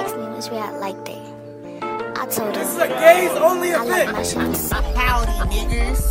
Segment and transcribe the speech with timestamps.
[0.00, 1.18] asked me which way I liked it.
[1.82, 4.56] I told This is a gays only I like my event.
[4.56, 4.70] shoes.
[4.72, 6.02] Howdy, niggas.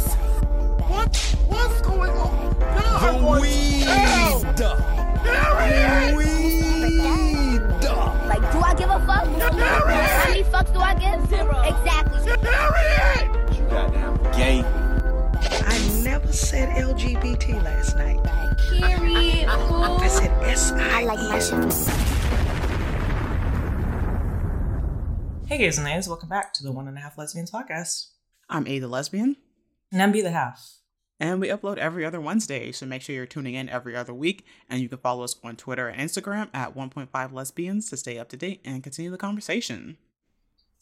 [0.90, 1.16] What?
[1.48, 2.55] What's going on?
[2.59, 4.39] Y'all are going to hell.
[6.87, 7.61] Period.
[8.27, 9.25] Like, do I give a fuck?
[9.27, 11.27] How many fucks do I give?
[11.29, 11.61] Zero.
[11.61, 12.19] Exactly.
[12.38, 13.69] Period.
[13.69, 14.63] Goddamn gay.
[15.65, 18.19] I never said LGBT last night.
[18.69, 19.47] Period.
[19.49, 21.88] I said S I I like my shoes.
[25.47, 28.07] Hey guys and ladies, welcome back to the One and a Half Lesbians podcast.
[28.49, 29.37] I'm A the Lesbian,
[29.91, 30.79] And I'm Bee the Half.
[31.20, 34.45] and we upload every other Wednesday, so make sure you're tuning in every other week.
[34.70, 38.29] And you can follow us on Twitter and Instagram at 1.5 Lesbians to stay up
[38.29, 39.97] to date and continue the conversation.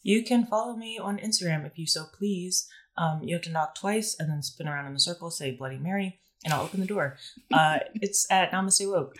[0.02, 2.68] You can follow me on Instagram if you so please.
[2.98, 5.78] Um, you have to knock twice and then spin around in a circle, say Bloody
[5.78, 7.16] Mary, and I'll open the door.
[7.52, 9.14] Uh, it's at Namaste Woke.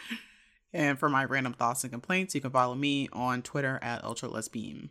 [0.72, 4.28] And for my random thoughts and complaints, you can follow me on Twitter at Ultra
[4.28, 4.90] Lesbian.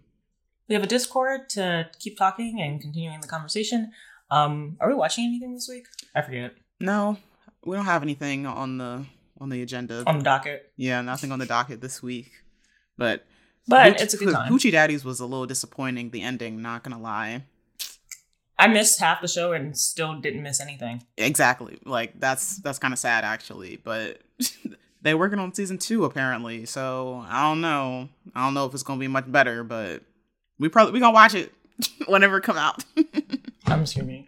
[0.67, 3.91] We have a Discord to keep talking and continuing the conversation.
[4.31, 5.85] Um, are we watching anything this week?
[6.15, 6.53] I forget.
[6.79, 7.17] No,
[7.63, 9.05] we don't have anything on the
[9.39, 10.03] on the agenda.
[10.07, 10.71] On the docket.
[10.77, 12.31] yeah, nothing on the docket this week.
[12.97, 13.25] But
[13.67, 14.51] But Hooch- it's a good time.
[14.51, 16.09] Hoochie Daddies was a little disappointing.
[16.09, 17.43] The ending, not gonna lie.
[18.57, 21.03] I missed half the show and still didn't miss anything.
[21.17, 21.77] Exactly.
[21.85, 24.21] Like that's that's kind of sad actually, but
[25.01, 26.65] they're working on season 2 apparently.
[26.65, 28.09] So, I don't know.
[28.33, 30.03] I don't know if it's going to be much better, but
[30.59, 31.53] we probably we going to watch it
[32.07, 32.83] whenever it come out.
[33.65, 34.27] I'm screaming.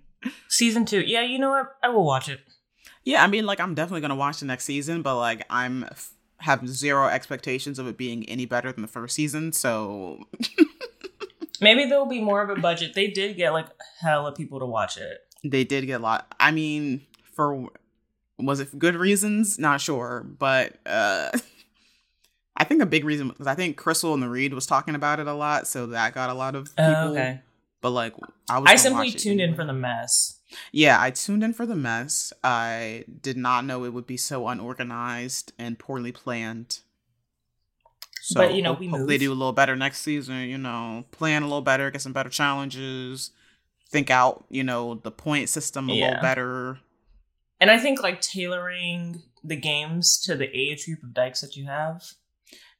[0.49, 1.01] Season two.
[1.01, 1.75] Yeah, you know what?
[1.83, 2.39] I will watch it.
[3.05, 5.83] yeah, I mean like I'm definitely going to watch the next season, but like I'm
[5.85, 9.51] f- have zero expectations of it being any better than the first season.
[9.53, 10.19] So,
[11.61, 12.93] Maybe there'll be more of a budget.
[12.93, 13.65] They did get like
[14.01, 15.19] hella people to watch it.
[15.43, 16.35] they did get a lot.
[16.39, 17.67] I mean, for
[18.37, 19.57] was it for good reasons?
[19.57, 21.31] Not sure, but uh
[22.57, 25.19] I think a big reason was I think Crissle and the Read was talking about
[25.19, 27.01] it a lot, so that got a lot of oh, people.
[27.01, 27.41] Oh, okay.
[27.81, 28.13] But like,
[28.49, 28.69] I was.
[28.69, 30.39] I simply tuned in for the mess.
[30.71, 32.33] Yeah, I tuned in for the mess.
[32.43, 36.79] I did not know it would be so unorganized and poorly planned.
[38.21, 39.19] So But, you know, we hope move.
[39.19, 40.49] do a little better next season.
[40.49, 43.31] You know, plan a little better, get some better challenges,
[43.89, 46.07] think out, you know, the point system a Yeah.
[46.07, 46.79] little better.
[47.59, 51.67] And I think like tailoring the games to the age group of dykes that you
[51.67, 52.03] have.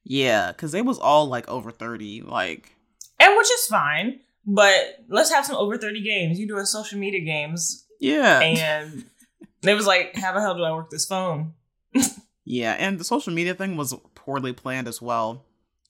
[0.10, 2.22] Yeah, because it was all like over thirty.
[2.22, 2.76] Like,
[3.20, 4.20] And which is fine.
[4.50, 6.40] But let's have some over 30 games.
[6.40, 9.06] You do a social media games yeah, and
[9.64, 11.54] it was like, how the hell do I work this phone?
[12.46, 15.44] yeah, and the social media thing was poorly planned as well.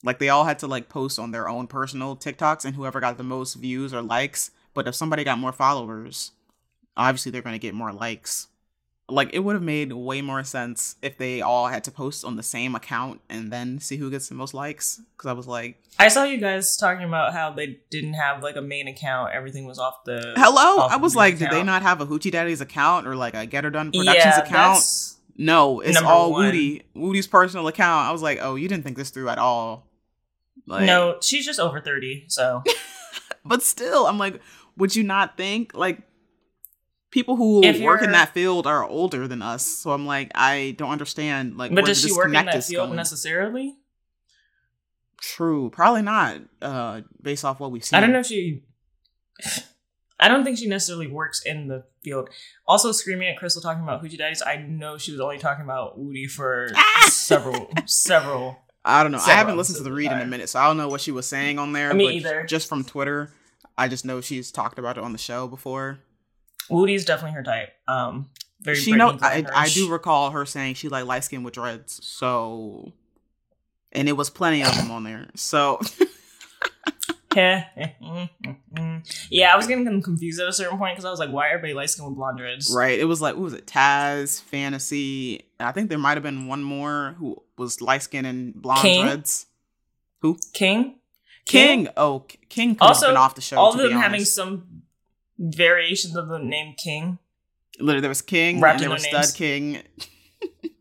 [0.04, 3.18] Like they all had to like post on their own personal TikToks, and whoever got
[3.18, 4.50] the most views or likes.
[4.74, 6.32] But if somebody got more followers,
[6.96, 8.48] obviously they're gonna get more likes.
[9.10, 12.36] Like it would have made way more sense if they all had to post on
[12.36, 15.00] the same account and then see who gets the most likes.
[15.16, 18.56] Because I was like, I saw you guys talking about how they didn't have like
[18.56, 19.32] a main account.
[19.32, 20.34] Everything was off the.
[20.36, 23.34] "Hello," off I was like, "Did they not have a Hoochie Daddy's account or like
[23.34, 24.84] a Get Her Done Productions yeah, account?"
[25.38, 26.46] No, it's all one.
[26.46, 26.82] Woody.
[26.94, 28.08] Woody's personal account.
[28.08, 29.86] I was like, oh, you didn't think this through at all.
[30.66, 32.24] Like, no, she's just over 30.
[32.26, 32.62] So
[33.44, 34.42] but still, I'm like,
[34.76, 36.02] would you not think like
[37.10, 39.66] people who If work in that field are older than us?
[39.66, 41.56] So I'm like, I don't understand.
[41.56, 42.96] Like, But does she work in that field going.
[42.96, 43.76] necessarily?
[45.20, 46.40] True, probably not.
[46.62, 47.96] Uh, based off what we've seen.
[47.96, 48.62] I don't know if she.
[50.20, 52.28] I don't think she necessarily works in the field.
[52.66, 55.96] Also, screaming at Crissle talking about Hoochie Daddies, I know she was only talking about
[55.96, 58.58] Woody for several, several.
[58.84, 59.18] I don't know.
[59.18, 61.12] I haven't listened to the read in a minute, so I don't know what she
[61.12, 61.94] was saying on there.
[61.94, 62.44] Me but either.
[62.46, 63.30] Just from Twitter,
[63.76, 66.00] I just know she's talked about it on the show before.
[66.70, 67.72] Woody's definitely her type.
[67.86, 68.28] Um,
[68.60, 68.76] very.
[68.76, 72.92] she know I, I do recall her saying she like light skin with dreads so
[73.92, 75.80] and it was plenty of them on there so
[77.36, 77.64] yeah,
[79.52, 81.50] I was getting them confused at a certain point because I was like, "Why are
[81.50, 85.44] everybody light skin with blonde dreads?" right it was like what was it taz fantasy
[85.60, 89.04] i think there might have been one more who was light skin and blonde King?
[89.04, 89.46] dreads
[90.20, 90.96] who King.
[91.46, 94.77] king, oh king could Also, been off the show all of them having some
[95.38, 97.18] variations of the name King.
[97.78, 99.32] literally there was king Wrapped and there was stud names.
[99.32, 99.82] king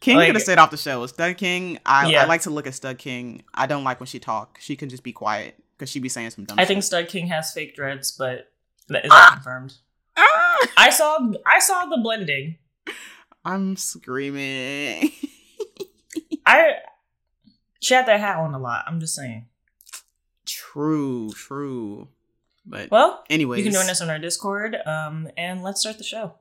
[0.00, 1.06] King Like- could have stayed off the show.
[1.06, 2.22] Stud King, I, Yeah.
[2.24, 3.42] I like to look at Stud King.
[3.54, 4.58] I don't like when she talk.
[4.60, 6.68] She can just be quiet because she be saying some dumb I shit.
[6.68, 8.52] think Stud King has fake dreads, but
[8.88, 9.72] that is not confirmed.
[10.14, 10.58] Ah!
[10.76, 12.58] I saw I saw the blending.
[13.46, 15.10] I'm screaming.
[16.46, 16.74] I
[17.80, 18.84] she had that hat on a lot.
[18.86, 19.46] I'm just saying.
[20.44, 22.08] true, true.
[22.66, 26.04] But Well, anyways, you can join us on our Discord, um, and let's start the
[26.04, 26.34] show.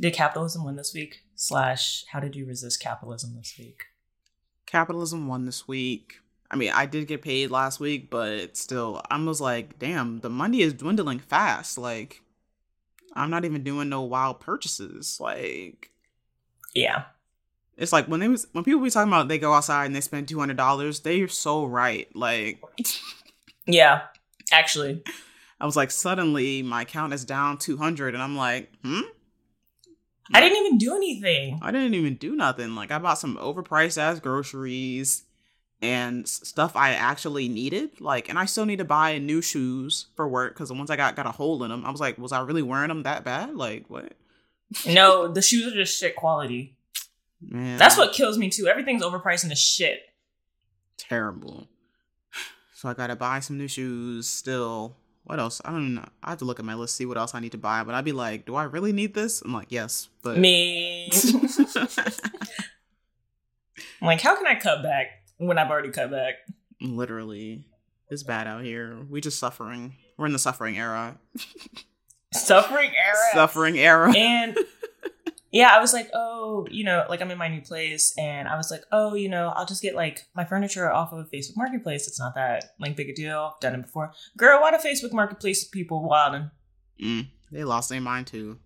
[0.00, 1.22] Did capitalism win this week?
[1.34, 3.84] Slash, how did you resist capitalism this week?
[4.64, 6.14] capitalism won this week.
[6.50, 10.30] I mean, I did get paid last week, but still, I was like, damn, the
[10.30, 11.76] money is dwindling fast.
[11.76, 12.22] Like,
[13.14, 15.18] I'm not even doing no wild purchases.
[15.20, 15.90] Like,
[16.74, 17.04] Yeah.
[17.76, 20.00] it's like when they was when people be talking about they go outside and they
[20.00, 22.08] spend two hundred dollars, they're so right.
[22.16, 22.62] Like,
[23.66, 24.02] Yeah.
[24.50, 25.02] Actually.
[25.62, 29.02] I was like, suddenly my account is down two hundred, and I'm like, hmm.
[30.34, 31.60] I didn't even do anything.
[31.62, 32.74] I didn't even do nothing.
[32.74, 35.22] Like I bought some overpriced ass groceries
[35.80, 38.00] and stuff I actually needed.
[38.00, 40.96] Like, and I still need to buy new shoes for work because the ones I
[40.96, 41.84] got got a hole in them.
[41.84, 43.54] I was like, was I really wearing them that bad?
[43.54, 44.14] Like, what?
[44.86, 46.74] No, the shoes are just shit quality.
[47.40, 48.66] Man, That's what kills me too.
[48.68, 50.00] Everything's overpriced into shit.
[50.96, 51.68] terrible.
[52.74, 54.26] So I gotta buy some new shoes.
[54.26, 55.60] Still, what else?
[55.64, 56.04] I don't know.
[56.22, 57.84] I have to look at my list see what else I need to buy.
[57.84, 59.42] But I'd be like, do I really need this?
[59.42, 61.10] I'm like, yes, but Me.
[64.00, 65.06] I'm like, how can I cut back
[65.38, 66.34] when I've already cut back?
[66.80, 67.64] literally,
[68.10, 68.98] it's bad out here.
[69.08, 69.94] We just suffering.
[70.16, 71.18] We're in the suffering era.
[72.32, 73.14] Suffering era.
[73.34, 74.10] Suffering era.
[74.16, 74.56] And
[75.52, 78.56] yeah, I was like, oh, you know, like I'm in my new place, and I
[78.56, 82.08] was like, oh, you know, I'll just get like my furniture off of Facebook Marketplace.
[82.08, 83.54] It's not that like big a deal.
[83.60, 84.12] Done it before.
[84.36, 86.50] Girl, why do Facebook Marketplace people wilding?
[87.02, 88.58] Mm, they lost their mind too.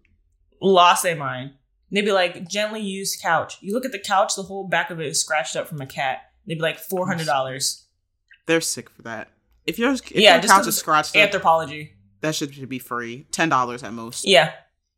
[0.62, 1.52] Lost their mind.
[1.90, 3.58] They'd be like, gently used couch.
[3.60, 5.86] You look at the couch, the whole back of it is scratched up from a
[5.86, 6.18] cat.
[6.46, 7.86] They'd be like four hundred dollars.
[8.46, 9.28] They're sick for that.
[9.66, 11.90] If your if Yeah, your couch is scratched up, Anthropologie.
[12.20, 13.26] that should, should be free.
[13.32, 14.26] Ten dollars at most.
[14.26, 14.52] Yeah.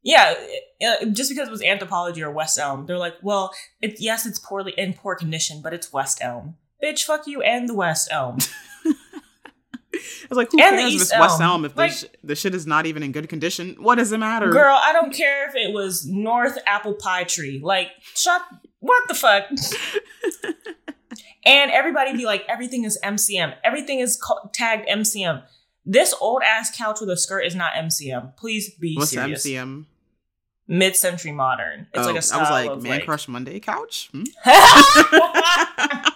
[0.09, 0.35] Yeah,
[0.83, 3.53] uh, just because it was Anthropologie or West Elm, they're like, well,
[3.83, 6.57] it, yes, it's poorly in poor condition, but it's West Elm.
[6.83, 8.39] Bitch, fuck you and the West Elm.
[9.95, 11.51] I was like who And cares if it's West Elm.
[11.51, 13.77] Elm if Like- the, sh- the shit is not even in good condition?
[13.81, 14.49] What does it matter?
[14.51, 17.61] Girl, I don't care if it was North Apple Pie Tree.
[17.63, 18.41] Like, shut.
[18.81, 19.45] What the fuck?
[21.45, 23.57] and everybody be like, everything is MCM.
[23.63, 25.43] Everything is ca- tagged MCM.
[25.85, 28.37] This old ass couch with a skirt is not MCM.
[28.37, 29.45] Please be What's serious.
[29.45, 29.85] MCM?
[30.69, 31.87] Mid century modern.
[31.95, 33.05] It's Oh, like a style I was like, of Man like.
[33.07, 34.11] Crush Monday couch.
[34.13, 34.25] Hmm?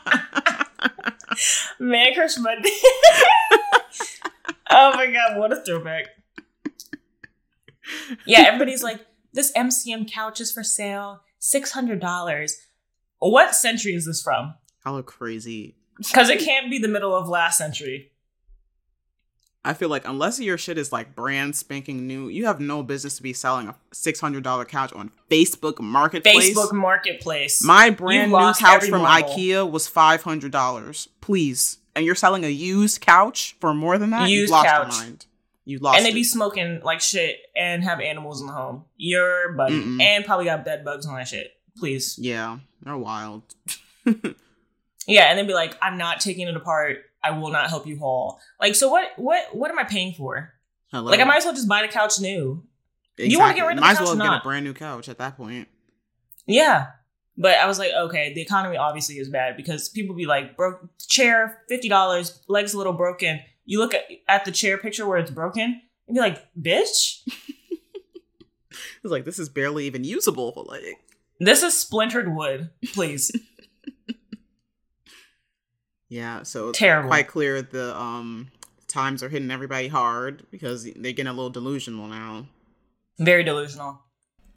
[1.79, 2.71] Man Crush Monday.
[4.71, 6.07] oh my god, what a throwback.
[8.27, 12.53] Yeah, everybody's like, this MCM couch is for sale, $600.
[13.19, 14.55] What century is this from?
[14.85, 15.77] I look crazy.
[15.99, 18.12] Because it can't be the middle of last century.
[19.65, 23.17] I feel like unless your shit is like brand spanking new, you have no business
[23.17, 26.51] to be selling a six hundred dollar couch on Facebook Marketplace.
[26.57, 27.63] Facebook Marketplace.
[27.63, 29.29] My brand new couch from marble.
[29.29, 31.09] IKEA was five hundred dollars.
[31.21, 34.29] Please, and you're selling a used couch for more than that?
[34.29, 34.93] Used you lost couch.
[34.95, 35.27] your mind.
[35.65, 35.97] You lost.
[35.99, 36.15] and they it.
[36.15, 38.85] be smoking like shit and have animals in the home.
[38.97, 39.81] Your buddy.
[39.81, 40.03] Mm-mm.
[40.03, 41.53] And probably got bed bugs on that shit.
[41.77, 42.19] Please.
[42.19, 43.43] yeah, they're wild.
[45.07, 46.99] Yeah, and then be like, I'm not taking it apart.
[47.23, 48.41] I will not help you haul.
[48.61, 49.11] Like, so what?
[49.17, 49.55] What?
[49.55, 50.53] What am I paying for?
[50.91, 51.11] Hello.
[51.11, 52.65] Like, I might as well just buy the couch new.
[53.17, 53.95] you wanna get rid of the couch?
[53.97, 55.69] Might as well get a brand new couch at that point.
[56.47, 56.89] Yeah,
[57.37, 60.89] but I was like, okay, the economy obviously is bad because people be like, broke
[60.99, 63.41] chair, fifty dollars, legs a little broken.
[63.65, 67.21] You look at at the chair picture where it's broken, and be like, bitch,
[69.05, 70.65] It's like this is barely even usable.
[70.69, 70.99] Like,
[71.41, 72.71] this is splintered wood.
[72.93, 73.31] Please,
[76.13, 76.43] yeah.
[76.43, 77.09] So it's Terrible.
[77.09, 78.51] quite clear the um
[78.87, 82.47] times are hitting everybody hard because they're getting a little delusional now.
[83.19, 84.03] very delusional.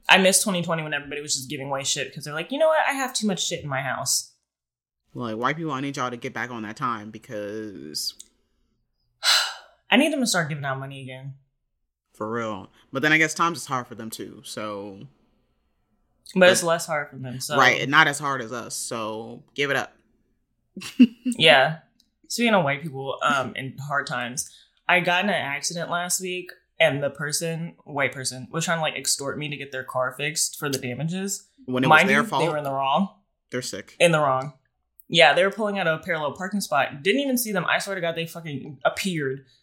[0.09, 2.67] I miss 2020 when everybody was just giving away shit because they're like, you know
[2.67, 4.33] what, I have too much shit in my house.
[5.13, 8.13] Like white people, I need y'all to get back on that time because
[9.89, 11.35] I need them to start giving out money again.
[12.13, 12.69] for real.
[12.91, 14.41] But then I guess times is hard for them too.
[14.43, 15.07] So
[16.35, 17.39] But it's less hard for them.
[17.39, 18.75] So right, and not as hard as us.
[18.75, 19.93] So give it up.
[21.25, 21.79] yeah.
[22.27, 24.50] Speaking of white people, um, in hard times,
[24.88, 28.82] I got in an accident last week, and the person, white person, was trying to
[28.82, 31.48] like extort me to get their car fixed for the damages.
[31.65, 33.10] When it Mind was their you, fault, they were in the wrong.
[33.51, 33.96] they're sick.
[34.00, 34.53] In the wrong.
[35.08, 37.03] Yeah, they were pulling out of a parallel parking spot.
[37.03, 37.65] Didn't even see them.
[37.65, 39.46] I swear to God, they fucking appeared.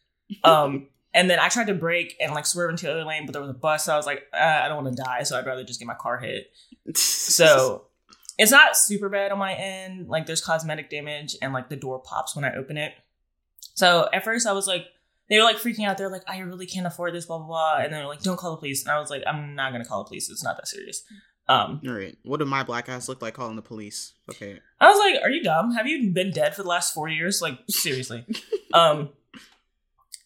[0.44, 3.34] Um, and then I tried to brake and like swerve into the other lane, but
[3.34, 3.84] there was a bus.
[3.84, 5.86] So I was like, uh, I don't want to die, so I'd rather just get
[5.86, 6.50] my car hit.
[6.96, 7.84] So
[8.38, 10.08] it's not super bad on my end.
[10.08, 12.92] Like there's cosmetic damage and like the door pops when I open it.
[13.74, 14.86] So at first I was like,
[15.28, 15.98] they were like freaking out.
[15.98, 17.76] They're like, I really can't afford this, blah blah blah.
[17.78, 18.84] And they're like, don't call the police.
[18.84, 20.30] And I was like, I'm not gonna call the police.
[20.30, 21.02] It's not that serious.
[21.48, 22.16] Um, All right.
[22.22, 24.12] What do my black ass look like calling the police?
[24.30, 24.60] Okay.
[24.80, 25.72] I was like, are you dumb?
[25.72, 27.42] Have you been dead for the last four years?
[27.42, 28.24] Like seriously.
[28.74, 29.10] um,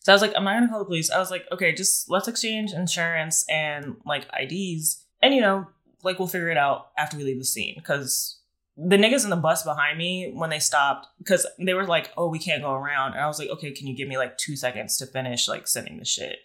[0.01, 1.11] so I was like, I'm not gonna call the police.
[1.11, 5.67] I was like, okay, just let's exchange insurance and like IDs, and you know,
[6.07, 8.41] like we'll figure it out after we leave the scene because
[8.77, 12.29] the niggas in the bus behind me when they stopped because they were like, "Oh,
[12.29, 14.57] we can't go around," and I was like, "Okay, can you give me like two
[14.57, 16.39] seconds to finish like sending the shit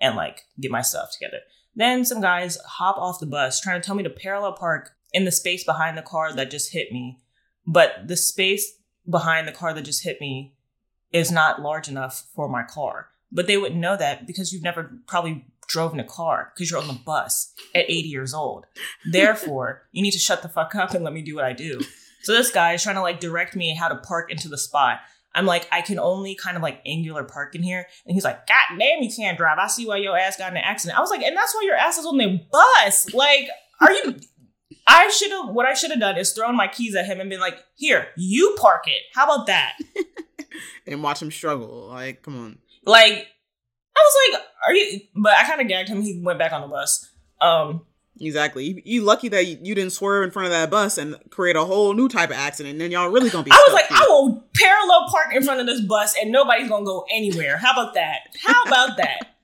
[0.00, 1.40] and like get my stuff together?"
[1.74, 5.24] Then some guys hop off the bus trying to tell me to parallel park in
[5.24, 7.20] the space behind the car that just hit me,
[7.66, 10.54] but the space behind the car that just hit me
[11.12, 13.08] is not large enough for my car.
[13.32, 16.80] But they wouldn't know that because you've never probably drove in a car because you're
[16.80, 18.66] on the bus at 80 years old.
[19.10, 21.80] Therefore, you need to shut the fuck up and let me do what I do.
[22.22, 25.00] So this guy is trying to like direct me how to park into the spot.
[25.34, 27.86] I'm like, I can only kind of like angular park in here.
[28.06, 29.58] And he's like, God damn, you can't drive.
[29.58, 30.98] I see why your ass got in an accident.
[30.98, 33.14] I was like, and that's why your ass is on the bus.
[33.14, 33.48] Like,
[33.80, 34.16] are you
[34.86, 37.28] I should have what I should have done is thrown my keys at him and
[37.28, 39.02] been like, here, you park it.
[39.14, 39.78] How about that?
[40.86, 41.88] and watch him struggle.
[41.88, 42.58] Like, come on.
[42.84, 43.26] Like,
[43.98, 46.02] I was like, are you but I kind of gagged him.
[46.02, 47.08] He went back on the bus.
[47.40, 47.82] Um
[48.20, 48.64] Exactly.
[48.64, 51.56] You, you lucky that you, you didn't swerve in front of that bus and create
[51.56, 52.72] a whole new type of accident.
[52.72, 53.52] And then y'all really gonna be.
[53.52, 53.96] I was like, here.
[53.96, 57.58] I will parallel park in front of this bus and nobody's gonna go anywhere.
[57.58, 58.20] How about that?
[58.44, 59.36] How about that?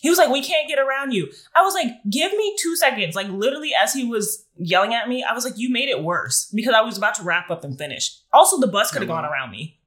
[0.00, 1.30] He was like, we can't get around you.
[1.54, 3.14] I was like, give me two seconds.
[3.14, 6.50] Like literally as he was yelling at me, I was like, you made it worse
[6.54, 8.18] because I was about to wrap up and finish.
[8.32, 9.78] Also, the bus could have gone around me.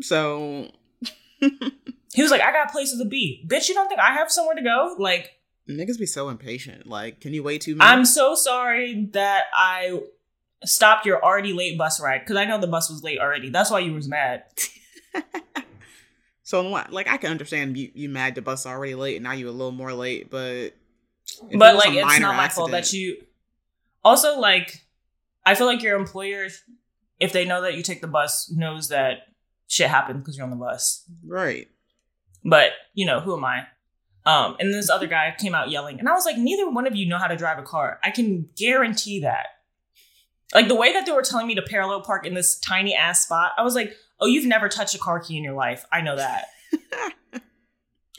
[0.00, 0.70] So
[2.14, 3.44] He was like, I got places to be.
[3.48, 4.94] Bitch, you don't think I have somewhere to go?
[5.00, 5.32] Like,
[5.68, 6.86] niggas be so impatient.
[6.86, 7.90] Like, can you wait two minutes?
[7.90, 10.00] I'm so sorry that I
[10.64, 13.50] stopped your already late bus ride because I know the bus was late already.
[13.50, 14.44] That's why you was mad.
[16.44, 16.62] so?
[16.62, 19.50] Like, I can understand you you mad the bus already late and now you a
[19.50, 20.72] little more late, but
[21.50, 23.16] it but like, it's not my fault that you.
[24.04, 24.84] Also, like,
[25.44, 26.46] I feel like your employer,
[27.18, 29.26] if they know that you take the bus, knows that
[29.66, 31.04] shit happened because you're on the bus.
[31.26, 31.66] right.
[32.44, 33.66] But you know, who am I?
[34.26, 36.96] Um, and this other guy came out yelling, and I was like, neither one of
[36.96, 37.98] you know how to drive a car.
[38.02, 39.46] I can guarantee that.
[40.54, 43.22] Like the way that they were telling me to parallel park in this tiny ass
[43.22, 45.84] spot, I was like, oh, you've never touched a car key in your life.
[45.92, 46.46] I know that.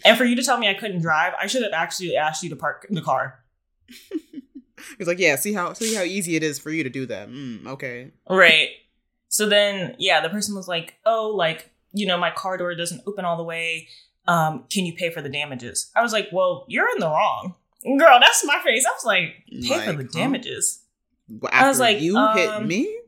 [0.05, 2.49] and for you to tell me I couldn't drive, I should have actually asked you
[2.49, 3.39] to park the car.
[4.97, 5.35] He's like, yeah.
[5.35, 7.29] See how see how easy it is for you to do that.
[7.29, 8.11] Mm, okay.
[8.29, 8.69] Right.
[9.29, 13.01] So then, yeah, the person was like, oh, like, you know, my car door doesn't
[13.07, 13.87] open all the way.
[14.27, 15.91] Um, can you pay for the damages?
[15.95, 17.55] I was like, well, you're in the wrong.
[17.83, 18.85] Girl, that's my face.
[18.85, 20.09] I was like, pay for the huh?
[20.11, 20.81] damages.
[21.29, 22.99] Well, I was like, you um, hit me.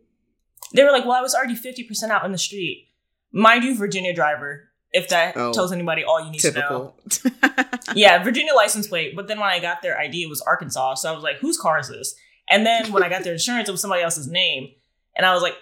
[0.73, 2.89] They were like, well, I was already 50% out in the street.
[3.31, 6.93] Mind you, Virginia driver, if that Oh, tells anybody all you need to know.
[7.95, 9.15] Yeah, Virginia license plate.
[9.15, 10.95] But then when I got their ID, it was Arkansas.
[10.95, 12.15] So I was like, whose car is this?
[12.49, 14.71] And then when I got their insurance, it was somebody else's name.
[15.15, 15.55] And I was like,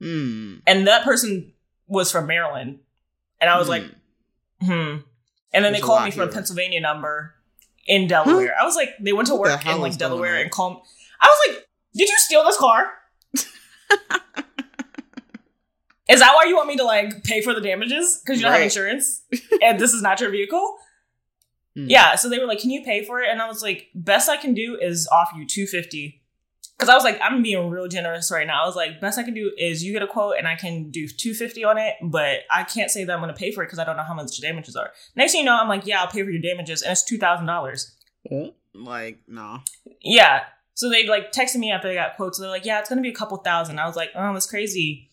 [0.00, 0.56] Hmm.
[0.66, 1.52] and that person
[1.86, 2.78] was from Maryland.
[3.40, 3.84] And I was like,
[4.62, 4.98] hmm.
[5.52, 6.32] And then There's they called me from a.
[6.32, 7.34] Pennsylvania number
[7.86, 8.54] in Delaware.
[8.58, 10.82] I was like, they went to What work in like Delaware and called.
[11.20, 12.86] I was like, did you steal this car?
[16.08, 18.52] is that why you want me to like pay for the damages because you don't
[18.52, 19.22] have insurance
[19.62, 20.76] and this is not your vehicle?
[21.74, 21.86] Hmm.
[21.88, 22.14] Yeah.
[22.14, 23.28] So they were like, can you pay for it?
[23.28, 26.19] And I was like, best I can do is offer you two fifty.
[26.80, 28.62] Because I was like, I'm being real generous right now.
[28.62, 30.90] I was like, best I can do is you get a quote and I can
[30.90, 33.78] do 250 on it, but I can't say that I'm gonna pay for it because
[33.78, 34.90] I don't know how much the damages are.
[35.14, 37.18] Next thing you know, I'm like, yeah, I'll pay for your damages, and it's two
[37.18, 37.94] thousand dollars.
[38.74, 39.58] Like, no.
[40.00, 40.44] Yeah.
[40.72, 42.38] So they like texted me after they got quotes.
[42.38, 43.78] They're like, yeah, it's gonna be a couple thousand.
[43.78, 45.10] I was like, oh, that's crazy.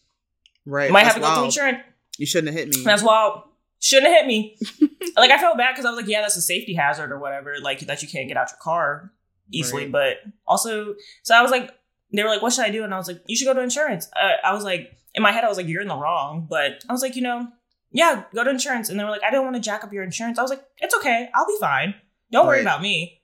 [0.65, 0.89] Right.
[0.89, 1.79] Might have to go through insurance.
[2.17, 2.83] You shouldn't have hit me.
[2.86, 3.43] That's wild.
[3.79, 4.57] Shouldn't have hit me.
[5.17, 7.55] like I felt bad because I was like, yeah, that's a safety hazard or whatever,
[7.62, 9.12] like that you can't get out your car
[9.51, 9.84] easily.
[9.84, 9.92] Right.
[9.92, 11.72] But also, so I was like,
[12.13, 12.84] they were like, what should I do?
[12.84, 14.10] And I was like, you should go to insurance.
[14.16, 16.48] Uh, I was like, in my head, I was like, you're in the wrong.
[16.50, 17.48] But I was like, you know,
[17.92, 18.89] yeah, go to insurance.
[18.89, 20.39] And they were like, I don't want to jack up your insurance.
[20.39, 21.30] I was like, it's okay.
[21.34, 21.96] I'll be fine.
[22.32, 23.22] Don't worry about me.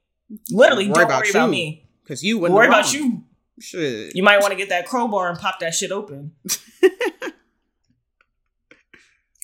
[0.50, 1.88] Literally, Worry don't about worry about me.
[2.04, 3.24] Because you wouldn't Worry about you.
[3.60, 4.16] Shit.
[4.16, 6.32] You might want to get that crowbar and pop that shit open.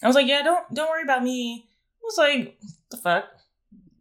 [0.01, 1.67] I was like, yeah, don't don't worry about me.
[1.67, 2.57] I was like,
[2.89, 3.25] the fuck?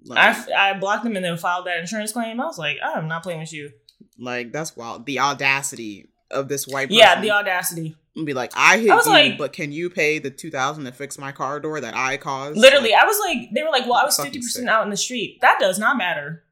[0.09, 2.41] Like, I, I blocked them and then filed that insurance claim.
[2.41, 3.71] I was like, I'm not playing with you.
[4.19, 5.07] like, that's wild.
[5.07, 6.99] The audacity of this white person.
[6.99, 7.97] Yeah, the audacity.
[8.17, 10.51] and be like, I hit I was you, like- but can you pay the two
[10.51, 12.59] thousand to fix my car door that I caused?
[12.59, 14.67] Literally, Like, I was like, they were like, well, I was 50% sick.
[14.67, 15.39] out in the street.
[15.41, 16.45] That does not matter.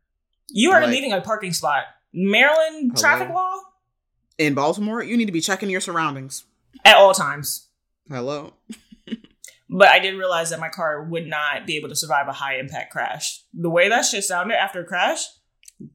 [0.48, 1.84] You are Like- leaving a parking spot.
[2.12, 3.00] Maryland Hello?
[3.00, 3.56] traffic law
[4.38, 6.44] in Baltimore, you need to be checking your surroundings.
[6.84, 7.68] at all times.
[8.08, 8.54] Hello.
[9.68, 12.58] But I did realize that my car would not be able to survive a high
[12.58, 13.42] impact crash.
[13.52, 15.24] The way that shit sounded after a crash,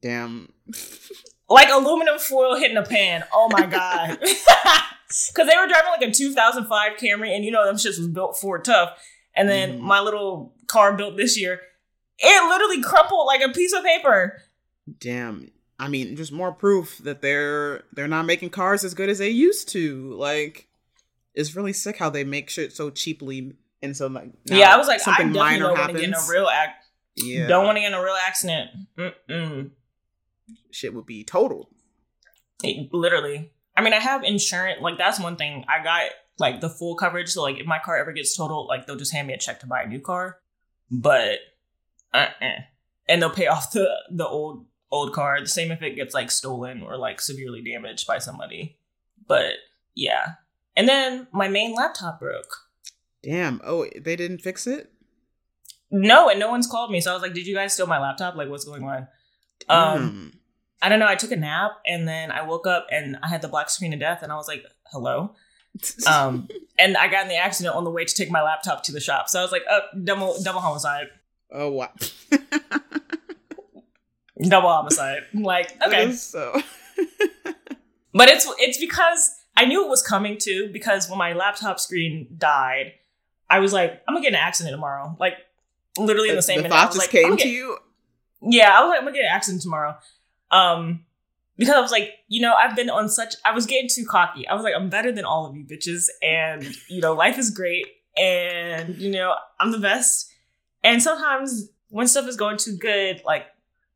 [0.02, 0.52] Damn.
[1.50, 3.24] like aluminum foil hitting a pan.
[3.34, 4.20] Oh my god!
[5.34, 8.38] Because they were driving like a 2005 Camry, and you know them shits was built
[8.40, 8.98] for tough.
[9.36, 9.82] And then Mhm.
[9.82, 11.60] my little car built this year,
[12.18, 14.42] it literally crumpled like a piece of paper.
[15.00, 15.52] Damn.
[15.78, 19.30] I mean, just more proof that they're they're not making cars as good as they
[19.30, 20.14] used to.
[20.14, 20.70] Like,
[21.34, 24.32] it's really sick how they make shit so cheaply and so like.
[24.46, 26.48] yeah, I was like, I something definitely minor don't want to get in a real
[26.48, 26.86] act.
[27.16, 28.70] Yeah, Don't want to get in a real accident.
[28.98, 29.72] Mm-mm.
[30.72, 31.68] shit would be totaled.
[32.64, 33.52] It- literally.
[33.76, 34.80] I mean, I have insurance.
[34.82, 35.66] Like that's one thing.
[35.68, 37.30] I got like the full coverage.
[37.30, 39.60] So like, if my car ever gets totaled, like they'll just hand me a check
[39.62, 40.40] to buy a new car.
[40.90, 41.40] But,
[42.14, 42.62] uh-uh.
[43.08, 45.40] and they'll pay off the the old old car.
[45.40, 48.78] The same if it gets like stolen or like severely damaged by somebody.
[49.28, 49.54] But
[49.96, 50.34] yeah.
[50.76, 52.56] And then my main laptop broke.
[53.24, 53.62] Damn.
[53.64, 54.92] Oh, they didn't fix it.
[55.92, 57.02] No, and no one's called me.
[57.02, 58.36] So I was like, "Did you guys steal my laptop?
[58.36, 59.08] Like, what's going on?"
[59.68, 60.34] Um,
[60.82, 61.08] I don't know.
[61.08, 63.94] I took a nap and then I woke up and I had the black screen
[63.94, 65.36] of death, and I was like, "Hello."
[66.06, 68.92] Um, and I got in the accident on the way to take my laptop to
[68.92, 69.30] the shop.
[69.30, 71.08] So I was like, "Oh, double double homicide,
[71.50, 72.14] oh what?
[74.42, 76.62] double homicide." Like, okay, so.
[78.14, 80.70] but it's it's because I knew it was coming too.
[80.74, 82.94] Because when my laptop screen died,
[83.52, 85.34] I was like, "I'm gonna get an accident tomorrow." Like,
[85.98, 86.76] literally in the same the minute.
[86.76, 87.78] I was just like, came gonna you.
[88.42, 89.98] Yeah, I was like, I'm gonna get an accident tomorrow.
[90.50, 91.06] Um,
[91.58, 94.48] because I was like, you know, I've been on such, I was getting too cocky.
[94.48, 97.52] I was like, I'm better than all of you bitches, and you know, life is
[97.52, 97.86] great,
[98.18, 100.32] and you know, I'm the best.
[100.84, 103.46] And sometimes when stuff is going too good, like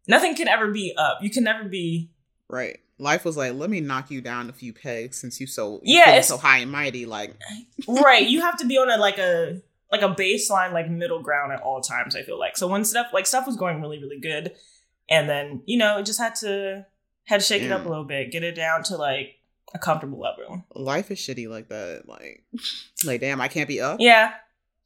[0.07, 1.19] nothing can ever be up.
[1.21, 2.12] You can never be.
[2.50, 2.79] Right.
[2.98, 6.06] Life was like, let me knock you down a few pegs since you so Yeah,
[6.06, 7.06] you it's- so high and mighty.
[7.06, 7.36] Like,
[7.88, 9.62] right you have to be on a like a
[9.92, 13.08] like a baseline like middle ground at all times i feel like so when stuff
[13.14, 14.52] like stuff was going really really good
[15.10, 16.86] and then you know it just had to
[17.25, 19.36] had to shake it up a little bit get it down to like
[19.74, 22.04] a comfortable level life is shitty like that.
[22.08, 22.44] Like,
[23.06, 23.98] like damn, I can't be up.
[24.00, 24.34] yeah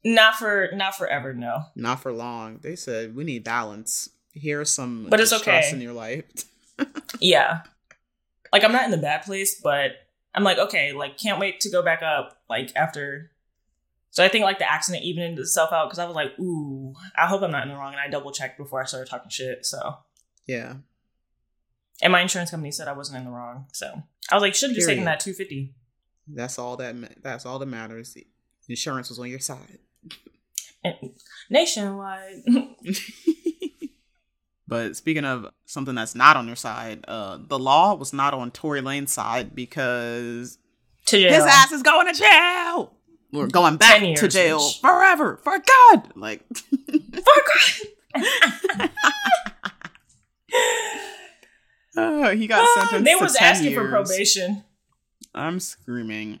[0.04, 2.58] not for not forever no Not for long.
[2.62, 4.10] They said we need balance.
[4.32, 5.68] Here's some But it's okay.
[5.72, 6.24] in your life.
[7.20, 7.62] yeah
[8.52, 9.92] like i'm not in the bad place but
[10.34, 13.30] i'm like okay like can't wait to go back up like after
[14.10, 17.26] so i think like the accident evened itself out because i was like ooh i
[17.26, 19.64] hope i'm not in the wrong and i double checked before i started talking shit
[19.64, 19.96] so
[20.46, 20.74] Yeah.
[22.02, 23.66] And my insurance company said I wasn't in the wrong.
[23.74, 25.74] So I was like, should have just taken that 250.
[26.28, 28.16] That's all that ma- that's all that matters.
[28.70, 29.80] Insurance was on your side.
[30.82, 30.94] And
[31.50, 32.42] nationwide.
[34.70, 38.50] but speaking of something that's not on your side, uh the law was not on
[38.52, 40.56] Tory Lanez's side because
[41.06, 42.94] to his ass is going to jail.
[43.32, 44.80] We're going back years, to jail bitch.
[44.80, 46.02] forever, for good.
[46.16, 47.40] Like for
[48.14, 48.90] God.
[51.96, 53.04] uh, he got sentenced.
[53.04, 54.64] they was 10 asking for probation.
[55.34, 56.40] I'm screaming.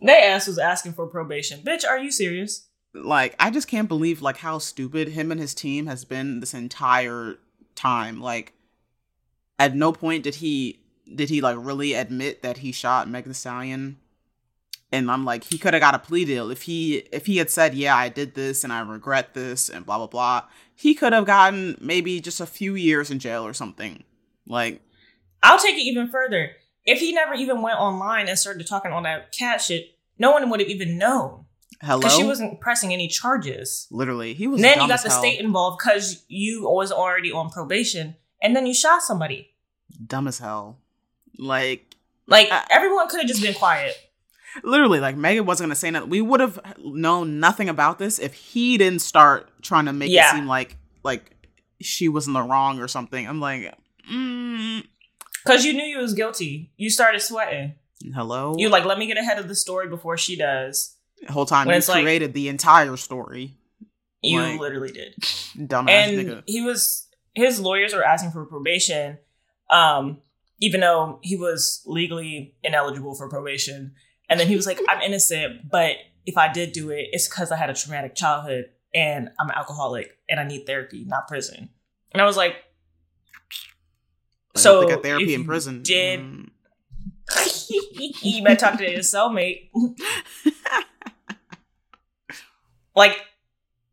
[0.00, 1.60] They ass was asking for probation.
[1.60, 2.66] Bitch, are you serious?
[2.94, 6.54] like I just can't believe like how stupid him and his team has been this
[6.54, 7.36] entire
[7.74, 8.20] time.
[8.20, 8.52] Like
[9.58, 10.80] at no point did he
[11.14, 13.98] did he like really admit that he shot Meg Stallion.
[14.94, 17.48] And I'm like, he could have got a plea deal if he if he had
[17.48, 20.42] said, "Yeah, I did this and I regret this," and blah blah blah.
[20.74, 24.04] He could have gotten maybe just a few years in jail or something.
[24.46, 24.82] Like,
[25.42, 26.50] I'll take it even further.
[26.84, 30.50] If he never even went online and started talking all that cat shit, no one
[30.50, 31.41] would have even known.
[31.82, 33.86] Hello, Because she wasn't pressing any charges.
[33.90, 34.58] literally he was.
[34.60, 35.18] And then you got the hell.
[35.18, 38.16] state involved because you was already on probation.
[38.42, 39.50] And then you shot somebody.
[40.06, 40.78] dumb as hell.
[41.38, 41.94] Like
[42.26, 43.94] Like, Uh, everyone could have just been quiet.
[44.62, 48.34] literally like megan wasn't gonna say nothing we would have known nothing about this if
[48.34, 50.28] he didn't start trying to make Yeah.
[50.28, 51.24] it seem like like
[51.80, 53.74] she was in the wrong or something i'm like
[54.10, 54.82] mm,
[55.42, 56.70] Because you knew you was guilty.
[56.76, 57.74] You started sweating.
[58.14, 60.96] hello You like, let me get ahead of the story before she does.
[61.30, 63.56] Whole time when you it's like- created the entire story
[64.22, 65.14] You Like- literally did.
[65.56, 69.18] dumbass and nigga he was his lawyers were asking for probation,
[69.70, 70.20] um,
[70.60, 73.94] even though he was legally ineligible for probation.
[74.28, 77.50] And then he was like, "I'm innocent, but if I did do it, it's because
[77.50, 81.70] I had a traumatic childhood and I'm an alcoholic and I need therapy, not prison."
[82.12, 82.54] And I was like,
[84.54, 86.50] I so think a therapy in prison did- Mm.
[88.22, 89.70] "You better talk to your cellmate."
[92.94, 93.16] like,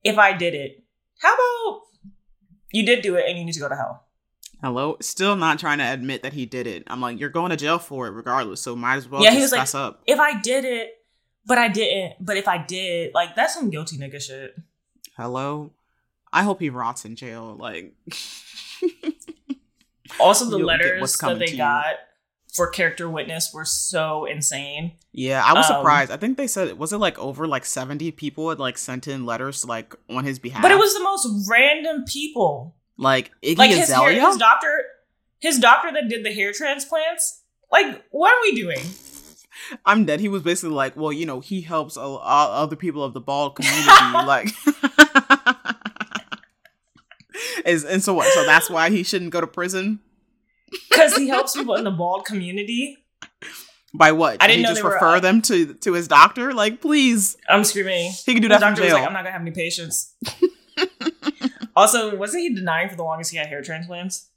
[0.03, 0.83] if I did it,
[1.21, 1.81] how about
[2.71, 4.05] you did do it and you need to go to hell?
[4.61, 7.55] hello still not trying to admit that he did it i'm like you're going to
[7.55, 10.37] jail for it regardless so might as well Yeah, he was like- up if I
[10.41, 10.89] did it,
[11.45, 14.53] but I didn't, but if I did, like that's some guilty nigga shit.
[15.15, 15.71] hello
[16.33, 17.93] i hope he rots in jail like
[20.19, 21.85] Also, the You'll letters that they got.
[21.91, 21.95] you.
[22.59, 24.91] For character witness were so insane.
[25.13, 26.11] Yeah, I was Um, surprised.
[26.11, 29.25] I think they said was it like over like seventy people had like sent in
[29.25, 30.61] letters like on his behalf.
[30.61, 32.75] But it was the most random people.
[32.97, 34.83] like Iggy Like his hair, his doctor,
[35.39, 37.43] his doctor that did the hair transplants.
[37.71, 38.79] Like, what are we doing?
[39.85, 40.19] I'm dead.
[40.19, 43.21] He was basically like, well, you know, he helps a, a- other people of the
[43.21, 44.49] bald community, like.
[47.65, 48.31] Is and so what?
[48.33, 49.99] So that's why he shouldn't go to prison.
[50.89, 52.97] Because he helps people in the bald community.
[53.93, 54.41] By what?
[54.41, 56.53] I Did didn't he just were, refer uh, them to to his doctor.
[56.53, 58.11] Like, please, I'm screaming.
[58.25, 60.13] he can do that from doctor was like, I'm not gonna have any patients.
[61.75, 64.29] also, wasn't he denying for the longest he had hair transplants?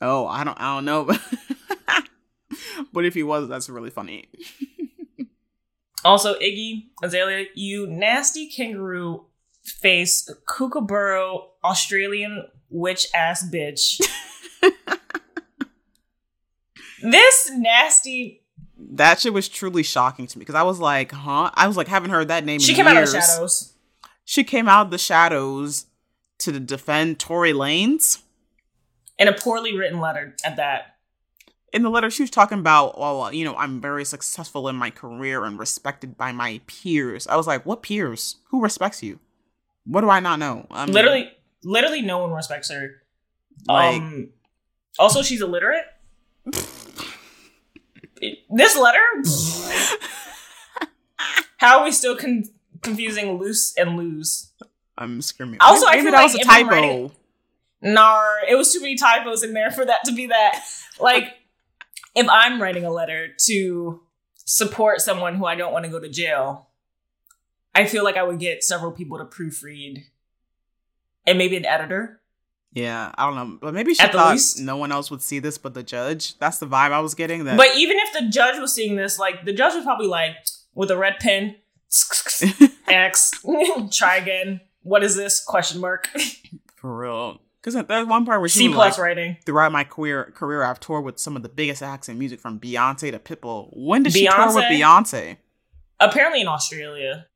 [0.00, 1.04] oh, I don't, I don't know.
[2.92, 4.28] but if he was, that's really funny.
[6.04, 9.24] Also, Iggy Azalea, you nasty kangaroo
[9.64, 14.00] face kookaburra Australian witch ass bitch.
[17.02, 18.42] this nasty.
[18.78, 21.50] That shit was truly shocking to me because I was like, huh?
[21.54, 22.60] I was like, haven't heard that name.
[22.60, 23.72] She came out of the shadows.
[24.24, 25.86] She came out of the shadows
[26.38, 28.22] to defend Tory Lanez.
[29.18, 30.96] in a poorly written letter at that.
[31.72, 34.90] in the letter she was talking about well you know i'm very successful in my
[34.90, 39.18] career and respected by my peers i was like what peers who respects you
[39.84, 41.30] what do i not know I mean, literally,
[41.64, 42.90] literally, no one respects her.
[43.66, 44.30] like um,
[44.98, 45.84] also, she's illiterate.
[48.50, 48.98] this letter.
[51.58, 52.44] How are we still con-
[52.82, 54.52] confusing loose and lose?
[54.98, 57.12] i'm screaming Also, I feel that like was a typo writing-
[57.82, 60.64] Nar, it was too many typos in there for that to be that.
[60.98, 61.34] Like,
[62.14, 64.00] if I'm writing a letter to
[64.36, 66.68] support someone who I don't want to go to jail,
[67.74, 70.04] I feel like I would get several people to proofread
[71.26, 72.20] and maybe an editor.
[72.76, 75.38] Yeah i don't know but maybe she At thought least- no one else would see
[75.38, 78.28] this but the judge that's the vibe i was getting that But even if the
[78.28, 80.32] judge was seeing this, like the judge was probably like
[80.74, 81.56] with a red pen,
[82.88, 83.30] X,
[83.92, 84.60] try again.
[84.82, 85.42] What is this?
[85.42, 86.08] Question mark.
[86.76, 89.36] for real because there's one part where she C was plus like, writing.
[89.46, 92.60] throughout my career career i've toured with some of the biggest acts in music from
[92.60, 94.78] beyonce to pitbull when did she tour with Beyonce?
[94.80, 95.36] beyonce
[95.98, 97.26] Apparently in Australia.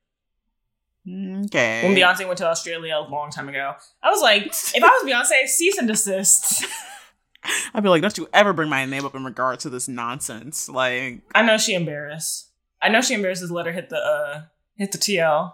[1.06, 4.86] Okay When Beyonce went to Australia a long time ago, I was like, if I
[5.02, 6.64] was Beyonce, cease and desist.
[7.74, 10.68] I'd be like, don't you ever bring my name up in regard to this nonsense.
[10.68, 12.50] Like, I know she embarrassed.
[12.82, 14.42] I know she embarrassed Let her hit the uh
[14.76, 15.52] hit the TL.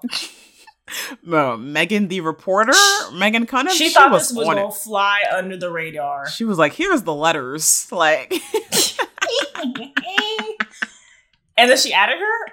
[1.22, 2.72] no, Megan the reporter,
[3.12, 4.74] Megan Cunningham, She thought this was on gonna it.
[4.74, 6.28] fly under the radar.
[6.28, 7.86] She was like, here's the letters.
[7.92, 8.32] Like,
[11.56, 12.52] and then she added her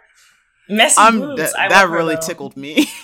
[0.70, 1.54] messy I'm boobs.
[1.54, 2.22] that, that really though.
[2.22, 2.88] tickled me.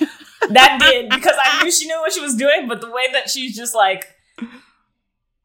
[0.50, 3.30] That did because I knew she knew what she was doing, but the way that
[3.30, 4.08] she's just like,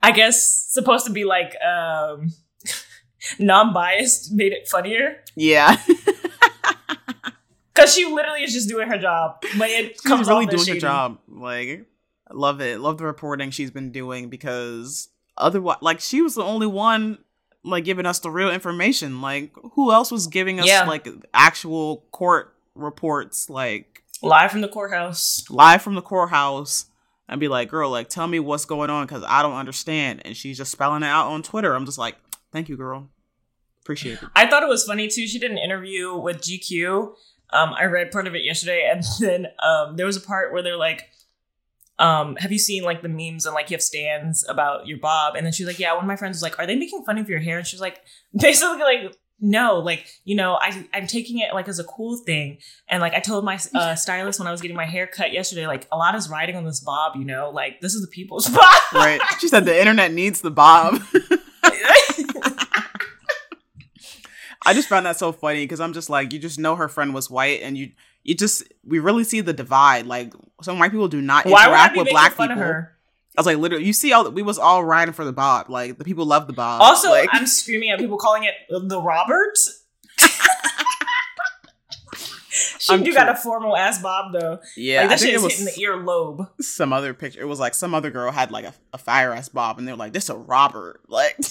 [0.03, 2.33] I guess supposed to be like um
[3.39, 5.77] non-biased made it funnier yeah.
[7.75, 10.65] because she literally is just doing her job, but it comes She's really off as
[10.65, 11.19] doing her job.
[11.29, 11.87] Like,
[12.31, 12.81] love it.
[12.81, 17.19] Love the reporting she's been doing because otherwise, like, she was the only one
[17.65, 19.21] like giving us the real information.
[19.21, 20.85] Like, who else was giving us Yeah.
[20.85, 23.49] like actual court reports?
[23.51, 25.45] Like, live from the courthouse.
[25.51, 26.87] live from the courthouse
[27.29, 30.23] and be like, girl, like, tell me what's going on because I don't understand.
[30.25, 31.75] And she's just spelling it out on Twitter.
[31.75, 32.17] I'm just like,
[32.53, 33.09] thank you, girl.
[33.83, 34.29] Appreciate it.
[34.35, 35.27] I thought it was funny too.
[35.27, 37.15] She did an interview with GQ.
[37.51, 40.63] Um, I read part of it yesterday, and then um, there was a part where
[40.63, 41.11] they're like,
[41.99, 45.35] um, "Have you seen like the memes and like you have stands about your bob?"
[45.37, 47.19] And then she's like, "Yeah." One of my friends was like, "Are they making fun
[47.19, 48.01] of your hair?" And she's like,
[48.39, 49.17] basically like.
[49.41, 53.15] No, like you know, I I'm taking it like as a cool thing, and like
[53.15, 55.97] I told my uh, stylist when I was getting my hair cut yesterday, like a
[55.97, 59.21] lot is riding on this bob, you know, like this is the people's bob, Right.
[59.41, 61.03] She said the internet needs the Bob.
[64.67, 67.13] I just found that so funny because I'm just like, you just know her friend
[67.13, 67.91] was white and you
[68.25, 70.07] you just we really see the divide.
[70.07, 70.33] Like
[70.63, 72.87] some white people do not Why interact with black people.
[73.37, 75.69] I was like, literally, you see all we was all riding for the Bob.
[75.69, 76.81] Like the people love the Bob.
[76.83, 79.59] Also, like, I'm screaming at people calling it the Robert.
[82.79, 83.15] she I'm do true.
[83.15, 84.61] got a formal ass bob though.
[84.77, 86.49] yeah, like I that think shit is was hitting the ear lobe.
[86.61, 87.41] some other picture.
[87.41, 89.93] It was like some other girl had like a, a fire ass Bob, and they
[89.93, 91.37] were like, "This is a Robert." Like,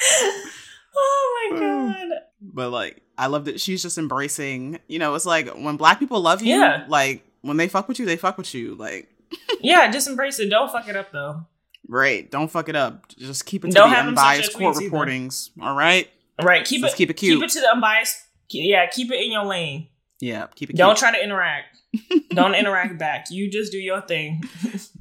[1.00, 2.08] oh my god.
[2.40, 3.60] but like, I loved it.
[3.60, 4.78] She's just embracing.
[4.88, 6.84] You know, it's like when black people love you, Yeah.
[6.88, 8.74] like when they fuck with you, they fuck with you.
[8.74, 9.08] Like,
[9.60, 10.48] Yeah, just embrace it.
[10.50, 11.46] Don't fuck it up though.
[11.88, 12.30] Right.
[12.30, 13.08] Don't fuck it up.
[13.08, 15.66] Just keep it to Don't the have them such unbiased court tweets either.
[15.68, 16.08] All right.
[16.42, 16.64] Right.
[16.64, 17.40] Keep Let's it keep it cute.
[17.40, 18.18] Keep it to the unbiased.
[18.50, 19.88] Yeah, keep it in your lane.
[20.20, 20.46] Yeah.
[20.54, 20.76] Keep it.
[20.76, 20.98] Don't cute.
[20.98, 21.78] try to interact.
[22.30, 23.26] Don't interact back.
[23.30, 24.42] You just do your thing.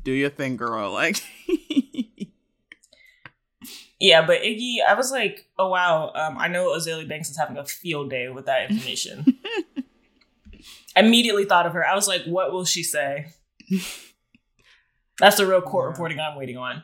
[0.04, 0.92] Do your thing, girl.
[0.92, 1.22] Like.
[4.00, 7.58] Yeah, but Iggy, I was like, oh wow, um, I know Azealia Banks is having
[7.58, 9.38] a field day with that information.
[10.96, 11.86] Immediately thought of her.
[11.86, 13.28] I was like, what will she say?
[15.20, 15.92] That's the real court Yeah.
[15.92, 16.84] reporting I'm waiting on.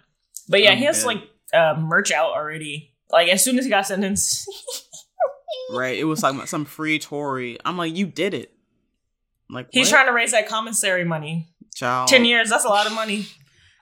[0.49, 1.05] But yeah, I'm he has dead.
[1.07, 2.93] like uh, merch out already.
[3.09, 4.49] Like as soon as he got sentenced,
[5.71, 5.97] Right?
[5.97, 7.57] It was like some free Tory.
[7.65, 8.51] I'm like, you did it.
[9.49, 9.91] Like he's what?
[9.97, 11.47] trying to raise that commissary money.
[11.73, 12.07] Child.
[12.09, 13.25] Ten years, that's a lot of money.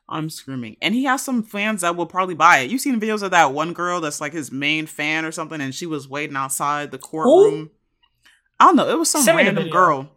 [0.09, 0.77] I'm screaming.
[0.81, 2.69] And he has some fans that will probably buy it.
[2.71, 5.73] You've seen videos of that one girl that's like his main fan or something, and
[5.73, 7.71] she was waiting outside the courtroom.
[8.59, 8.89] I don't know.
[8.89, 10.09] It was some Send random girl.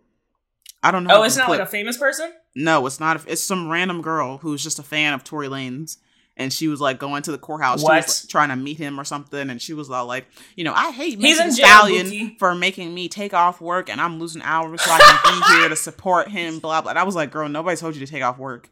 [0.82, 1.16] I don't know.
[1.18, 1.58] Oh, it's not clip.
[1.60, 2.32] like a famous person.
[2.54, 3.24] No, it's not.
[3.28, 5.96] It's some random girl who's just a fan of Tory Lanez.
[6.38, 7.80] And she was like going to the courthouse.
[7.80, 8.04] She What?
[8.04, 9.48] was like, trying to meet him or something.
[9.48, 12.36] And she was all like, you know, I hate He's Megan Stallion Bookie.
[12.38, 15.68] for making me take off work and I'm losing hours so I can be here
[15.70, 16.90] to support him, blah, blah.
[16.90, 18.68] And I was like, girl, nobody told you to take off work.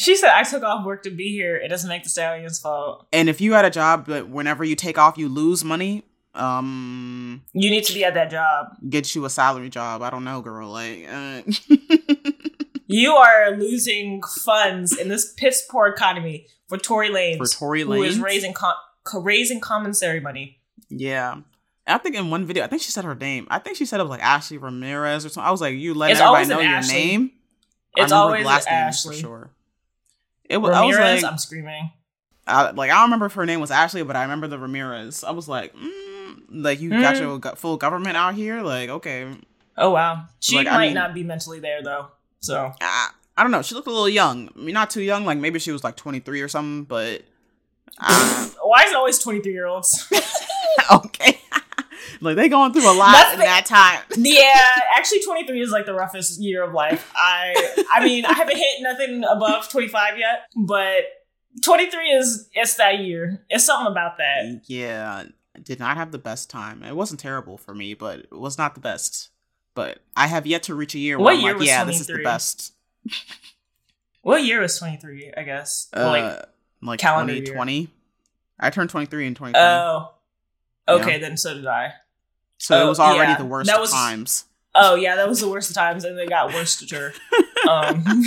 [0.00, 1.56] She said, "I took off work to be here.
[1.56, 3.06] It doesn't make the stallion's fault.
[3.12, 7.42] And if you had a job but whenever you take off, you lose money, um,
[7.52, 8.76] You need to be at that job.
[8.88, 10.02] get you a salary job.
[10.02, 10.68] I don't know, girl.
[10.70, 11.42] Like, uh,
[12.90, 17.96] You are losing funds in this piss poor economy for Tory Lanez, For Tory Lanez.
[17.96, 18.72] who is raising com-
[19.04, 20.58] co- raising commissary money.
[20.88, 21.40] yeah.
[21.90, 23.46] I think in one video, I think she said her name.
[23.50, 25.48] I think she said it was like Ashley Ramirez or something.
[25.48, 26.94] I was like, you let It's everybody know your Ashley.
[26.94, 27.30] name.
[27.96, 29.16] It's always last name Ashley.
[29.16, 29.50] for sure.
[30.48, 30.74] It was.
[30.74, 31.92] I was Ramirez, like, I'm screaming.
[32.46, 35.22] I, like I don't remember if her name was Ashley, but I remember the Ramirez.
[35.22, 37.20] I was like, mm, like you got Mm.
[37.20, 38.62] your go- full government out here.
[38.62, 39.28] Like, okay,
[39.76, 42.08] Oh wow, she Like, I might mean- not be mentally there though.
[42.40, 43.62] So I, I don't know.
[43.62, 44.48] She looked a little young.
[44.56, 45.24] I mean, not too young.
[45.26, 46.84] Like maybe she was like twenty three or something.
[46.84, 47.22] But
[48.00, 50.10] uh, why is it always 23 year olds?
[50.92, 51.40] okay,
[52.20, 54.02] like they going through a lot That's in the- that time.
[54.16, 57.10] yeah, actually 23 is like the roughest year of life.
[57.16, 61.04] I I mean, I haven't hit nothing above 25 yet, but
[61.64, 63.44] 23 is it's that year.
[63.48, 64.62] It's something about that.
[64.66, 65.24] Yeah,
[65.56, 66.82] I did not have the best time.
[66.82, 69.30] It wasn't terrible for me, but it was not the best.
[69.74, 71.84] But I have yet to reach a year where What I'm year like, was yeah,
[71.84, 72.72] this is the best.
[74.22, 75.88] What year was 23, I guess?
[75.96, 76.44] Uh, like
[76.82, 77.42] like calendar year.
[77.42, 77.88] 2020.
[78.60, 79.58] I turned 23 in 2020.
[79.64, 80.12] oh.
[80.88, 81.18] Okay, Yeah.
[81.18, 81.92] then so did I.
[82.58, 84.44] so it oh, was already yeah, the worst that was- times.
[84.74, 87.12] Oh yeah, that was the worst times and they got worse to her.
[87.68, 88.04] Um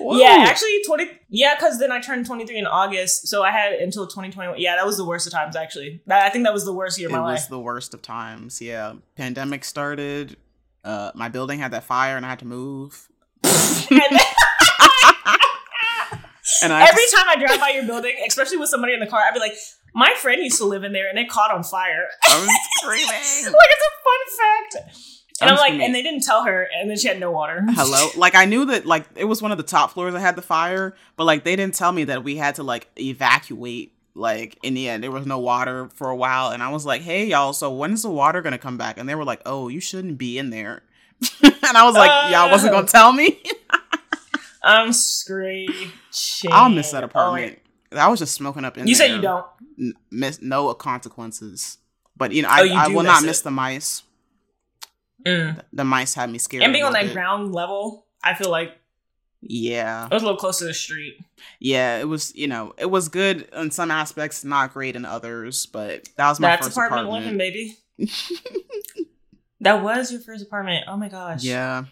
[0.00, 1.10] Yeah, actually, twenty.
[1.28, 4.50] Yeah, because then I turned twenty three in August, so I had until twenty twenty
[4.50, 4.60] one.
[4.60, 5.56] Yeah, that was the worst of times.
[5.56, 7.28] Actually, that, I think that was the worst year it of my life.
[7.38, 8.60] That was the worst of times.
[8.60, 10.36] Yeah, pandemic started.
[10.84, 13.08] Uh, my building had that fire, and I had to move.
[13.42, 13.52] And
[13.90, 14.20] then-
[16.62, 19.06] And I every just- time I drive by your building, especially with somebody in the
[19.06, 19.54] car, I'd be like,
[19.94, 22.48] "My friend used to live in there, and it caught on fire." I was
[22.80, 23.08] screaming.
[23.08, 25.08] like it's a fun fact.
[25.40, 25.86] And I'm I'm, like, screaming.
[25.86, 27.64] and they didn't tell her, and then she had no water.
[27.68, 30.36] Hello, like I knew that like it was one of the top floors that had
[30.36, 33.94] the fire, but like they didn't tell me that we had to like evacuate.
[34.14, 37.02] Like in the end, there was no water for a while, and I was like,
[37.02, 39.68] "Hey y'all, so when is the water gonna come back?" And they were like, "Oh,
[39.68, 40.82] you shouldn't be in there."
[41.42, 42.88] and I was like, "Y'all wasn't gonna uh.
[42.88, 43.40] tell me."
[44.62, 45.92] I'm screaming.
[46.50, 47.60] I'll miss that apartment.
[47.92, 49.46] I was just smoking up in you said you don't.
[49.78, 51.78] N- miss no consequences,
[52.16, 53.26] but you know Oh, I, you I will miss not it.
[53.26, 54.02] miss the mice.
[55.26, 55.60] Mm.
[55.72, 56.62] The mice had me scared.
[56.64, 57.12] And being on that bit.
[57.14, 58.76] ground level, I feel like
[59.40, 61.18] Yeah, it was a little close to the street.
[61.60, 61.98] yeah.
[61.98, 65.66] It was you know it was good in some aspects, not great in others.
[65.66, 67.36] But that was my That's first apartment, apartment.
[67.36, 67.76] living, baby.
[69.60, 70.84] that was your first apartment.
[70.88, 71.42] Oh my gosh.
[71.42, 71.84] yeah,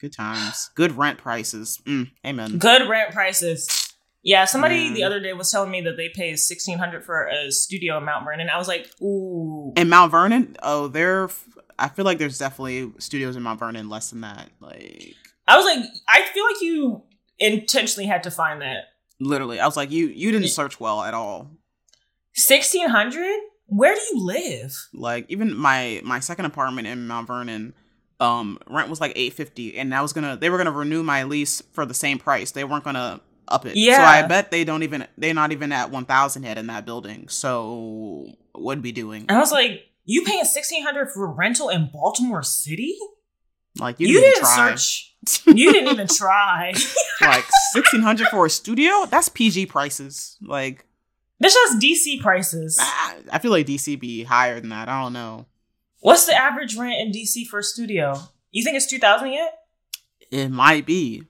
[0.00, 1.80] good times, good rent prices.
[1.84, 2.58] Mm, amen.
[2.58, 3.81] Good rent prices.
[4.24, 4.94] Yeah, somebody Mm.
[4.94, 8.04] the other day was telling me that they pay sixteen hundred for a studio in
[8.04, 8.48] Mount Vernon.
[8.48, 9.72] I was like, ooh.
[9.76, 11.28] In Mount Vernon, oh, there.
[11.78, 14.50] I feel like there's definitely studios in Mount Vernon less than that.
[14.60, 15.14] Like
[15.48, 17.02] I was like, I feel like you
[17.40, 18.84] intentionally had to find that.
[19.18, 21.50] literally, I was like, you you didn't search well at all.
[22.34, 23.38] Sixteen hundred?
[23.66, 24.72] Where do you live?
[24.94, 27.74] like even my my second apartment in Mount Vernon,
[28.20, 31.24] um, rent was like eight fifty, and I was gonna they were gonna renew my
[31.24, 32.50] lease for the same price.
[32.52, 33.76] They weren't gonna up it.
[33.76, 33.96] Yeah.
[33.98, 36.84] So I bet they don't even they're not even at one thousand yet in that
[36.86, 37.28] building.
[37.28, 39.26] So what be doing?
[39.28, 42.96] And I was like, you paying sixteen hundred for rental in Baltimore City?
[43.78, 44.74] Like you, You, didn't, didn't try.
[44.74, 45.08] search.
[45.46, 46.72] You didn't even try.
[47.20, 49.06] like sixteen hundred for a studio.
[49.08, 50.36] That's PG prices.
[50.42, 50.84] Like
[51.38, 52.78] This is DC prices.
[52.80, 54.88] I feel like DC be higher than that.
[54.88, 55.46] I don't know.
[56.00, 58.14] What's the average rent in DC for a studio?
[58.50, 59.58] You think it's two thousand yet?
[60.32, 61.22] It might be.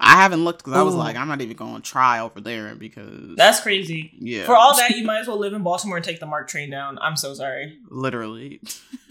[0.00, 2.74] I haven't looked because I was like, I'm not even going to try over there
[2.76, 4.12] because That's crazy.
[4.20, 4.44] yeah.
[4.46, 6.70] For all that, you might as well live in Baltimore and take the MARC train
[6.70, 6.98] down.
[7.00, 7.78] I'm so sorry.
[7.90, 8.60] literally.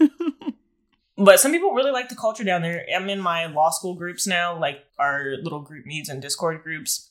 [1.18, 2.86] But some people really like the culture down there.
[2.94, 7.10] I'm in my law school groups now, like our little group meets and Discord groups.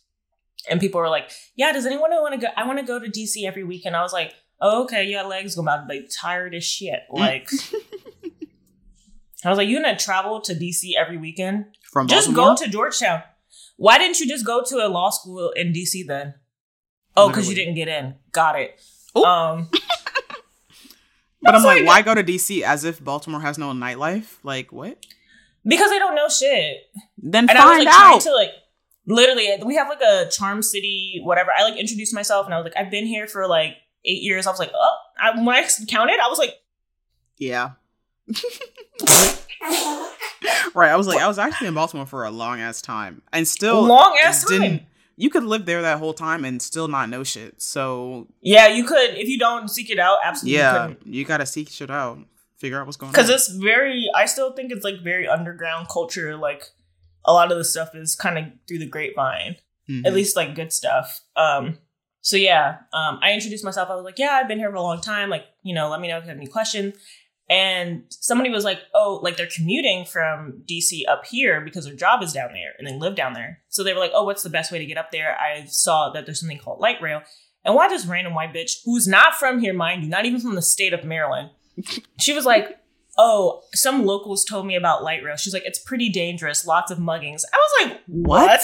[0.70, 2.48] And people are like, Yeah, does anyone want to go?
[2.56, 3.98] I want to go to DC every weekend.
[3.98, 7.02] I was like, Oh, okay, you got legs go out, like tired as shit.
[7.12, 7.50] Like
[9.46, 11.66] I was like, You gonna travel to DC every weekend?
[11.92, 13.24] From Just go to Georgetown.
[13.78, 16.34] Why didn't you just go to a law school in DC then?
[17.16, 18.16] Oh, because you didn't get in.
[18.32, 18.80] Got it.
[19.18, 19.26] Oop.
[19.26, 19.70] Um,
[21.42, 24.38] But I'm Sorry, like, why go to DC as if Baltimore has no nightlife?
[24.44, 24.98] Like, what?
[25.66, 26.78] because I don't know shit.
[27.18, 28.22] Then And I was find like trying out.
[28.22, 28.52] to like
[29.06, 31.52] literally we have like a charm city whatever.
[31.58, 34.48] I like introduced myself and I was like I've been here for like eight years.
[34.48, 36.56] I was like oh I, when I counted I was like
[37.38, 37.72] yeah.
[40.74, 40.92] right.
[40.92, 43.82] I was like, I was actually in Baltimore for a long ass time, and still
[43.84, 44.82] long ass time.
[45.20, 47.60] You could live there that whole time and still not know shit.
[47.60, 50.20] So Yeah, you could if you don't seek it out.
[50.24, 52.20] Absolutely, yeah, you gotta seek shit out,
[52.58, 53.14] figure out what's going on.
[53.14, 54.10] because it's very.
[54.14, 56.38] I still think it's like very underground culture.
[56.38, 56.64] Like
[57.26, 59.56] a lot of the stuff is kind of through the grapevine.
[59.90, 60.06] Mhm.
[60.06, 61.22] at least like good stuff.
[61.38, 61.78] Um,
[62.20, 63.90] so yeah, um, I introduced myself.
[63.90, 65.30] I was like, yeah, I've been here for a long time.
[65.30, 66.94] Like, you know, let me know if you have any questions.
[67.50, 72.22] And somebody was like, oh, like they're commuting from DC up here because their job
[72.22, 73.62] is down there and they live down there.
[73.70, 75.38] So they were like, oh, what's the best way to get up there?
[75.40, 77.22] I saw that there's something called light rail.
[77.64, 80.56] And why this random white bitch who's not from here, mind you, not even from
[80.56, 81.52] the state of Maryland,
[82.20, 82.80] she was like,
[83.18, 85.38] oh, some locals told me about light rail.
[85.38, 87.44] She's like, it's pretty dangerous, lots of muggings.
[87.52, 88.62] I was like, what?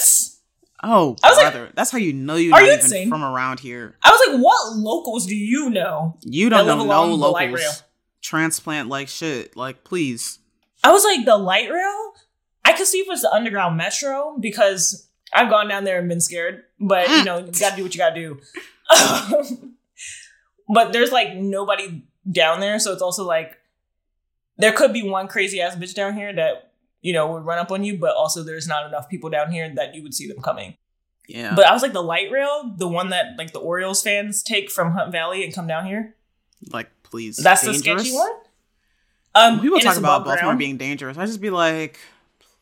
[0.82, 3.08] oh, I was like, that's how you know you're Are not you even insane?
[3.08, 3.96] from around here.
[4.02, 6.18] I was like, what locals do you know?
[6.22, 7.82] You don't know no along the light locals.
[8.24, 9.54] Transplant like shit.
[9.54, 10.38] Like, please.
[10.82, 12.14] I was like, the light rail?
[12.64, 16.22] I could see if it's the underground metro because I've gone down there and been
[16.22, 18.40] scared, but you know, you gotta do what you gotta do.
[20.68, 23.58] but there's like nobody down there, so it's also like
[24.56, 27.70] there could be one crazy ass bitch down here that you know would run up
[27.70, 30.40] on you, but also there's not enough people down here that you would see them
[30.40, 30.76] coming.
[31.26, 31.54] Yeah.
[31.54, 34.70] But I was like, the light rail, the one that like the Orioles fans take
[34.70, 36.14] from Hunt Valley and come down here.
[36.70, 37.36] like, please.
[37.36, 37.82] That's dangerous.
[37.82, 38.30] the sketchy one.
[39.36, 41.98] Um, people talk about Baltimore being dangerous, I just be like,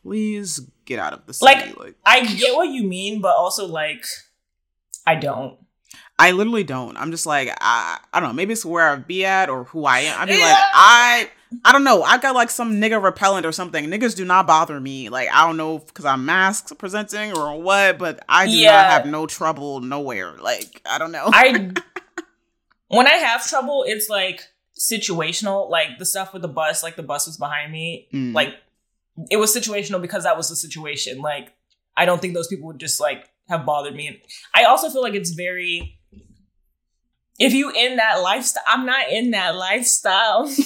[0.03, 1.45] please get out of the city.
[1.45, 4.05] Like- like I get what you mean, but also like,
[5.07, 5.57] I don't.
[6.19, 6.95] I literally don't.
[6.97, 8.33] I'm just like I I don't know.
[8.33, 10.21] Maybe it's where I be at or who I am.
[10.21, 11.29] I'd be like I
[11.65, 12.03] I don't know.
[12.03, 13.85] I got like some nigga repellent or something.
[13.85, 15.09] Niggas do not bother me.
[15.09, 18.73] Like I don't know because I'm masked presenting or what, but I do Yeah.
[18.73, 20.33] not have no trouble nowhere.
[20.39, 21.29] Like I don't know.
[21.33, 21.71] I
[22.95, 24.41] when I have trouble, it's like
[24.79, 25.69] situational.
[25.69, 28.07] Like the stuff with the bus, like the bus was behind me.
[28.13, 28.33] Mm.
[28.33, 28.55] Like
[29.29, 31.19] it was situational because that was the situation.
[31.19, 31.53] Like
[31.95, 34.21] I don't think those people would just like have bothered me.
[34.55, 35.99] I also feel like it's very.
[37.39, 40.47] If you in that lifestyle, I'm not in that lifestyle.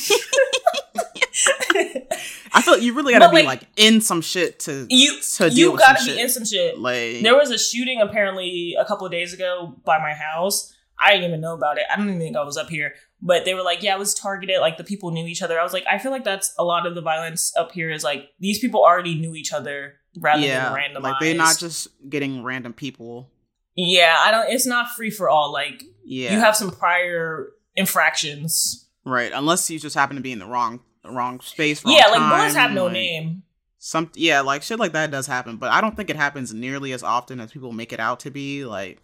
[2.53, 5.19] I feel like you really gotta But, be like, like in some shit to you
[5.35, 6.17] to you gotta be shit.
[6.19, 6.77] in some shit.
[6.79, 10.73] like There was a shooting apparently a couple of days ago by my house.
[10.99, 11.83] I didn't even know about it.
[11.91, 12.93] I don't even think I was up here.
[13.21, 14.60] But they were like, yeah, it was targeted.
[14.60, 15.60] Like the people knew each other.
[15.60, 18.03] I was like, I feel like that's a lot of the violence up here is
[18.03, 21.01] like these people already knew each other rather yeah, than randomized.
[21.03, 23.29] like they're not just getting random people.
[23.75, 24.49] yeah, I don't.
[24.51, 25.51] It's not free for all.
[25.53, 28.88] Like Yeah, you have some prior infractions.
[29.05, 29.31] right.
[29.33, 31.83] Unless you just happen to be in the wrong wrong space.
[31.86, 33.43] Wrong yeah, like time, bullets have no like- name.
[33.79, 36.91] some yeah like shit like that does happen but i don't think it happens nearly
[36.91, 38.99] as often as people make it out to be like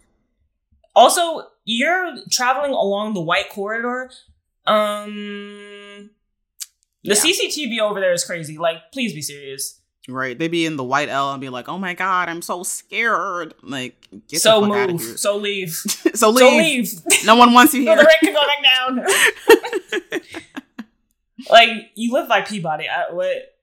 [0.94, 4.10] Also, you're traveling along the white corridor.
[4.66, 6.10] Um,
[7.02, 7.14] the Yeah.
[7.14, 8.56] CCTV over there is crazy.
[8.58, 9.80] Like, please be serious.
[10.06, 12.62] right they'd be in the white l and be like oh my god i'm so
[12.62, 13.96] scared like
[14.28, 15.72] get so the fuck out of here So leave.
[15.72, 16.92] so leave, So leave
[17.24, 18.62] no one wants you so here the rent can go back
[20.20, 20.30] down.
[21.50, 22.86] like you live by Peabody.
[22.88, 23.56] I, what?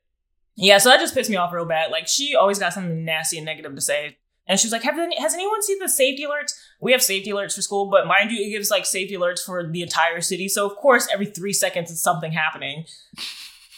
[0.56, 1.91] Yeah, so that just pissed me off real bad.
[1.91, 4.17] Like she always got something nasty and negative to say.
[4.48, 6.54] And she was like, Have any, has anyone seen the safety alerts?
[6.82, 9.65] We have safety alerts for school, but mind you, it gives like safety alerts for
[9.65, 10.50] the entire city.
[10.50, 12.86] So of course, every three seconds is something happening.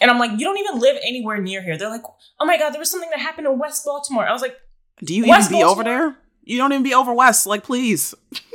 [0.01, 1.77] And I'm like, you don't even live anywhere near here.
[1.77, 2.03] They're like,
[2.39, 4.27] oh my god, there was something that happened in West Baltimore.
[4.27, 4.57] I was like,
[5.03, 8.13] do you West even be over there you don't even be over west like please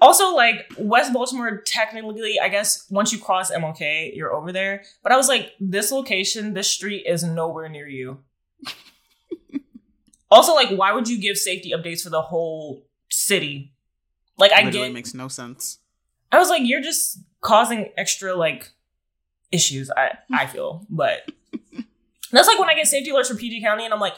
[0.00, 4.82] Also, like West Baltimore, technically, I guess once you cross MLK, you're over there.
[5.02, 8.18] But I was like, this location, this street is nowhere near you.
[10.30, 13.72] also, like, why would you give safety updates for the whole city?
[14.38, 14.94] Like, I literally get.
[14.94, 15.78] makes no sense
[16.32, 18.72] I was like, you're just causing extra like
[19.52, 19.90] issues.
[19.96, 21.30] I I feel, but
[22.32, 24.16] that's like when I get safety alerts from PG County, and I'm like,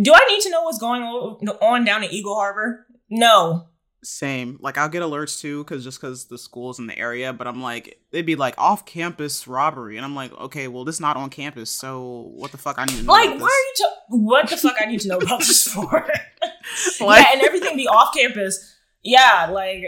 [0.00, 2.86] do I need to know what's going on down at Eagle Harbor?
[3.10, 3.68] No.
[4.02, 7.46] same like i'll get alerts too because just because the school's in the area but
[7.46, 11.00] i'm like they'd be like off campus robbery and i'm like okay well this is
[11.00, 13.74] not on campus so what the fuck i need to know Like, why are you?
[13.78, 14.76] Ta- what the fuck?
[14.80, 15.90] I need to know about this for?
[17.00, 18.73] Like- yeah, and everything be off campus.
[19.04, 19.84] Yeah, like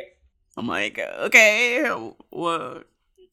[0.57, 1.85] I'm like, okay,
[2.31, 2.87] what?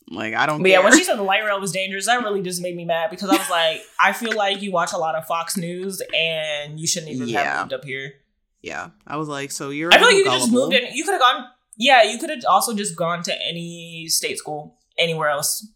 [0.10, 0.62] Like I don't.
[0.62, 2.86] But yeah, when she said the light rail was dangerous, that really just made me
[2.86, 6.02] mad because I was like, I feel like you watch a lot of Fox News
[6.16, 7.44] and you shouldn't even Yeah.
[7.44, 8.14] have moved up here.
[8.62, 9.94] yeah, I was like, so you're.
[9.94, 10.94] I feel like you could just moved in.
[10.96, 11.46] You could have gone.
[11.78, 15.68] Yeah, you could have also just gone to any state school anywhere else.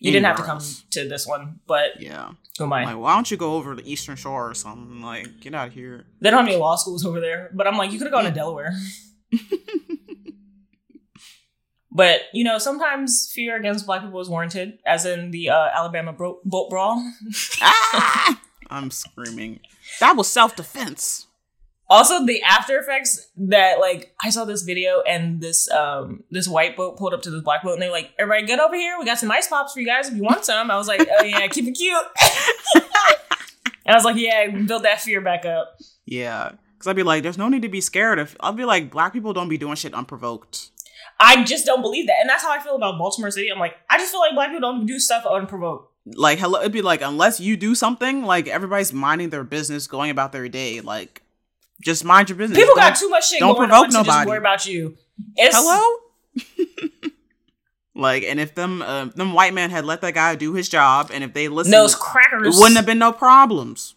[0.00, 0.82] You didn't have to come else.
[0.92, 2.30] to this one, but Yeah.
[2.58, 2.84] who am I?
[2.86, 5.02] Like, why don't you go over to Eastern Shore or something?
[5.02, 6.06] Like, get out of here.
[6.22, 7.50] They don't have any law schools over there.
[7.52, 8.72] But I'm like, you could have gone to Delaware.
[11.92, 16.12] but you know, sometimes fear against black people is warranted, as in the uh, Alabama
[16.12, 17.02] bro- boat brawl.
[17.60, 18.40] ah!
[18.68, 19.60] I'm screaming.
[19.98, 21.26] That was self defense.
[21.90, 26.76] Also, the after effects that like I saw this video and this um this white
[26.76, 28.96] boat pulled up to this black boat and they like everybody get over here.
[28.96, 30.70] We got some ice pops for you guys if you want some.
[30.70, 32.04] I was like, oh yeah, keep it cute.
[33.84, 35.78] and I was like, yeah, build that fear back up.
[36.06, 36.52] Yeah.
[36.80, 38.18] Because I'd be like, there's no need to be scared.
[38.18, 40.70] If I'll be like, black people don't be doing shit unprovoked.
[41.20, 43.50] I just don't believe that, and that's how I feel about Baltimore City.
[43.50, 45.92] I'm like, I just feel like black people don't do stuff unprovoked.
[46.06, 50.10] Like, hello, it'd be like, unless you do something, like everybody's minding their business, going
[50.10, 50.80] about their day.
[50.80, 51.20] Like,
[51.82, 52.58] just mind your business.
[52.58, 54.96] People got Don't- too much shit don't going provoke on to just worry about you.
[55.36, 55.98] It's, hello.
[57.94, 61.10] like, and if them uh, them white man had let that guy do his job,
[61.12, 62.56] and if they listened, those it crackers.
[62.56, 63.96] wouldn't have been no problems.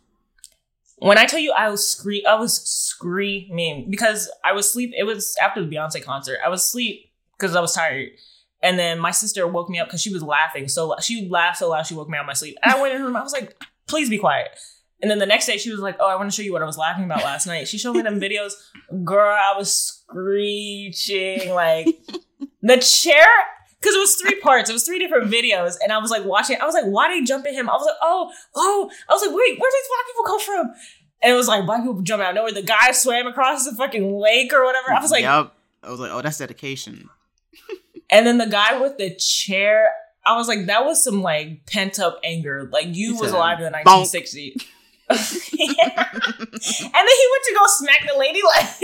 [1.04, 4.94] When I tell you I was scream, I was screaming because I was sleep.
[4.98, 6.40] It was after the Beyonce concert.
[6.44, 8.12] I was asleep because I was tired,
[8.62, 11.70] and then my sister woke me up because she was laughing so she laughed so
[11.70, 12.58] loud she woke me out of my sleep.
[12.64, 13.18] And I went in her room.
[13.18, 14.58] I was like, "Please be quiet."
[15.02, 16.62] And then the next day she was like, "Oh, I want to show you what
[16.62, 18.54] I was laughing about last night." She showed me them videos.
[19.04, 21.88] Girl, I was screeching like
[22.62, 23.28] the chair
[23.84, 24.70] because it was three parts.
[24.70, 26.58] It was three different videos, and I was like watching.
[26.62, 29.14] I was like, "Why did he jump at him?" I was like, "Oh, oh." I
[29.14, 30.74] was like, "Wait, where did these black people come from?"
[31.22, 32.52] And it was like black people jumping out of nowhere.
[32.52, 34.92] The guy swam across the fucking lake or whatever.
[34.92, 35.54] I was like, yep.
[35.82, 37.10] I was like, oh, that's dedication.
[38.10, 39.90] and then the guy with the chair.
[40.26, 42.70] I was like, that was some like pent up anger.
[42.72, 44.66] Like you He was said, alive in the "Bonk." 1960s.
[45.10, 46.10] Yeah.
[46.16, 48.40] And then he went to go smack the lady.
[48.44, 48.64] Like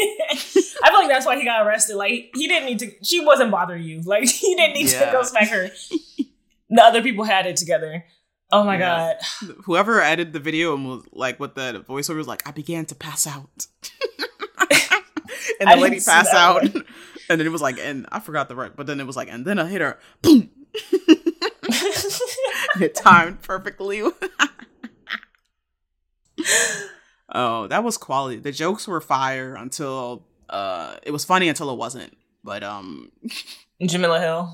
[0.83, 1.95] I feel like that's why he got arrested.
[1.95, 2.91] Like he didn't need to.
[3.03, 4.01] She wasn't bothering you.
[4.01, 5.69] Like he didn't need to go smack her.
[6.69, 8.05] The other people had it together.
[8.51, 9.13] Oh my Yeah.
[9.41, 9.53] god.
[9.63, 12.95] Whoever edited the video and was like, with the voiceover was like, I began to
[12.95, 13.67] pass out,
[15.59, 16.83] and the lady passed out, one.
[17.29, 19.29] and then it was like, and I forgot the right, but then it was like,
[19.31, 20.49] and then I hit her, boom,
[22.79, 24.01] it timed perfectly.
[27.33, 28.37] oh, that was quality.
[28.37, 32.15] The jokes were fire until uh, it was funny until it wasn't.
[32.43, 33.11] But um,
[33.81, 34.53] Jemele Hill.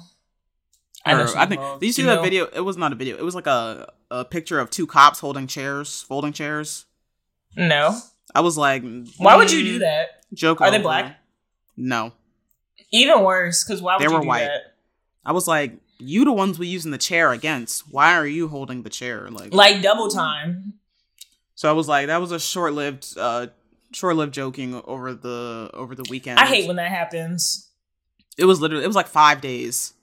[1.05, 2.45] or, she I think did you see that video?
[2.45, 3.17] It was not a video.
[3.17, 6.85] It was like a a picture of two cops holding chairs, folding chairs.
[7.55, 7.97] No.
[8.33, 8.83] I was like,
[9.17, 10.23] Why would you mm, do that?
[10.33, 10.61] Joke.
[10.61, 11.19] Are they black?
[11.77, 12.13] No,
[12.91, 14.45] Even worse, because why would They you were white.
[14.45, 14.75] that?
[15.25, 17.91] I was like, you the ones we using the chair against.
[17.91, 19.29] Why are you holding the chair?
[19.29, 20.75] Like, Like double time.
[21.55, 23.47] So I was like, that was a short lived, uh,
[23.93, 26.39] short lived joking over the over the weekend.
[26.39, 27.69] I hate when that happens.
[28.37, 29.93] it was literally it was like five days.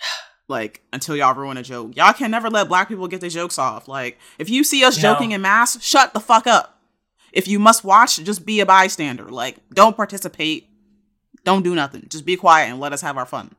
[0.50, 3.58] Like until y'all ruin a joke, y'all can never let black people get their jokes
[3.58, 3.86] off.
[3.86, 5.02] Like if you see us No.
[5.12, 6.80] joking in mass, shut the fuck up.
[7.32, 9.24] If you must watch, just be a bystander.
[9.24, 10.70] Like don't participate,
[11.44, 12.06] don't do nothing.
[12.08, 13.54] Just be quiet and let us have our fun.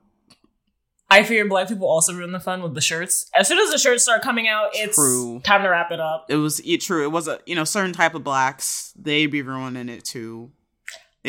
[1.12, 3.30] I fear black people also ruin the fun with the shirts.
[3.34, 5.40] As soon as the shirts start coming out, it's True.
[5.44, 6.28] time to wrap it up.
[6.30, 7.04] It was it, true.
[7.04, 8.94] It was a you know certain type of blacks.
[8.96, 10.52] They be ruining it too.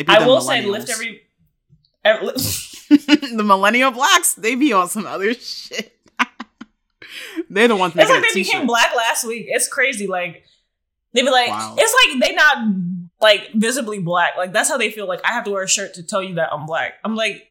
[0.07, 1.21] I will say, lift every.
[2.05, 2.27] every
[2.91, 4.33] the millennial blacks.
[4.35, 5.97] They be on some other shit.
[7.49, 9.45] They're the ones it's like they became black last week.
[9.49, 10.07] It's crazy.
[10.07, 10.43] Like
[11.13, 11.75] they be like, Wow.
[11.77, 12.57] it's like they not
[13.19, 14.33] like visibly black.
[14.37, 15.07] Like that's how they feel.
[15.07, 16.93] Like I have to wear a shirt to tell you that I'm black.
[17.03, 17.50] I'm like,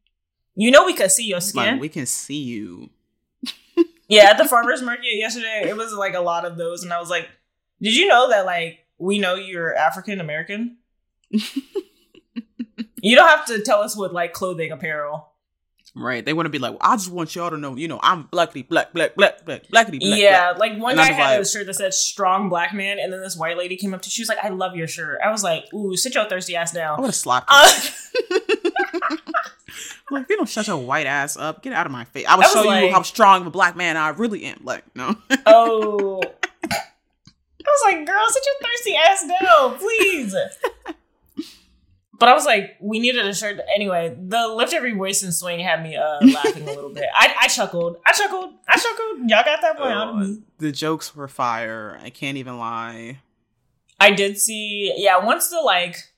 [0.60, 1.78] you know, we could see your Like, skin.
[1.78, 2.90] we can see you.
[4.08, 6.98] Yeah, at the farmers market yesterday, it was like a lot of those, and I
[6.98, 7.28] was like,
[7.80, 10.78] "Did you know that like we know you're African American?
[13.02, 15.28] you don't have to tell us with like clothing, apparel.
[15.94, 16.24] Right.
[16.24, 18.68] They want to be like, I just want y'all to know, you know, I'm blackity
[18.68, 20.20] black, black, black, black, blackity black.
[20.20, 20.70] yeah, black.
[20.72, 23.20] like one And guy had like- a shirt that said "strong black man," and then
[23.20, 25.42] this white lady came up to, she was like, "I love your shirt." I was
[25.42, 27.56] like, "Ooh, sit your thirsty ass I down." would have slapped you.
[27.58, 27.80] Uh,
[30.10, 32.26] like, if you don't shut your white ass up, get out of my face.
[32.28, 34.60] I will I was show you how strong of a black man I really am.
[34.64, 35.16] Like, no.
[35.46, 36.22] oh,
[36.70, 40.34] I was like, "Girl, sit your thirsty ass down, please."
[42.20, 44.14] But I was like, we needed a shirt anyway.
[44.14, 47.06] The lift every voice and swing had me uh, laughing a little bit.
[47.16, 47.96] I, I chuckled.
[48.06, 48.52] I chuckled.
[48.68, 49.20] I chuckled.
[49.20, 50.42] Y'all got that point out of me.
[50.58, 51.98] the jokes were fire.
[52.02, 53.20] I can't even lie.
[53.98, 56.09] I did see, yeah, once the like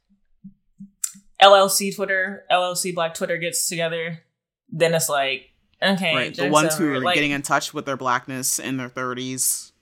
[1.42, 4.20] LLC Twitter, LLC Black Twitter gets together,
[4.70, 6.34] then it's like Okay, right?
[6.34, 9.72] The ones who are Like, getting in touch with their blackness in their thirties.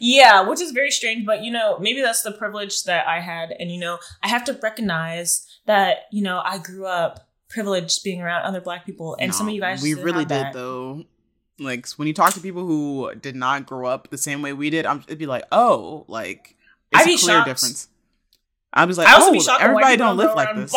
[0.00, 3.50] Yeah, which is very strange, but you know, maybe that's the privilege that I had.
[3.58, 8.22] And you know, I have to recognize that, you know, I grew up privileged being
[8.22, 9.16] around other black people.
[9.20, 10.52] And some of you guys we really did that.
[10.52, 11.04] though.
[11.58, 14.70] Like when you talk to people who did not grow up the same way we
[14.70, 16.54] did, I'm, it'd be like, oh, like
[16.92, 17.48] it's I'd be a clear shocked.
[17.48, 17.88] difference.
[18.76, 20.70] I was like, I oh, be shocked when white everybody don't live like this.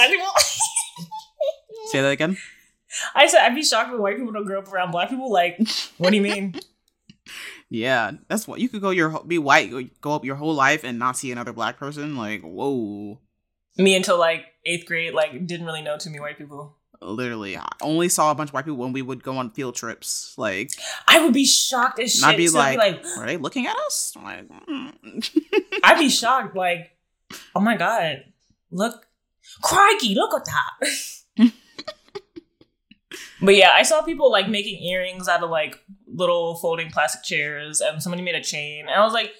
[1.91, 2.37] Say that again.
[3.15, 5.31] I said I'd be shocked when white people don't grow up around black people.
[5.31, 5.59] Like,
[5.97, 6.55] what do you mean?
[7.71, 9.71] Yeah, that's what you could go your whole- be white,
[10.01, 12.17] go- up your whole life and not see another black person.
[12.17, 13.19] Like, whoa,
[13.77, 16.77] Me until like eighth grade, like didn't really know too many white people.
[16.99, 19.75] literally, I only saw a bunch of white people when we would go on field
[19.75, 20.33] trips.
[20.35, 20.71] Like,
[21.07, 22.23] I would be shocked as shit.
[22.23, 24.13] I'd be So I'd like, are they looking at us?
[24.17, 25.29] I'm like, mm.
[25.83, 26.89] I'd be shocked, like,
[27.55, 28.23] oh my god,
[28.71, 29.07] look,
[29.61, 31.51] crikey, look at that.
[33.41, 37.81] but yeah, I saw people like making earrings out of like little folding plastic chairs,
[37.81, 39.31] and somebody made a chain, and I was like,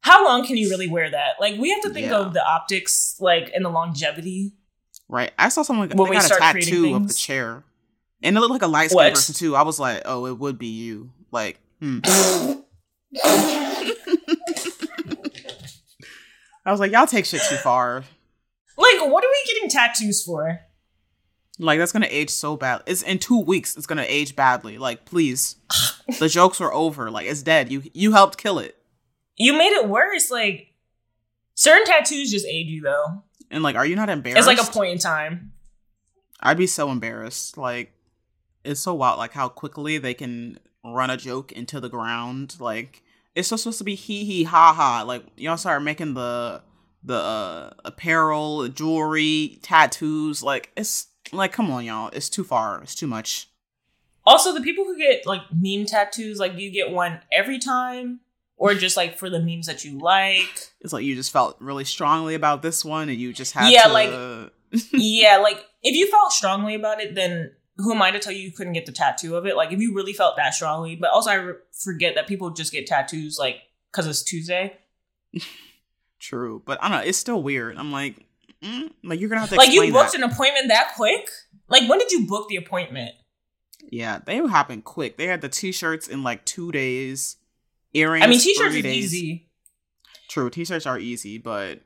[0.00, 1.34] how long can you really wear that?
[1.40, 2.18] Like, we have to think Yeah.
[2.18, 4.52] of the optics, like, and the longevity.
[5.08, 5.30] right.
[5.38, 7.62] I saw someone When they we got a tattoo of the chair,
[8.22, 9.54] and it looked like a light skinned person too.
[9.54, 11.10] I was like, oh, it would be you.
[11.30, 12.00] Like, hmm.
[16.64, 18.04] I was like, y'all take shit too far.
[18.76, 20.60] Like, what are we getting tattoos for?
[21.58, 22.82] Like that's gonna age so bad.
[22.86, 23.76] It's in two weeks.
[23.76, 24.78] It's gonna age badly.
[24.78, 25.56] Like please,
[26.18, 27.10] the jokes are over.
[27.10, 27.70] Like it's dead.
[27.70, 28.76] You you helped kill it.
[29.36, 30.30] You made it worse.
[30.30, 30.68] Like,
[31.54, 33.22] certain tattoos just age you, though.
[33.50, 34.38] And like, are you not embarrassed?
[34.38, 35.52] It's like a point in time.
[36.40, 37.56] I'd be so embarrassed.
[37.56, 37.92] Like
[38.64, 39.18] it's so wild.
[39.18, 42.56] Like how quickly they can run a joke into the ground.
[42.58, 43.02] Like
[43.34, 45.04] it's just supposed to be hee hee ha ha.
[45.06, 46.62] Like y'all start making the
[47.04, 50.42] the uh, apparel, jewelry, tattoos.
[50.42, 52.10] Like it's like come on, y'all.
[52.12, 52.82] It's too far.
[52.82, 53.48] It's too much.
[54.24, 58.20] Also, the people who get like meme tattoos, like, do you get one every time,
[58.56, 60.70] or just like for the memes that you like?
[60.80, 63.84] It's like you just felt really strongly about this one, and you just had Yeah,
[63.84, 63.92] to.
[63.92, 64.52] like-
[64.92, 68.40] yeah, like if you felt strongly about it, then who am I to tell you
[68.42, 69.56] you couldn't get the tattoo of it?
[69.56, 72.72] Like, if you really felt that strongly, but also I re- forget that people just
[72.72, 73.56] get tattoos like
[73.90, 74.76] because it's Tuesday.
[76.20, 77.04] True, but I don't know.
[77.04, 77.76] It's still weird.
[77.76, 78.24] I'm like,
[78.62, 80.22] mm, like you're gonna have to Like, you booked that.
[80.22, 81.28] an appointment that quick?
[81.68, 83.10] Like, when did you book the appointment?
[83.90, 85.16] Yeah, they happened quick.
[85.16, 87.36] They had the t-shirts in like two days.
[87.92, 88.24] Earrings.
[88.24, 89.50] I mean, t-shirts are easy,
[90.28, 91.80] True, t-shirts are easy, but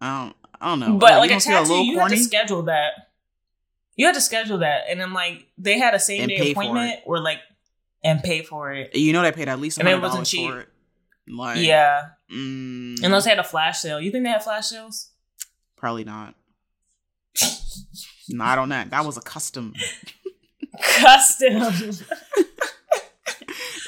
[0.00, 0.36] I don't.
[0.60, 0.98] I don't know.
[0.98, 2.92] but You like a tattoo, you have to schedule that.
[3.96, 7.00] You had to schedule that, and I'm like they had a same And day appointment,
[7.04, 7.38] or like
[8.04, 8.94] and pay for it.
[8.94, 10.50] You know they paid at least And it wasn't cheap.
[10.50, 10.68] for it.
[11.28, 14.00] Like, yeah, mm, unless they had a flash sale.
[14.00, 15.10] You think they had flash sales?
[15.76, 16.34] probably not.
[18.28, 18.90] Not on that.
[18.90, 19.74] That was a custom.
[20.80, 21.56] Custom.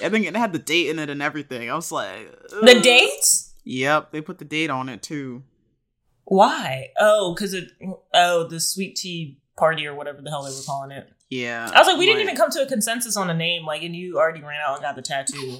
[0.02, 1.70] I think it had the date in it and everything.
[1.70, 3.24] I was like, the date?
[3.64, 5.44] Yep, they put the date on it too.
[6.24, 6.90] Why?
[6.98, 7.70] Oh, because it.
[8.12, 11.08] Oh, the sweet tea party or whatever the hell they were calling it.
[11.34, 13.64] Yeah, I was like, we didn't even come to a consensus on a name.
[13.66, 15.58] Like, and you already ran out and got the tattoo.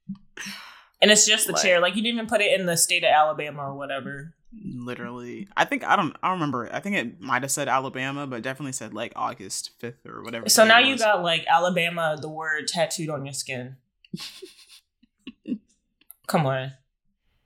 [1.02, 1.78] and it's just the Like- chair.
[1.80, 4.32] Like, you didn't even put it in the state of Alabama or whatever.
[4.64, 6.16] Literally, I think I don't.
[6.22, 6.68] I don't remember.
[6.72, 10.48] I think it might have said Alabama, but definitely said like August fifth or whatever.
[10.48, 13.76] So now you got like Alabama, the word tattooed on your skin.
[16.26, 16.72] Come on.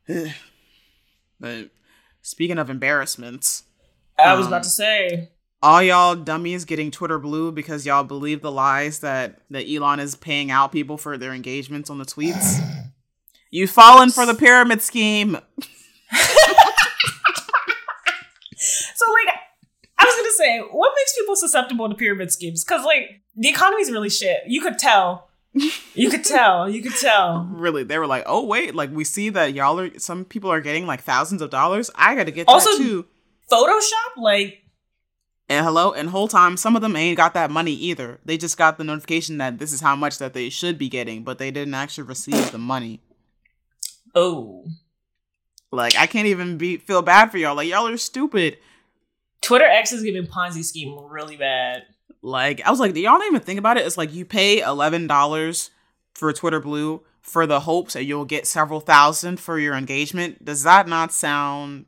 [1.41, 1.71] But
[2.23, 3.65] speaking of embarrassments,
[4.19, 5.31] I was Um, about to say.
[5.65, 10.15] All y'all dummies getting Twitter blue because y'all believe the lies that that Elon is
[10.15, 12.61] paying out people for their engagements on the tweets.
[13.51, 15.39] You've fallen for the pyramid scheme.
[18.57, 19.35] So like
[19.99, 22.65] I was gonna say, what makes people susceptible to pyramid schemes?
[22.65, 24.43] Because like the economy's really shit.
[24.47, 25.29] You could tell.
[25.95, 26.69] You could tell.
[26.71, 27.49] You could tell.
[27.55, 30.61] Really, they were like, "Oh wait, like we see that y'all are some people are
[30.61, 31.91] getting like thousands of dollars.
[31.95, 33.07] I got to get Also- that too."
[33.53, 34.63] Photoshop, like
[35.55, 38.19] And hello, and whole time some of them ain't got that money either.
[38.25, 41.23] They just got the notification that this is how much that they should be getting,
[41.23, 43.01] but they didn't actually receive the money.
[44.17, 44.65] oh.
[45.71, 47.55] Like I can't even be feel bad for y'all.
[47.55, 48.59] Like y'all are stupid.
[49.43, 51.85] Twitter X is giving Ponzi scheme really bad.
[52.21, 53.87] Like I was like, do y'all not even think about it?
[53.87, 55.71] It's like you pay eleven dollars
[56.15, 60.45] for Twitter Blue for the hopes that you'll get several thousand for your engagement.
[60.45, 61.87] Does that not sound?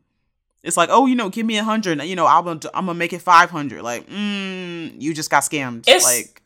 [0.67, 2.03] It's like, oh, you know, give me a hundred.
[2.03, 3.83] You know, I'm gonna I'm gonna make it five hundred.
[3.83, 5.81] Like, mm, you just got scammed.
[5.89, 6.43] It's- like,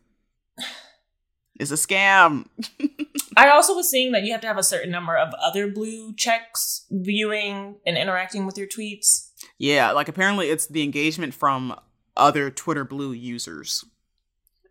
[1.58, 2.46] it's a scam.
[3.36, 6.14] I also was seeing that you have to have a certain number of other blue
[6.14, 9.30] checks viewing and interacting with your tweets.
[9.58, 11.78] Yeah, like apparently it's the engagement from
[12.16, 13.84] other Twitter Blue users.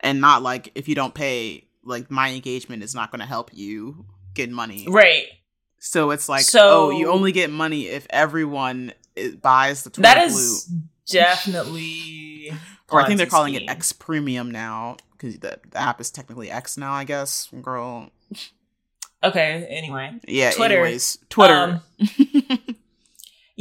[0.01, 3.51] and not like if you don't pay, like my engagement is not going to help
[3.53, 4.85] you get money.
[4.89, 5.25] Right.
[5.79, 10.03] So it's like, So- oh, you only get money if everyone i- buys the Twitter
[10.03, 10.37] That Blue.
[10.37, 10.69] is
[11.07, 12.51] definitely.
[12.91, 13.69] Or I think they're calling scheme.
[13.69, 16.91] it X Premium now because the, the app is technically X now.
[16.91, 18.09] I guess, girl.
[19.23, 19.67] Okay.
[19.69, 20.19] Anyway.
[20.27, 20.49] Yeah.
[20.49, 20.79] Twitter.
[20.81, 21.53] Anyways, Twitter.
[21.53, 21.81] Um,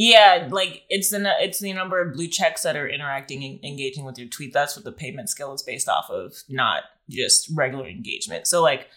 [0.01, 4.05] Yeah, like it's the it's the number of blue checks that are interacting and engaging
[4.05, 4.53] with your tweet.
[4.53, 8.47] That's what the payment scale is based off of, not just regular engagement.
[8.47, 8.89] So like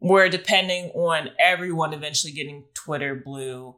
[0.00, 3.76] we're depending on everyone eventually getting Twitter blue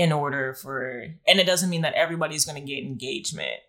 [0.00, 3.60] in order for and it doesn't mean that everybody's going to get engagement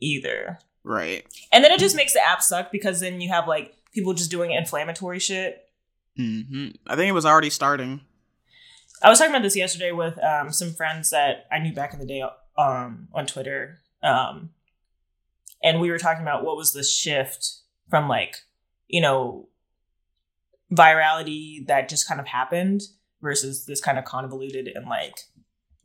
[0.00, 0.58] either.
[0.82, 1.24] right.
[1.52, 4.28] And then it just makes the app suck because then you have like people just
[4.28, 5.68] doing inflammatory shit.
[6.16, 8.00] hmm I think it was already starting.
[9.00, 12.00] I was talking about this yesterday with um, some friends that I knew back in
[12.00, 12.24] the day
[12.58, 13.78] um, on Twitter.
[14.02, 14.50] Um,
[15.62, 17.58] and we were talking about what was the shift
[17.88, 18.38] from like,
[18.88, 19.48] you know,
[20.72, 22.82] virality that just kind of happened
[23.22, 25.20] versus this kind of convoluted and like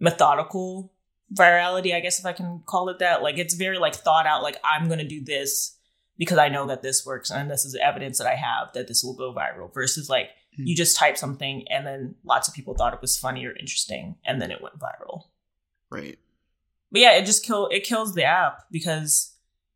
[0.02, 0.91] methodical
[1.34, 3.24] virality, I guess if I can call it that.
[3.24, 5.78] Like it's very like thought out, like I'm gonna do this
[6.18, 9.04] because I know that this works and this is evidence that I have that this
[9.04, 10.64] will go viral versus like hmm.
[10.66, 14.16] you just type something and then lots of people thought it was funny or interesting
[14.26, 15.24] and then it went viral.
[15.89, 16.20] Right.
[16.91, 19.34] But yeah, it just kill it kills the app because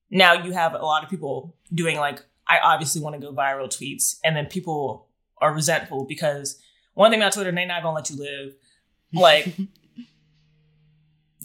[0.10, 3.68] now you have a lot of people doing like I obviously want to go viral
[3.68, 5.08] tweets and then people
[5.40, 6.60] are resentful because
[6.94, 8.56] one thing about Twitter, they're not gonna let you live.
[9.14, 9.56] Like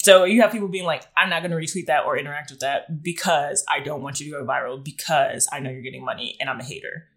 [0.03, 3.03] so you have people being like, I'm not gonna retweet that or interact with that
[3.03, 6.49] because I don't want you to go viral because I know you're getting money and
[6.49, 7.09] I'm a hater.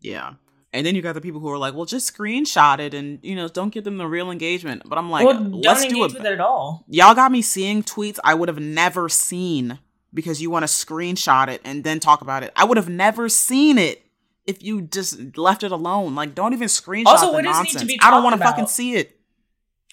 [0.00, 0.34] Yeah.
[0.72, 3.34] And then you got the people who are like, well, just screenshot it and, you
[3.34, 4.82] know, don't give them the real engagement.
[4.84, 6.12] But I'm like, well, don't let's do it.
[6.12, 6.84] with it at all.
[6.88, 9.78] Y'all got me seeing tweets I would have never seen
[10.12, 12.52] because you want to screenshot it and then talk about it.
[12.56, 14.04] I would have never seen it
[14.46, 16.14] if you just left it alone.
[16.14, 17.98] Like, don't even screenshot Also, the what does need to nonsense.
[18.02, 19.18] I don't want to fucking see it.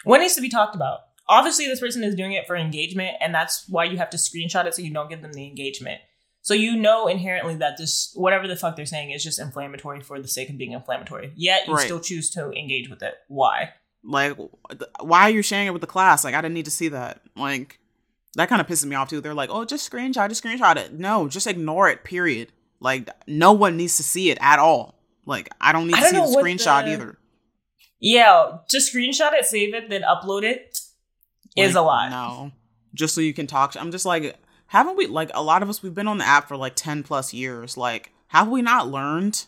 [0.04, 1.00] What needs to be talked about?
[1.28, 4.66] Obviously, this person is doing it for engagement, and that's why you have to screenshot
[4.66, 6.02] it so you don't give them the engagement.
[6.42, 10.20] So you know inherently that this whatever the fuck they're saying is just inflammatory for
[10.22, 11.32] the sake of being inflammatory.
[11.36, 11.86] Yet you Right.
[11.86, 13.14] still choose to engage with it.
[13.30, 13.70] Why?
[14.04, 14.38] Like,
[15.00, 16.26] why are you sharing it with the class?
[16.26, 17.22] Like, I didn't need to see that.
[17.38, 17.80] Like,
[18.36, 19.22] that kind of pisses me off too.
[19.22, 20.92] They're like, oh, just screenshot, just screenshot it.
[20.92, 22.52] No, just ignore it, period.
[22.82, 24.96] Like, no one needs to see it at all.
[25.26, 27.18] Like, I don't need I to don't see the screenshot the- either.
[28.06, 30.73] Yeah, just screenshot it, save it, then upload it
[31.56, 32.10] is a lot.
[32.10, 32.52] No.
[32.94, 33.76] Just so you can talk.
[33.80, 34.36] I'm just like,
[34.68, 37.04] haven't we, like, a lot of us, we've been on the app for like 10
[37.04, 37.78] plus years.
[37.78, 39.46] Like, have we not learned?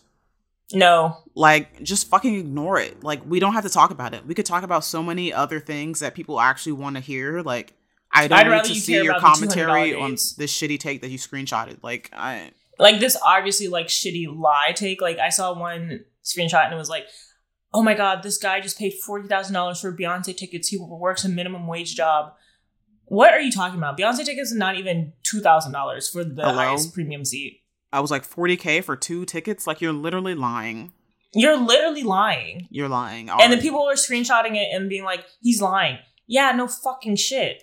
[0.72, 1.18] No.
[1.34, 3.04] Like, just fucking ignore it.
[3.04, 4.26] Like, we don't have to talk about it.
[4.26, 7.40] We could talk about so many other things that people actually want to hear.
[7.42, 7.74] Like,
[8.10, 10.80] I don't I'd need to you see your about the $200 commentary on this shitty
[10.80, 11.78] take that you screenshotted.
[11.82, 12.50] Like, I.
[12.78, 15.00] Like this obviously like shitty lie take.
[15.00, 17.06] Like I saw one screenshot and it was like,
[17.74, 20.68] oh my god, this guy just paid forty thousand dollars for Beyonce tickets.
[20.68, 22.32] He works a minimum wage job.
[23.06, 23.96] What are you talking about?
[23.98, 26.54] Beyonce tickets are not even two thousand dollars for the Hello?
[26.54, 27.62] highest premium seat.
[27.92, 29.66] I was like 40k for two tickets.
[29.66, 30.92] Like you're literally lying.
[31.34, 32.66] You're literally lying.
[32.70, 33.28] You're lying.
[33.30, 35.98] And then people are screenshotting it and being like, he's lying.
[36.26, 37.62] Yeah, no fucking shit.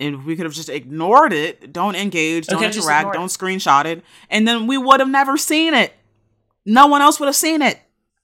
[0.00, 1.72] and we could have just ignored it.
[1.72, 2.46] Don't engage.
[2.46, 3.14] Don't Okay, interact.
[3.14, 5.92] Don't screenshot it, and then we would have never seen it.
[6.66, 7.80] No one else would have seen it.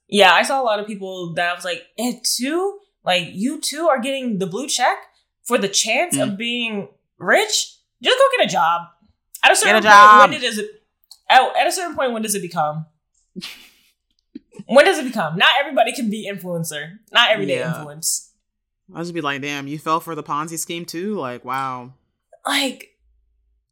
[0.09, 2.79] Yeah, I saw a lot of people that I was like, it too?
[3.05, 4.97] Like, you too are getting the blue check
[5.43, 6.21] for the chance Hmm.
[6.21, 7.75] of being rich?
[8.01, 8.87] Just go get a job.
[9.43, 10.19] At a certain job.
[10.21, 10.69] point, when does it
[11.29, 12.85] at, at a certain point, when does it become?
[14.65, 15.37] when does it become?
[15.37, 16.97] Not everybody can be influencer.
[17.11, 17.75] Not everyday Yeah.
[17.75, 18.31] influence.
[18.93, 21.15] I just be like, damn, you fell for the Ponzi scheme too.
[21.15, 21.93] Like, wow.
[22.45, 22.95] Like,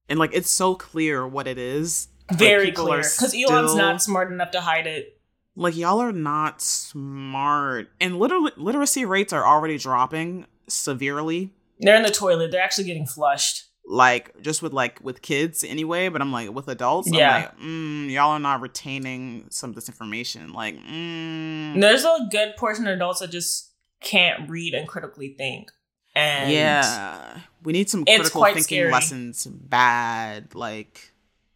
[0.10, 2.08] And like, it's so clear what it is.
[2.32, 2.98] Very people clear.
[3.00, 5.17] Because Elon's still- not smart enough to hide it.
[5.60, 11.52] Like, y'all are not smart, and literally, literacy rates are already dropping severely.
[11.80, 12.52] They're in the toilet.
[12.52, 13.66] They're actually getting flushed.
[13.84, 16.10] Like, just with like with kids anyway.
[16.10, 17.36] But I'm like, with adults, Yeah.
[17.36, 20.54] Like, mm, y'all are not retaining some of this information.
[20.54, 25.72] Like, mm, There's a good portion of adults that just can't read and critically think.
[26.14, 28.92] And yeah, we need some critical thinking scary.
[28.92, 29.46] lessons.
[29.46, 31.14] Bad, like,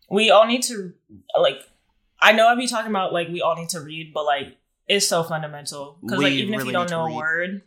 [0.09, 0.93] we all need to
[1.39, 1.61] like
[2.21, 4.57] I know I'd be talking about like we all need to read, but like
[4.87, 5.97] it's so fundamental.
[6.01, 7.61] Because like even if you don't know a word,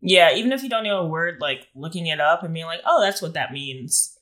[0.00, 2.80] yeah, even if you don't know a word, like looking it up and being like,
[2.86, 4.18] oh, that's what that means.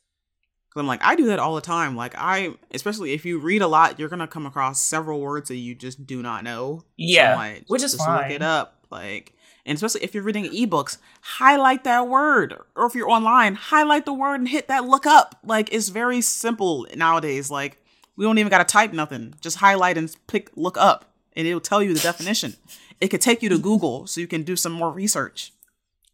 [0.73, 1.97] Cause I'm like, I do that all the time.
[1.97, 5.57] Like, I, especially if you read a lot, you're gonna come across several words that
[5.57, 6.83] you just do not know.
[6.97, 8.23] Yeah, like, which is just fine.
[8.23, 8.85] look it up.
[8.91, 9.35] Like,
[9.65, 12.57] and especially if you're reading ebooks, highlight that word.
[12.75, 15.39] Or if you're online, highlight the word and hit that look up.
[15.45, 17.51] Like, it's very simple nowadays.
[17.51, 17.83] Like,
[18.17, 19.35] We don't even gotta type nothing.
[19.41, 21.05] Just highlight and pick look up,
[21.35, 22.55] and it'll tell you the definition.
[23.01, 25.53] It could take you to Google so you can do some more research.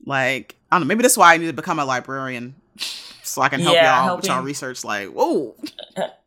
[0.05, 2.55] Like I don't know, maybe that's why I need to become a librarian
[3.22, 4.84] so I can help Yeah, y'all with y'all research.
[4.84, 5.55] Like, whoa,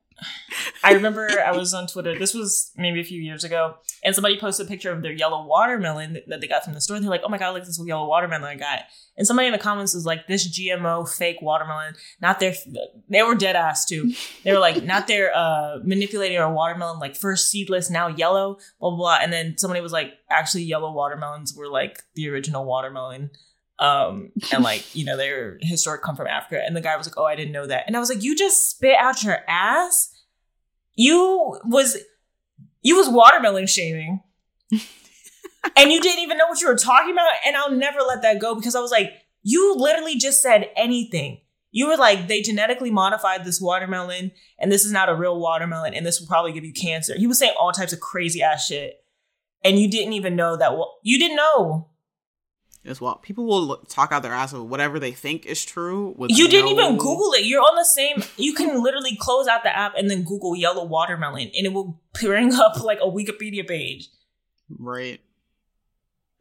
[0.83, 2.17] I remember I was on Twitter.
[2.17, 5.45] This was maybe a few years ago, and somebody posted a picture of their yellow
[5.45, 6.99] watermelon that- they got from the store.
[6.99, 8.83] They're like, "Oh my god, look at this yellow watermelon I got!"
[9.17, 12.53] And somebody in the comments was like, "This GMO fake watermelon, not their."
[13.09, 14.13] They were dead ass too.
[14.43, 18.89] They were like, "Not their uh, manipulating our watermelon, like first seedless, now yellow, blah
[18.91, 19.17] blah." blah.
[19.21, 23.31] And then somebody was like, "Actually, yellow watermelons were like the original watermelon."
[23.79, 26.63] Um and like you know they're historic come from africa.
[26.65, 27.83] And the guy was like oh i didn't know that.
[27.87, 30.11] And i was like you just spit out your ass?
[30.95, 31.97] You was
[32.81, 34.21] you was watermelon shaving
[34.71, 38.39] and you didn't even know what you were talking about and i'll never let that
[38.39, 39.11] go because i was like
[39.47, 41.39] you literally just said anything.
[41.71, 45.93] You were like they genetically modified this watermelon and this is not a real watermelon
[45.93, 47.13] and this will probably give you cancer.
[47.15, 49.03] He was saying all types of crazy ass shit.
[49.63, 51.89] And you didn't even know that wa- you didn't know
[52.85, 53.15] as well.
[53.15, 56.13] People will talk out their ass of whatever they think is true.
[56.17, 57.45] With You didn't even Google it.
[57.45, 58.23] You're on the same.
[58.37, 61.99] You can literally close out the app and then Google yellow watermelon, and it will
[62.19, 64.09] bring up like a Wikipedia page.
[64.69, 65.21] Right.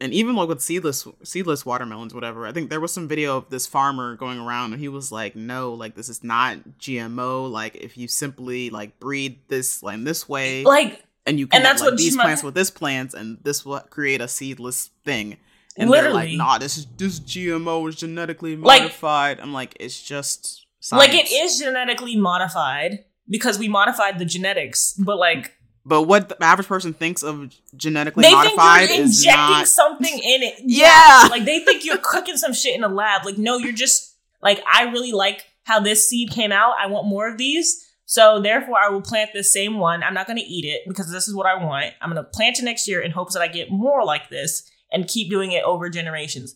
[0.01, 2.45] And even like with seedless seedless watermelons, whatever.
[2.45, 5.37] I think there was some video of this farmer going around and he was like,
[5.37, 7.49] No, like this is not GMO.
[7.49, 11.65] Like if you simply like breed this like this way Like and you can and
[11.65, 15.37] that's like, what these plants with this plants and this will create a seedless thing.
[15.77, 16.37] And they're like, Literally.
[16.37, 19.39] nah, this is this GMO is genetically Like- modified.
[19.39, 21.07] I'm like, it's just science.
[21.13, 25.53] like it is genetically modified because we modified the genetics, but like
[25.85, 29.67] But what the average person thinks of genetically they think modified you're is injecting not
[29.67, 30.55] something in it.
[30.65, 31.27] Yeah.
[31.29, 33.25] like they think you're cooking some shit in a lab.
[33.25, 36.75] Like no, you're just like I really like how this seed came out.
[36.79, 37.81] I want more of these.
[38.07, 40.03] So therefore, I will plant the same one.
[40.03, 41.87] I'm not going to eat it because this is what I want.
[41.99, 44.69] I'm going to plant it next year in hopes that I get more like this
[44.91, 46.55] and keep doing it over generations.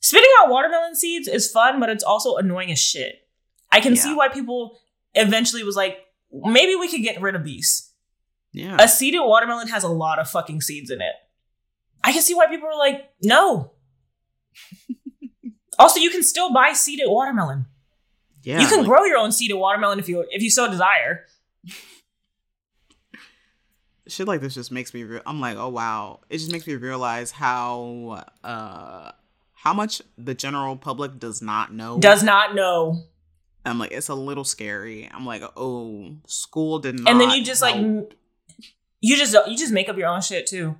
[0.00, 3.26] Spitting out watermelon seeds is fun, but it's also annoying as shit.
[3.70, 4.78] I can see why people
[5.14, 5.98] eventually was like,
[6.32, 7.90] maybe we could get rid of these.
[8.52, 8.76] Yeah.
[8.78, 11.14] A seeded watermelon has a lot of fucking seeds in it.
[12.04, 13.72] I can see why people were like, no.
[15.78, 17.66] also, you can still buy seeded watermelon.
[18.42, 18.60] yeah.
[18.60, 21.24] you can like- grow your own seeded watermelon if you if you so desire.
[24.12, 26.74] Shit like this just makes me re- i'm like oh wow it just makes me
[26.74, 29.10] realize how uh
[29.54, 33.02] how much the general public does not know Does not know.
[33.64, 37.44] i'm like it's a little scary i'm like oh school did not And then you
[37.44, 37.86] just like help.
[37.86, 38.06] m-
[39.00, 40.76] you just you just make up your own shit too.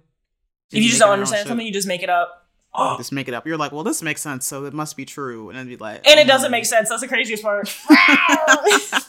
[0.70, 2.39] If you Just just don't understand something, you just make it up.
[2.74, 2.97] Oh.
[2.97, 5.51] just make it up you're like well this makes sense so it must be true
[5.51, 6.53] and then be like And it doesn't mm.
[6.53, 6.89] make sense.
[6.89, 7.68] That's the craziest part.
[7.91, 9.05] it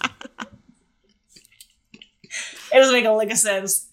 [2.74, 3.88] doesn't make a lick of sense.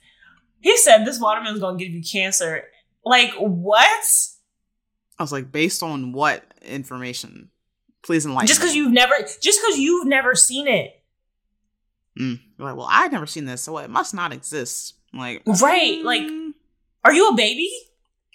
[0.60, 2.64] He said this watermelon's gonna give you cancer.
[3.04, 4.04] Like what?
[5.18, 7.50] i was like based on what information?
[8.02, 10.96] Please enlighten just because you've never just because you've never seen it.
[12.18, 12.40] Mm.
[12.58, 14.94] you're like well i've never seen this so it must not exist.
[15.14, 16.52] Like Right, like- mm,
[17.04, 17.70] are you a baby?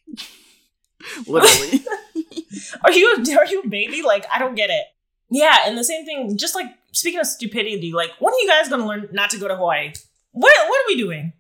[1.28, 1.84] Literally.
[2.84, 4.02] Are you a, are you a baby?
[4.02, 4.86] Like i don't get it.
[5.30, 8.70] Yeah and the same thing just like speaking of stupidity like when are you guys
[8.70, 9.92] gonna learn not to go to hawaii?
[10.32, 11.34] What what are we doing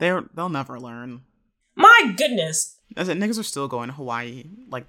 [0.00, 1.22] they're they'll never learn
[1.76, 4.84] my goodness I said niggas are still going to Hawaii, like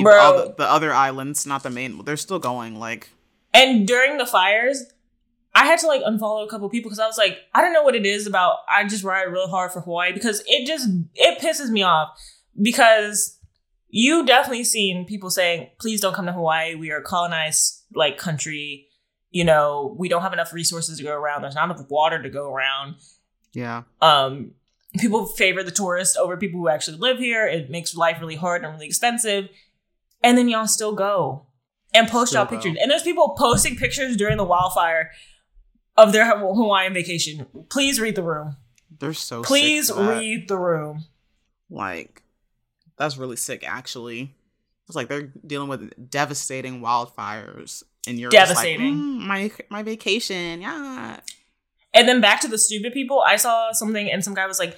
[0.00, 0.16] Bro.
[0.16, 2.04] all the, the other islands, not the main.
[2.04, 2.76] They're still going.
[2.78, 3.10] Like
[3.52, 4.84] and during the fires
[5.54, 7.82] i had to like unfollow a couple people because i was like i don't know
[7.82, 11.40] what it is about i just ride real hard for hawaii because it just it
[11.40, 12.08] pisses me off
[12.60, 13.38] because
[13.88, 18.16] you definitely seen people saying please don't come to hawaii we are a colonized like
[18.16, 18.86] country
[19.30, 22.30] you know we don't have enough resources to go around there's not enough water to
[22.30, 22.94] go around
[23.52, 24.52] yeah, um
[24.98, 28.62] people favor the tourists over people who actually live here it makes life really hard
[28.64, 29.48] and really expensive
[30.22, 31.46] and then y'all still go
[31.94, 32.56] and post Still y'all go.
[32.56, 35.10] pictures and there's people posting pictures during the wildfire
[35.96, 38.56] of their hawaiian vacation please read the room
[38.98, 39.42] they're so.
[39.42, 41.04] please read the room
[41.70, 42.22] Like
[42.98, 43.64] that's really sick.
[43.66, 44.32] Actually,
[44.86, 48.94] it's like they're dealing with devastating wildfires, and you're just like, Devastating.
[48.94, 51.18] "Mm, my my vacation, yeah.
[51.94, 54.76] And then back to the stupid people i saw something and some guy was like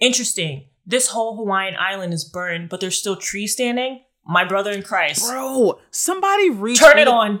[0.00, 4.82] interesting this whole hawaiian island is burned but there's still trees standing my brother in
[4.82, 6.78] christ Bro, somebody retweeted.
[6.78, 7.40] turn it on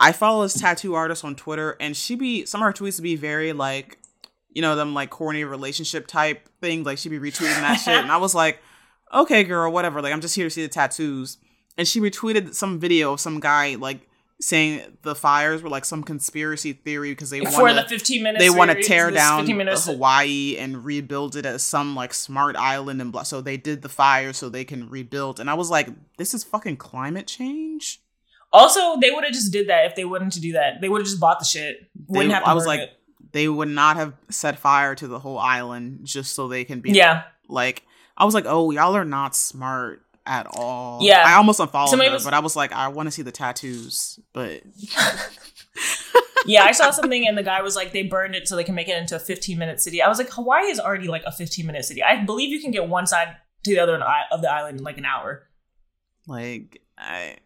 [0.00, 3.02] I follow this tattoo artist on Twitter, and she be some of her tweets would
[3.02, 3.98] be very like,
[4.50, 6.86] you know, them like corny relationship type things.
[6.86, 8.60] Like she'd be retweeting that shit, and I was like,
[9.12, 10.00] okay, girl, whatever.
[10.00, 11.38] Like I'm just here to see the tattoos.
[11.76, 14.07] And she retweeted some video of some guy like
[14.40, 18.42] saying the fires were like some conspiracy theory because they For want the 15 minutes.
[18.44, 23.10] they want to tear down Hawaii and rebuild it as some like smart island and
[23.10, 23.24] blah.
[23.24, 25.40] So they did the fire so they can rebuild.
[25.40, 28.00] And I was like, this is fucking climate change.
[28.52, 30.80] Also, they would have just did that if they wanted to do that.
[30.80, 31.90] They would have just bought the shit.
[32.06, 32.92] Wouldn't They- have I was like, it.
[33.32, 36.92] they would not have set fire to the whole island just so they can be
[36.92, 37.24] yeah.
[37.48, 37.82] like.
[38.16, 40.98] I was like, oh, y'all are not smart at all.
[41.02, 41.24] Yeah.
[41.26, 43.32] I almost unfollowed Somebody her, was- but I was like, I want to see the
[43.32, 44.62] tattoos, but
[46.46, 48.74] Yeah, I saw something and the guy was like, they burned it so they can
[48.74, 50.00] make it into a 15 minute city.
[50.00, 52.02] I was like, Hawaii is already like a 15 minute city.
[52.02, 54.00] I believe you can get one side to the other
[54.30, 55.48] of the island in like an hour.
[56.26, 57.36] like I,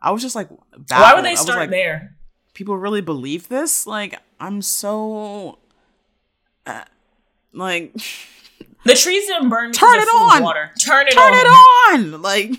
[0.00, 1.16] I was just like, Why baffled.
[1.16, 2.16] would they start like, there?
[2.52, 3.86] people really believe this?
[3.86, 5.58] Like, I'm so,
[6.66, 6.84] uh,
[7.52, 7.94] like,
[8.84, 9.72] The trees didn't burn.
[9.72, 10.42] Turn it on!
[10.42, 10.70] Water.
[10.78, 11.32] Turn it on.
[11.32, 12.00] turn on.
[12.10, 12.22] it on!
[12.22, 12.50] Like,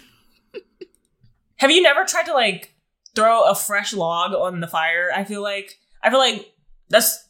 [1.57, 2.73] Have you never tried to like
[3.15, 5.09] throw a fresh log on the fire?
[5.15, 6.53] I feel like I feel like
[6.89, 7.27] that's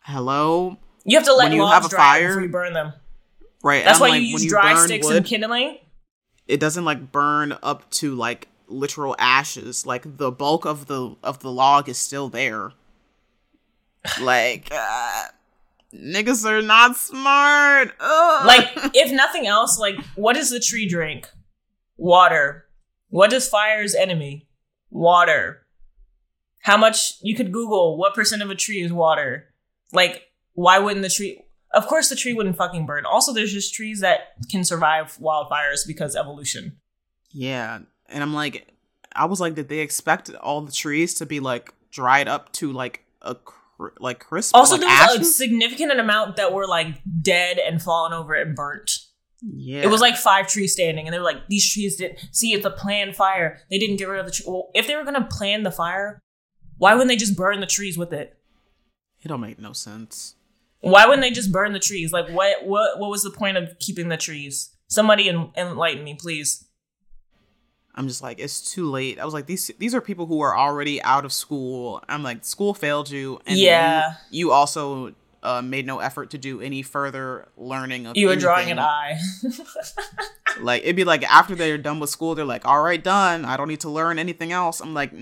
[0.00, 2.92] hello, you have to let When you logs dry fire, before you burn them.
[3.62, 3.84] right?
[3.84, 5.78] That's why like, you use dry sticks wood, and kindling.
[6.46, 9.84] it doesn't like burn up to like literal ashes.
[9.84, 12.72] Like the bulk of the of the log is still there.
[14.20, 15.24] Like, uh,
[15.94, 17.92] niggas are not smart.
[18.00, 18.46] Ugh.
[18.46, 21.28] Like, if nothing else, like, what does the tree drink?
[21.96, 22.66] Water.
[23.08, 24.48] What does fire's enemy?
[24.90, 25.66] Water.
[26.62, 29.54] How much you could Google what percent of a tree is water?
[29.92, 30.24] Like,
[30.54, 31.42] why wouldn't the tree?
[31.72, 33.04] Of course, the tree wouldn't fucking burn.
[33.04, 36.78] Also, there's just trees that can survive wildfires because evolution.
[37.30, 38.66] Yeah, and I'm like,
[39.14, 42.72] I was like, did they expect all the trees to be like dried up to
[42.72, 43.57] like a cr-
[44.00, 44.54] like crisp?
[44.54, 48.54] Also, like there was a significant amount that were like dead and fallen over and
[48.56, 48.98] burnt.
[49.40, 52.52] yeah, It was like five trees standing, and they were like, "These trees didn't see.
[52.54, 53.60] It's a planned fire.
[53.70, 54.44] They didn't get rid of the tree.
[54.48, 56.20] Well, if they were gonna plan the fire,
[56.76, 58.34] why wouldn't they just burn the trees with it?
[59.20, 60.34] it don't make no sense.
[60.80, 62.12] Why wouldn't they just burn the trees?
[62.12, 64.70] Like, what what what was the point of keeping the trees?
[64.88, 66.64] Somebody en- enlighten me, please.
[67.98, 69.18] I'm just like, it's too late.
[69.18, 72.00] I was like, these these are people who are already out of school.
[72.08, 74.14] I'm like, school failed you, and Yeah.
[74.30, 78.16] you, you also uh, made no effort to do any further learning of.
[78.16, 79.18] You were drawing an eye.
[80.60, 83.44] Like it'd be like after they're done with school, they're like, all right, done.
[83.44, 84.80] I don't need to learn anything else.
[84.80, 85.18] I'm like, mm,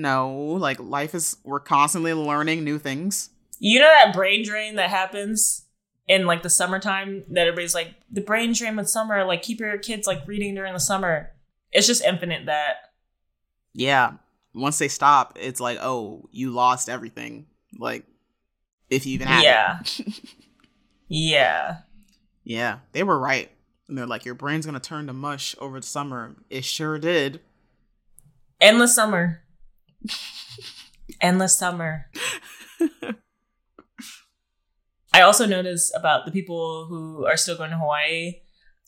[0.00, 0.32] no.
[0.36, 3.30] Like life is, we're constantly learning new things.
[3.58, 5.64] you know that brain drain that happens
[6.06, 9.24] in like the summertime that everybody's like the brain drain with summer.
[9.24, 11.32] Like keep your kids like reading during the summer.
[11.72, 12.76] It's just infinite that.
[13.74, 14.12] Yeah.
[14.54, 17.46] Once they stop, it's like, oh, you lost everything.
[17.78, 18.04] Like,
[18.88, 19.78] if you even had Yeah.
[19.80, 20.20] it.
[21.08, 21.76] Yeah.
[22.42, 23.48] Yeah, they were right.
[23.88, 26.34] And they're like, your brain's gonna turn to mush over the summer.
[26.50, 27.40] It sure did.
[28.60, 29.42] Endless summer.
[31.20, 32.06] Endless summer.
[35.14, 38.40] I also noticed about the people who are still going to Hawaii.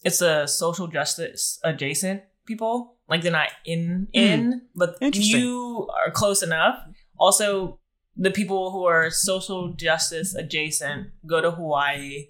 [0.05, 2.97] It's a social justice adjacent people.
[3.09, 6.79] Like they're not in in, but you are close enough.
[7.17, 7.79] Also,
[8.17, 12.27] the people who are social justice adjacent go to Hawaii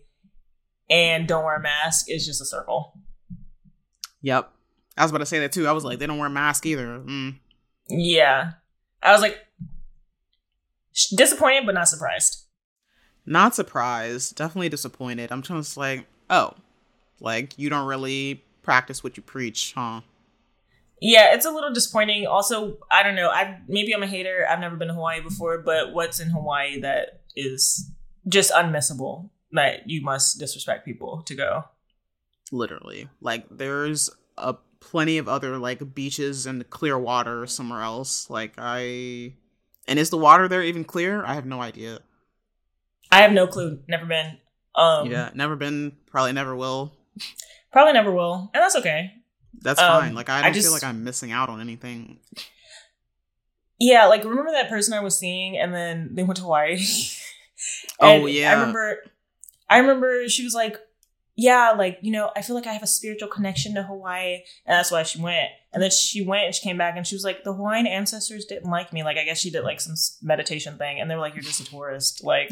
[0.91, 2.99] and don't wear a mask is just a circle.
[4.23, 4.51] Yep.
[4.97, 5.67] I was about to say that too.
[5.67, 7.01] I was like, they don't wear a mask either.
[7.01, 7.39] Mm.
[7.89, 8.53] Yeah.
[9.03, 9.39] I was like
[11.15, 12.45] disappointed but not surprised.
[13.25, 14.37] Not surprised.
[14.37, 15.31] Definitely disappointed.
[15.33, 16.55] I'm just like, oh,
[17.21, 20.03] like you don't really practice what you preach, huh?
[21.01, 22.27] Yeah, it's a little disappointing.
[22.27, 23.31] Also, I don't know.
[23.31, 24.47] I maybe I'm a hater.
[24.47, 27.91] I've never been to Hawaii before, but what's in Hawaii that is
[28.29, 31.65] just unmissable that you must disrespect people to go?
[32.53, 33.09] Literally.
[33.23, 38.29] Like there's a plenty of other like beaches and clear water somewhere else.
[38.29, 39.33] Like I
[39.87, 41.25] and is the water there even clear?
[41.25, 42.01] I have no idea.
[43.11, 43.81] I have no clue.
[43.89, 44.37] Never been.
[44.75, 46.93] Um yeah, never been, probably never will.
[47.73, 48.51] Probably never will.
[48.55, 49.13] And that's okay.
[49.61, 50.15] That's Um, fine.
[50.15, 52.19] Like I I don't just- feel like I'm missing out on anything.
[53.81, 56.79] Yeah, like remember that person I was seeing and then they went to Hawaii?
[58.01, 58.51] Oh, yeah.
[58.51, 58.97] I remember
[59.69, 60.77] I remember she was like,
[61.35, 64.77] Yeah, like, you know, I feel like I have a spiritual connection to Hawaii and
[64.79, 65.49] that's why she went.
[65.73, 68.45] And then she went and she came back and she was like, The Hawaiian ancestors
[68.45, 69.03] didn't like me.
[69.03, 71.61] Like I guess she did like some meditation thing and they were like, You're just
[71.61, 72.23] a tourist.
[72.23, 72.51] Like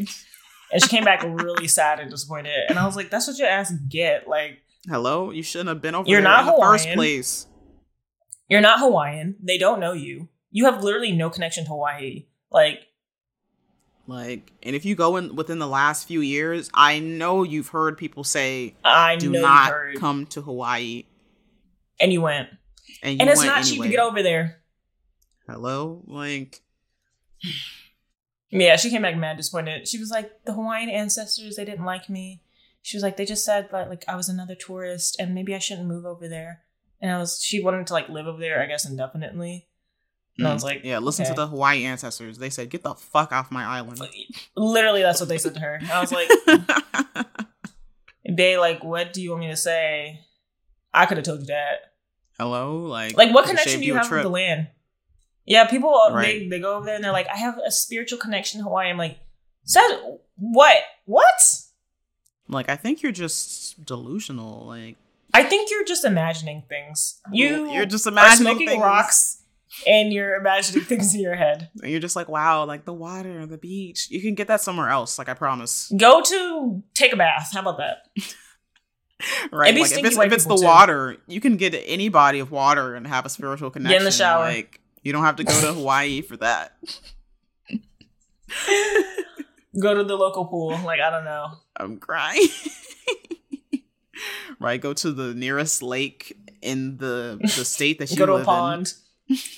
[0.72, 2.68] and she came back really sad and disappointed.
[2.68, 4.26] And I was like, That's what your ass get.
[4.26, 4.58] Like
[4.88, 7.46] Hello, you shouldn't have been over You're there not in the first place.
[8.48, 9.36] you're not Hawaiian.
[9.42, 10.28] They don't know you.
[10.50, 12.26] You have literally no connection to Hawaii.
[12.50, 12.80] Like
[14.06, 17.98] Like, and if you go in within the last few years, I know you've heard
[17.98, 21.04] people say, I "Do not come to Hawaii,"
[22.00, 22.48] and you went.
[23.02, 24.62] and you and it's went not cheap to get over there.
[25.48, 26.62] Hello, like
[28.50, 29.88] Yeah, she came back mad disappointed.
[29.88, 32.42] She was like, the Hawaiian ancestors, they didn't like me.
[32.86, 35.58] She was like, they just said that like I was another tourist and maybe I
[35.58, 36.60] shouldn't move over there.
[37.00, 39.66] And I was she wanted to like live over there, I guess indefinitely.
[40.38, 41.34] And I was like, yeah, listen okay.
[41.34, 42.38] to the Hawaii ancestors.
[42.38, 44.00] They said, "Get the fuck off my island."
[44.56, 45.80] Literally, that's what they said to her.
[45.92, 46.28] I was like,
[48.28, 50.20] they like, what do you want me to say?
[50.94, 51.94] I could have told you that.
[52.38, 54.68] Hello, like, Like, what connection do you have with the land?
[55.44, 58.20] Yeah, people uh, they they go over there and they're like, I have a spiritual
[58.20, 58.90] connection to Hawaii.
[58.90, 59.18] I'm like,
[59.64, 59.88] said
[60.36, 60.78] what?
[61.06, 61.40] What?
[62.48, 64.66] Like, I think you're just delusional.
[64.66, 64.96] Like,
[65.34, 67.20] I think you're just imagining things.
[67.32, 68.80] You you're just imagining things.
[68.80, 69.42] rocks
[69.86, 71.70] and you're imagining things in your head.
[71.82, 74.08] And you're just like, wow, like the water, the beach.
[74.10, 75.18] You can get that somewhere else.
[75.18, 75.92] Like, I promise.
[75.96, 77.50] Go to take a bath.
[77.52, 78.08] How about that?
[79.50, 79.74] Right?
[79.74, 80.64] Like, if it's, if it's the too.
[80.64, 83.92] water, you can get any body of water and have a spiritual connection.
[83.94, 84.44] Get in the shower.
[84.44, 86.76] Like, you don't have to go to Hawaii for that.
[89.80, 90.70] Go to the local pool.
[90.84, 91.48] Like I don't know.
[91.76, 92.48] I'm crying.
[94.60, 94.80] right?
[94.80, 98.94] Go to the nearest lake in the the state that you Go to a pond.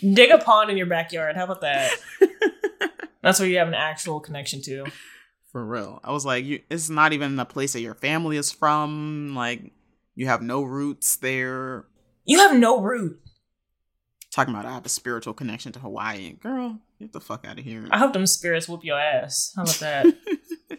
[0.00, 1.36] Dig a pond in your backyard.
[1.36, 1.92] How about that?
[3.22, 4.86] That's where you have an actual connection to.
[5.52, 6.00] For real.
[6.04, 9.34] I was like, you, it's not even a place that your family is from.
[9.34, 9.72] Like,
[10.14, 11.86] you have no roots there.
[12.24, 13.20] You have no root.
[14.30, 16.32] Talking about I have a spiritual connection to Hawaii.
[16.32, 17.86] Girl, get the fuck out of here.
[17.90, 19.52] I hope them spirits whoop your ass.
[19.56, 20.06] How about that?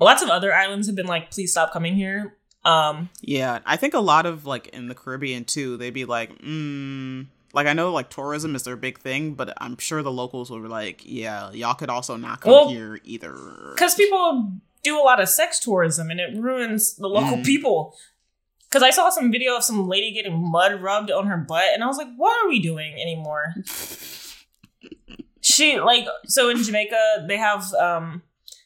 [0.00, 2.36] Lots of other islands have been like, please stop coming here.
[2.64, 6.38] Um, yeah, I think a lot of like in the Caribbean too, they'd be like,
[6.42, 10.50] mm, like I know like tourism is their big thing, but I'm sure the locals
[10.50, 13.34] were like, yeah, y'all could also not come Well, here either.
[13.74, 17.44] because people do a lot of sex tourism and it ruins the local Mm.
[17.44, 17.96] people.
[18.68, 21.84] Because I saw some video of some lady getting mud rubbed on her butt, and
[21.84, 23.54] I was like, what are we doing anymore?
[25.46, 28.22] she like so in Jamaica they have um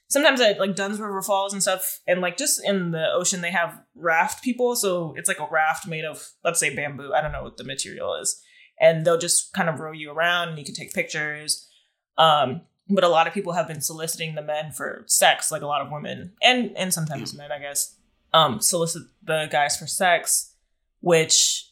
[0.09, 3.51] sometimes at like Dunn's River Falls and stuff, and like just in the ocean they
[3.51, 4.75] have raft people.
[4.75, 7.13] So it's like a raft made of let's say bamboo.
[7.13, 8.41] I don't know what the material is,
[8.81, 11.69] and they'll just kind of row you around, and you can take pictures.
[12.17, 15.67] Um, but a lot of people have been soliciting the men for sex, like a
[15.67, 17.95] lot of women and and sometimes men, I guess,
[18.33, 20.55] um, solicit the guys for sex,
[21.01, 21.71] which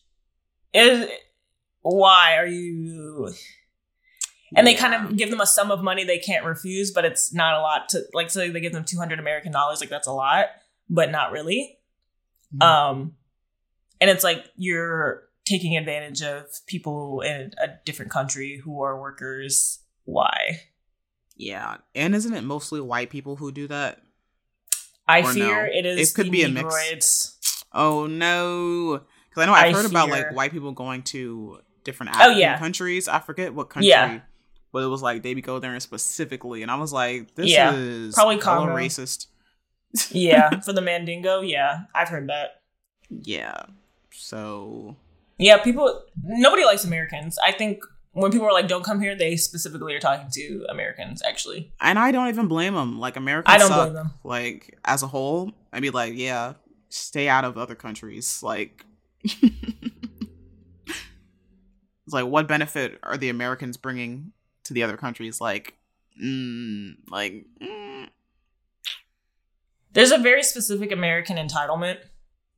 [0.74, 1.08] is
[1.80, 3.32] why are you
[4.56, 7.32] and they kind of give them a sum of money they can't refuse, but it's
[7.32, 8.30] not a lot to like.
[8.30, 10.46] So they give them two hundred American dollars, like that's a lot,
[10.88, 11.78] but not really.
[12.56, 12.62] Mhm.
[12.66, 13.14] Um,
[14.00, 19.80] and it's like you're taking advantage of people in a different country who are workers.
[20.04, 20.60] Why?
[21.36, 24.00] Yeah, and isn't it mostly white people who do that?
[25.06, 25.72] I Or fear no.
[25.72, 26.10] it is.
[26.10, 27.36] It could be a mix.
[27.72, 32.12] Oh no, because I know I've I heard about like white people going to different
[32.18, 32.58] Oh, yeah.
[32.58, 33.08] countries.
[33.08, 33.88] I forget what country.
[33.90, 34.20] Yeah.
[34.72, 37.72] But it was like they be go there specifically, and I was like, "This Yeah,
[37.74, 38.74] is probably Congo.
[38.74, 39.26] racist."
[40.10, 41.40] Yeah, for the Mandingo.
[41.40, 42.60] Yeah, I've heard that.
[43.08, 43.62] Yeah.
[44.12, 44.96] So
[45.38, 46.02] Yeah, people.
[46.22, 47.38] Nobody likes Americans.
[47.42, 51.22] I think when people are like, "Don't come here," they specifically are talking to Americans.
[51.26, 52.98] Actually, and I don't even blame them.
[52.98, 53.84] Like Americans, I don't suck.
[53.84, 54.12] blame them.
[54.24, 56.54] Like as a whole, I'd be like, yeah,
[56.90, 58.42] stay out of other countries.
[58.42, 58.84] Like,
[59.24, 59.42] it's
[62.12, 64.32] like, what benefit are the Americans bringing
[64.68, 65.40] to the other countries?
[65.40, 65.74] Like,
[66.22, 68.08] mm, like, mm,
[69.92, 71.98] There's a very specific American entitlement.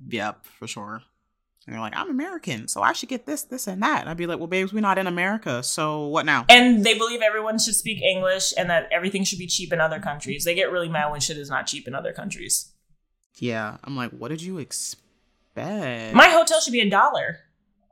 [0.07, 1.03] yep, for sure.
[1.67, 4.01] And they're like, I'm American, so I should get this, this, and that.
[4.01, 6.47] And I'd be like, well, babes, we're not in America, so what now?
[6.49, 10.01] And they believe everyone should speak English and that everything should be cheap in other
[10.01, 10.45] countries.
[10.45, 12.73] They get really mad when shit is not cheap in other countries.
[13.39, 15.05] yeah, I'm like, what did you expect?
[15.57, 17.39] My hotel should be a dollar.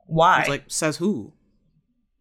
[0.07, 0.41] Why?
[0.41, 1.35] It's like says who?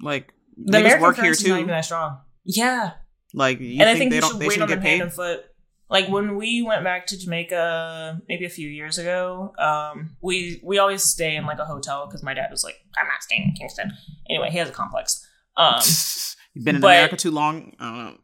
[0.01, 1.57] Like the American work here is not too.
[1.57, 2.19] even that strong.
[2.43, 2.91] Yeah.
[3.33, 5.01] Like you and I think they don't should they wait on get hand paid?
[5.01, 5.45] and foot.
[5.89, 10.79] Like when we went back to Jamaica, maybe a few years ago, um, we we
[10.79, 13.53] always stay in like a hotel because my dad was like, "I'm not staying in
[13.53, 13.93] Kingston."
[14.29, 15.25] Anyway, he has a complex.
[15.55, 15.75] Um,
[16.53, 17.73] You've been in but- America too long.
[17.79, 18.17] I don't know.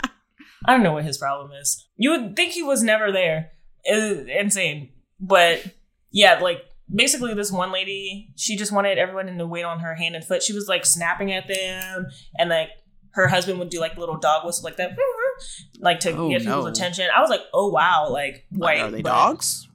[0.67, 1.87] I don't know what his problem is.
[1.97, 3.51] You would think he was never there.
[3.83, 4.93] It's insane.
[5.21, 5.65] But
[6.11, 6.63] yeah, like
[6.93, 10.43] basically this one lady, she just wanted everyone to wait on her hand and foot.
[10.43, 12.07] She was like snapping at them
[12.39, 12.71] and like
[13.13, 14.97] her husband would do like little dog whistle like that
[15.81, 16.71] like to Oh, get people's no.
[16.71, 17.09] attention.
[17.15, 19.69] I was like, "Oh wow, like Like, white are they but- dogs?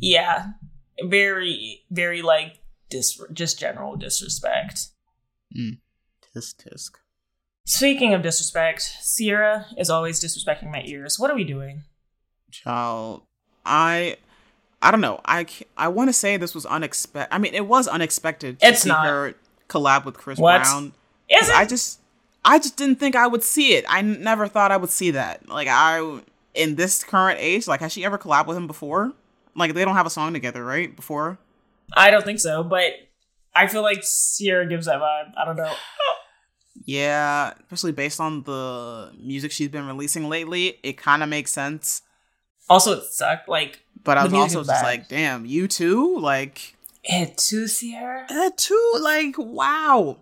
[0.00, 0.46] Yeah.
[1.02, 2.58] Very very like
[2.90, 4.88] dis- just general disrespect.
[5.56, 5.78] mm.
[6.34, 6.90] Tisk tisk.
[7.66, 11.18] Speaking of disrespect, Ciara is always disrespecting my ears.
[11.18, 11.82] What are we doing?
[12.50, 13.22] Child,
[13.66, 14.16] I,
[14.80, 15.20] I don't know.
[15.24, 17.34] I I want to say this was unexpected.
[17.34, 19.06] I mean, it was unexpected to It's see not.
[19.06, 19.34] her
[19.68, 20.62] collab with Chris What?
[20.62, 20.92] Brown.
[21.28, 21.54] Is it?
[21.54, 22.00] I just
[22.44, 23.84] I just didn't think I would see it.
[23.88, 25.48] I n- never thought I would see that.
[25.48, 26.20] Like I
[26.54, 29.12] in this current age, like has she ever collabed with him before?
[29.56, 30.94] Like they don't have a song together, right?
[30.94, 31.38] Before?
[31.96, 32.92] I don't think so, but
[33.54, 34.02] I feel like
[34.38, 35.32] Ciara gives that vibe.
[35.36, 35.72] I don't know.
[36.84, 42.02] Yeah, especially based on the music she's been releasing lately, it kind of makes sense.
[42.70, 43.48] Also, it sucked.
[43.48, 44.82] Like, But I was also just bad.
[44.84, 46.18] like, damn, you too?
[46.18, 48.24] Like it too, Ciara.
[48.30, 48.94] that too?
[49.02, 50.16] Like, wow.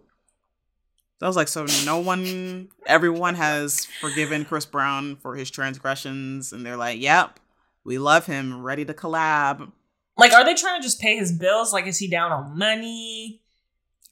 [1.20, 6.66] That was like so no one everyone has forgiven Chris Brown for his transgressions and
[6.66, 7.38] they're like, Yep,
[7.84, 9.70] we love him, ready to collab.
[10.18, 11.72] Like, are they trying to just pay his bills?
[11.72, 13.40] Like, is he down on money?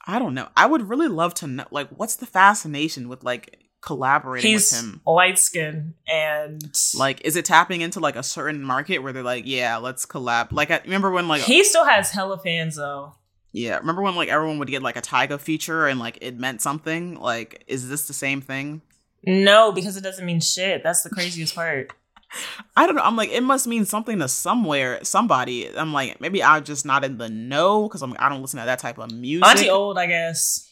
[0.07, 0.51] I don't know.
[0.57, 4.81] I would really love to know like what's the fascination with like collaborating He's with
[4.81, 5.01] him?
[5.07, 6.63] light skin and
[6.97, 10.53] Like, is it tapping into like a certain market where they're like, yeah, let's collab?
[10.53, 13.15] Like, I remember when like, he still has hella fans though.
[13.53, 16.61] yeah, remember when like everyone would get like a Tyga feature and like it meant
[16.63, 17.21] something?
[17.21, 18.83] Like, is this the same thing?
[19.27, 20.83] No, because it doesn't mean shit.
[20.83, 21.93] That's the craziest part.
[22.77, 23.03] I don't know.
[23.03, 25.71] I'm like, it must mean something to somewhere, somebody.
[25.77, 28.67] I'm like, maybe I'm just not in the know because I'm I don't listen to
[28.67, 29.47] that type of music.
[29.47, 30.69] Auntie old, I guess.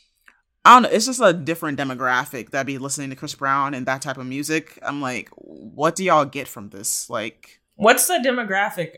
[0.64, 0.88] I don't know.
[0.90, 4.26] It's just a different demographic that be listening to Chris Brown and that type of
[4.26, 4.78] music.
[4.82, 7.10] I'm like, what do y'all get from this?
[7.10, 8.96] Like, What's the demographic?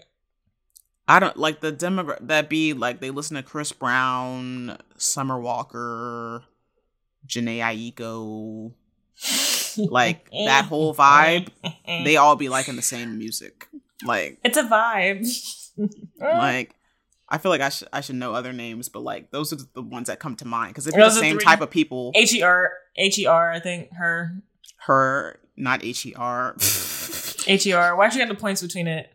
[1.07, 6.43] I don't like the demogra that be like they listen to Chris Brown, Summer Walker,
[7.27, 8.73] Jhené Aiko,
[9.91, 11.49] like that whole vibe.
[11.87, 13.69] They all be liking the same music.
[14.05, 15.27] Like, It's a vibe.
[16.21, 16.75] like
[17.35, 19.83] I feel like I should I should know other names, but like those are the
[19.83, 22.13] ones that come to mind because it's the same three- type of people.
[22.15, 23.51] H E R H E R.
[23.53, 24.37] I think her
[24.87, 26.55] Her, not H E R.
[27.47, 27.97] H E R.
[27.97, 29.11] Why'd you get the points between it?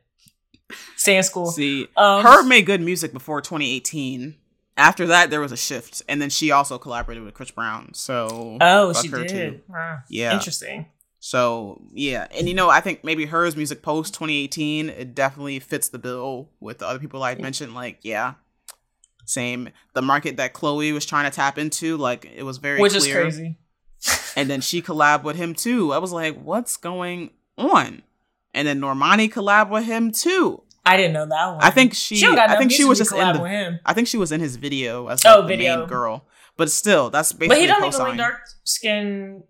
[0.97, 1.47] Stay in school.
[1.51, 4.35] See, Um, her made good music before 2018.
[4.77, 7.93] After that, there was a shift, and then she also collaborated with Chris Brown.
[7.93, 9.29] So Oh, she did.
[9.29, 9.61] too.
[9.73, 10.33] Ah, Yeah.
[10.33, 10.85] Interesting.
[11.19, 15.89] So yeah, and you know, I think maybe hers music post 2018 it definitely fits
[15.89, 17.75] the bill with the other people I mentioned.
[17.75, 18.35] Like, yeah,
[19.25, 19.69] same.
[19.93, 23.07] The market that Chloe was trying to tap into, like, it was very Which is
[23.07, 23.57] crazy.
[24.35, 25.91] And then she collabed with him too.
[25.91, 28.03] I was like, what's going on?
[28.53, 30.63] And then Normani collabed with him too.
[30.85, 31.61] I didn't know that one.
[31.61, 32.15] I think she.
[32.15, 33.41] She I think she was just in the.
[33.41, 33.79] with him.
[33.85, 35.79] I think she was in his video as Oh, like, the video.
[35.79, 36.25] main girl.
[36.57, 39.43] But still, that's basically But he don't even like dark skin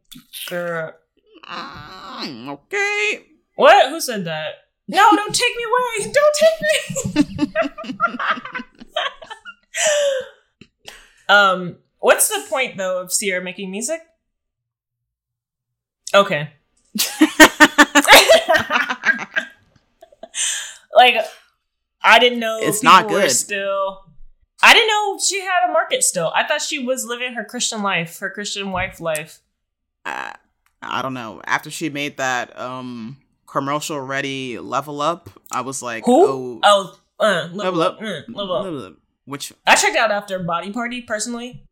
[0.49, 0.93] girl.
[1.49, 3.25] Mm, okay.
[3.55, 3.89] What?
[3.89, 4.53] Who said that?
[4.87, 6.11] No, don't take me away.
[6.17, 6.57] Don't take
[7.37, 7.53] me.
[11.29, 14.01] um, what's the point though of Ciara making music?
[16.13, 16.49] Okay.
[20.95, 21.17] like
[22.01, 23.29] I didn't know It's not good.
[23.29, 24.05] Still,
[24.63, 26.31] I didn't know she had a market still.
[26.33, 29.41] I thought she was living her Christian life, her Christian wife life.
[30.03, 30.33] uh,
[30.81, 31.41] I don't know.
[31.45, 33.17] After she made that um
[33.47, 36.59] commercial ready level up, I was like, Who?
[36.63, 37.93] oh, Oh, uh, level, Level up.
[37.95, 37.99] Up.
[38.01, 38.63] mm, level up.
[38.63, 38.93] level up.
[39.25, 41.63] Which I checked out after Body Party personally.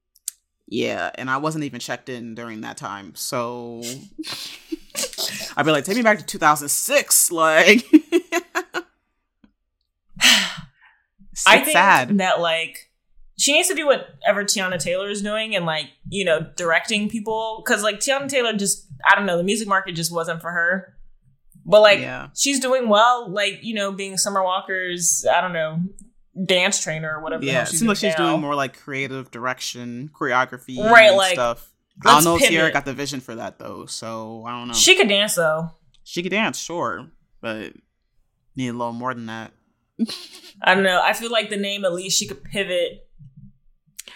[0.67, 3.81] yeah, and I wasn't even checked in during that time, so
[5.55, 7.85] I'd be like, take me back to 2006, like.
[11.45, 12.17] I think sad.
[12.17, 12.86] that like
[13.37, 17.63] she needs to do whatever Teyana Taylor is doing and like you know directing people
[17.65, 20.93] because like Teyana Taylor just I don't know the music market just wasn't for her.
[21.65, 22.29] But like Yeah.
[22.35, 25.79] she's doing well, like you know, being Summer Walker's I don't know
[26.45, 27.43] dance trainer or whatever.
[27.43, 28.29] Yeah, it she's seems like she's now.
[28.29, 31.71] doing more like creative direction, choreography, Right, like, stuff.
[32.05, 34.73] I don't know if Ciara got the vision for that though, so I don't know.
[34.75, 35.71] She could dance though.
[36.03, 37.07] She could dance, sure,
[37.41, 37.73] but
[38.55, 39.51] need a little more than that.
[40.61, 41.01] I don't know.
[41.03, 43.06] I feel like the name at least she could pivot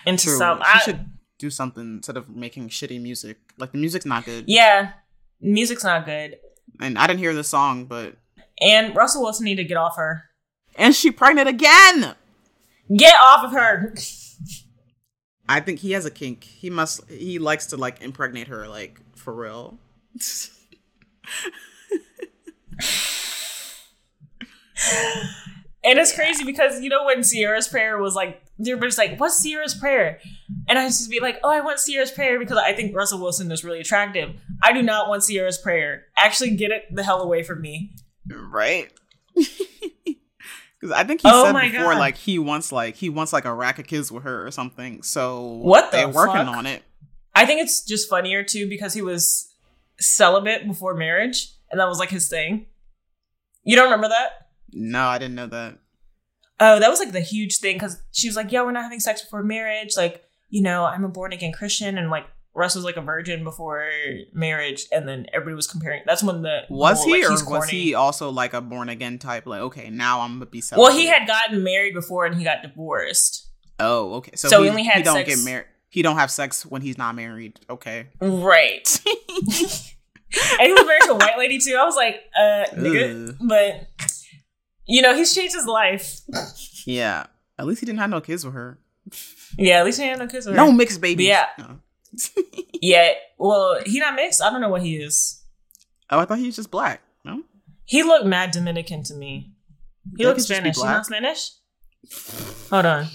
[0.05, 0.37] into True.
[0.37, 0.57] some.
[0.59, 1.05] she I, should
[1.37, 3.37] do something instead of making shitty music.
[3.57, 4.45] Like the music's not good.
[4.47, 4.93] yeah,
[5.39, 6.37] music's not good.
[6.79, 8.15] And I didn't hear the song, but
[8.61, 10.23] And Russell Wilson need to get off her.
[10.75, 12.15] and she pregnant again.
[12.95, 13.93] Get off of her.
[15.47, 16.43] I think he has a kink.
[16.43, 17.09] He must.
[17.09, 19.77] He likes to like impregnate her, like for real.
[25.83, 29.73] And it's crazy because you know when Ciara's prayer was like, everybody's like, "What's Ciara's
[29.73, 30.19] prayer?"
[30.67, 33.51] And I just be like, "Oh, I want Ciara's prayer because I think Russell Wilson
[33.51, 34.29] is really attractive.
[34.61, 36.05] I do not want Ciara's prayer.
[36.17, 37.93] Actually, get it the hell away from me."
[38.27, 38.91] right?
[40.79, 41.99] Because I think he Oh said before, God.
[41.99, 45.03] like he wants like he wants like a rack of kids with her or something.
[45.03, 46.47] So What the they're working fuck?
[46.57, 46.81] on it.
[47.35, 49.53] I think it's just funnier too because he was
[49.99, 52.65] celibate before marriage, and that was like his thing.
[53.63, 54.47] You don't remember that?
[54.73, 55.77] No, I didn't know that.
[56.63, 58.99] Oh, that was like the huge thing because she was like, "Yeah, we're not having
[58.99, 62.83] sex before marriage." Like, you know, I'm a born again Christian, and like Russ was
[62.83, 63.89] like a virgin before
[64.31, 66.03] marriage, and then everybody was comparing.
[66.05, 67.71] That's when the Was whole, he, like, or he's was corny.
[67.71, 69.47] he also like a born again type?
[69.47, 70.83] Like, okay, now I'm gonna be celibate.
[70.83, 73.47] Well, he had gotten married before, and he got divorced.
[73.79, 74.33] Oh, okay.
[74.35, 75.65] So, So he, he only had he don't sex- get married.
[75.89, 77.59] He don't have sex when he's not married.
[77.69, 78.07] Okay.
[78.21, 78.87] Right.
[79.05, 81.75] and he was married to a white lady too.
[81.79, 83.29] I was like, uh, nigga.
[83.29, 83.35] Ugh.
[83.41, 83.87] But
[84.85, 86.21] you know, he's changed his life.
[86.85, 87.25] Yeah.
[87.59, 88.79] At least he didn't have no kids with her.
[89.57, 90.71] Yeah, at least he had no kids with No her.
[90.71, 91.27] No mixed babies.
[91.27, 91.47] Yeah.
[91.57, 91.79] No.
[92.83, 93.11] Yeah.
[93.37, 94.41] Well, he not mixed.
[94.41, 95.43] I don't know what he is.
[96.09, 97.01] Oh, I thought he was just black.
[97.23, 97.43] No.
[97.85, 99.53] He looked mad Dominican to me.
[100.17, 100.77] He That looked could just be Spanish.
[100.77, 101.51] He not Spanish?
[102.71, 103.07] Hold on.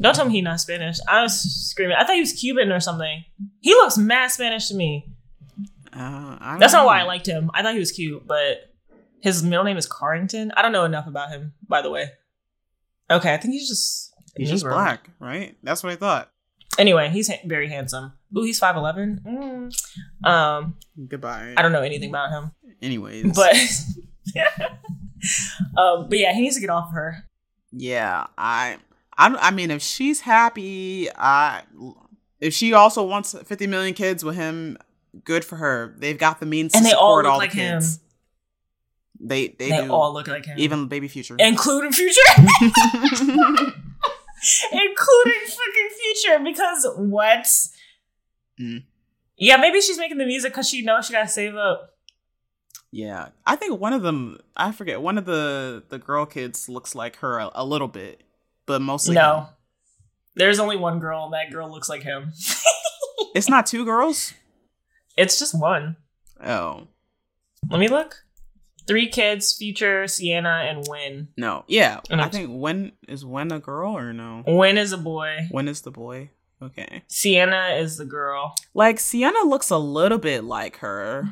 [0.00, 0.96] Don't tell me he not Spanish.
[1.06, 1.38] I was
[1.68, 1.96] screaming.
[1.98, 3.24] I thought he was Cuban or something.
[3.60, 5.12] He looks mad Spanish to me.
[5.92, 7.50] Uh, That's not why I liked him.
[7.52, 8.71] I thought he was cute, but
[9.22, 10.52] his middle name is Carrington.
[10.56, 12.10] I don't know enough about him, by the way.
[13.10, 15.56] Okay, I think he's just He's just black, right?
[15.62, 16.30] That's what I thought.
[16.78, 18.12] Anyway, he's ha- very handsome.
[18.36, 19.20] Ooh, he's five eleven.
[19.26, 20.26] Mm.
[20.26, 20.76] Um,
[21.08, 21.54] Goodbye.
[21.56, 23.54] I don't know anything about him, Anyways, but
[25.76, 27.24] um, but yeah, he needs to get off of her.
[27.72, 28.78] yeah, I,
[29.18, 31.62] I, I mean, if she's happy, I,
[32.40, 34.78] if she also wants 50 million kids with him,
[35.24, 35.94] good for her.
[35.98, 37.82] They've got the means And to they all look all, like the him.
[39.24, 41.36] They, they, They, all look like him, even baby future.
[41.38, 42.20] including Future,
[44.72, 46.38] including fucking Future.
[46.42, 47.46] Because what?
[48.60, 48.82] Mm.
[49.36, 51.90] Yeah, maybe she's making the music because she knows she gotta save up.
[52.90, 54.40] Yeah, I think one of them.
[54.56, 55.00] I forget.
[55.00, 58.22] One of the the girl kids looks like her a, a little bit,
[58.66, 59.46] but mostly no, him.
[60.34, 61.24] there's only one girl.
[61.24, 62.32] and That girl looks like him.
[63.34, 64.34] It's not two girls.
[65.14, 65.96] It's just one.
[66.42, 66.88] Oh
[67.68, 68.24] Let me look.
[68.86, 71.28] Three kids: Future, Sienna, and Win.
[71.36, 72.00] no, yeah.
[72.10, 74.42] And I think when is when a girl or no?
[74.46, 75.46] Win is a boy.
[75.50, 76.30] When is the boy?
[76.60, 77.02] Okay.
[77.08, 78.54] Sienna is the girl.
[78.74, 81.28] Like Sienna looks a little bit like her,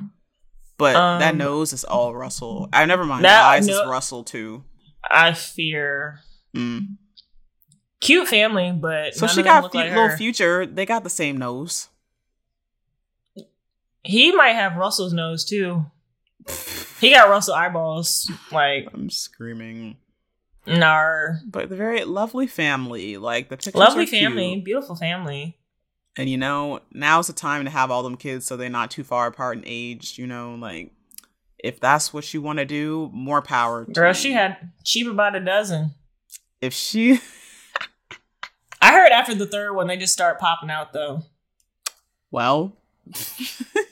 [0.79, 2.69] but that Um, nose is all Russell.
[2.73, 3.25] I never mind.
[3.25, 4.65] that the eyes no- is Russell too.
[5.09, 6.21] I fear
[6.57, 6.97] Mm.
[8.01, 10.17] cute family, but So she got like little her.
[10.17, 10.67] future.
[10.67, 11.89] They got the same nose.
[14.03, 15.85] he might have Russell's nose too.
[17.01, 18.31] He got Russell eyeballs.
[18.53, 19.97] Like I'm screaming.
[20.67, 21.41] nar.
[21.47, 23.17] But the very lovely family.
[23.17, 24.23] Like the pictures Lovely are cute.
[24.23, 25.57] family, beautiful family.
[26.17, 29.05] And you know, now's the time to have all them kids so they're not too
[29.05, 30.19] far apart in age.
[30.19, 30.93] You know, like
[31.59, 33.85] if that's what you want to do, more power.
[33.85, 35.95] To Girl, she had cheap about a dozen.
[36.61, 37.21] If she,
[38.83, 41.23] I heard after the third one they just start popping out though.
[42.31, 42.77] well,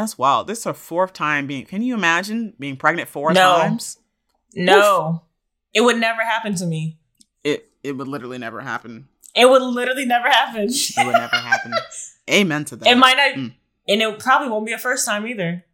[0.00, 0.46] that's wild.
[0.46, 1.64] This is her fourth time being.
[1.66, 3.58] Can you imagine being pregnant four No.
[3.58, 3.98] times?
[4.54, 5.22] No.
[5.72, 6.98] It would never happen to me.
[7.44, 9.08] It it would literally never happen.
[9.34, 10.64] It would literally never happen.
[10.68, 11.72] It would never happen.
[12.30, 12.88] Amen to that.
[12.88, 13.54] it might not Mm.
[13.88, 15.64] and it probably won't be a first time either.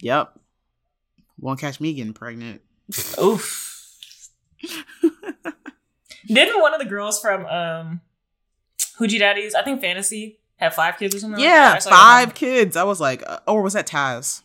[0.00, 0.38] Yep.
[1.38, 2.62] Won't catch me getting pregnant.
[3.22, 3.66] Oof.
[6.26, 8.00] Didn't one of the girls from um
[8.98, 11.42] Hoochie Daddies, I think Fantasy, have five kids or something?
[11.42, 12.76] Yeah, that five kids.
[12.76, 14.42] I was like, uh, or was that Taz?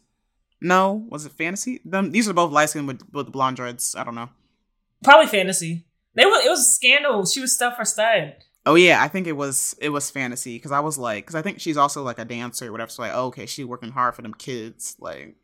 [0.62, 1.82] No, was it Fantasy?
[1.86, 3.96] Them, these are both light skinned with, with blonde dreads.
[3.96, 4.30] I don't know.
[5.04, 5.86] Probably Fantasy.
[6.16, 7.26] They was it was a scandal.
[7.26, 8.36] She was stuff for stud.
[8.66, 11.42] Oh yeah, I think it was it was Fantasy because I was like, because I
[11.42, 12.90] think she's also like a dancer or whatever.
[12.90, 14.96] So like, oh, okay, she's working hard for them kids.
[15.00, 15.36] Like,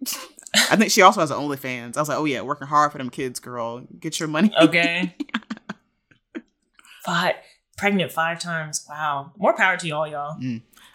[0.55, 1.97] I think she also has an OnlyFans.
[1.97, 3.85] I was like, oh yeah, working hard for them kids, girl.
[3.99, 4.51] Get your money.
[4.59, 5.15] Okay.
[7.05, 7.35] five
[7.81, 8.85] pregnant five times.
[8.89, 9.31] Wow.
[9.37, 10.37] More power to y'all, y'all.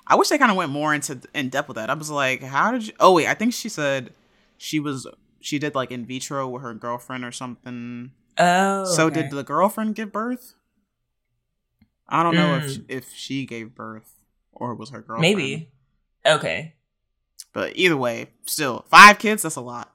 [0.06, 1.90] I wish they kind of went more into in depth with that.
[1.90, 2.92] I was like, how did you?
[3.00, 4.12] Oh wait, I think she said
[4.56, 5.06] she was
[5.40, 8.12] she did like in vitro with her girlfriend or something.
[8.38, 8.84] Oh.
[8.84, 9.22] So okay.
[9.22, 10.54] did the girlfriend give birth?
[12.08, 12.84] I don't know if Mm.
[12.88, 14.12] if she gave birth
[14.52, 15.22] or was her girlfriend.
[15.36, 15.70] maybe.
[16.24, 16.74] Okay.
[17.52, 19.42] But either way, still five kids.
[19.42, 19.92] That's a lot.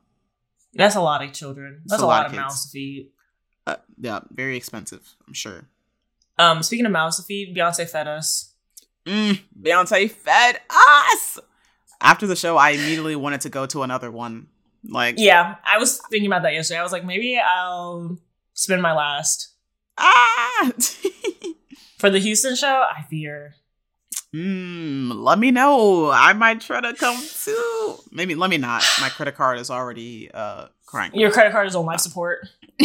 [0.73, 1.81] That's a lot of children.
[1.85, 2.41] That's a a lot lot of of kids.
[2.43, 3.09] mouths to feed.
[3.67, 5.15] Uh, yeah, very expensive.
[5.27, 5.67] I'm sure.
[6.41, 8.53] Um, speaking of mouths to feed, Beyonce fed us.
[9.05, 11.39] Mm, Beyonce fed us.
[12.01, 14.47] After the show, I immediately wanted to go to another one.
[14.83, 16.79] Like, Yeah, I was thinking about that yesterday.
[16.79, 18.17] I was like, maybe I'll
[18.53, 19.53] spend my last
[19.99, 20.71] ah.
[21.99, 22.85] for the Houston show.
[22.89, 23.53] I fear.
[24.33, 25.11] Hmm.
[25.11, 26.09] let me know.
[26.09, 27.97] I might try to come too.
[28.11, 28.83] Maybe let me not.
[28.99, 31.11] My credit card is already uh crying.
[31.13, 32.47] Your credit card is on life support.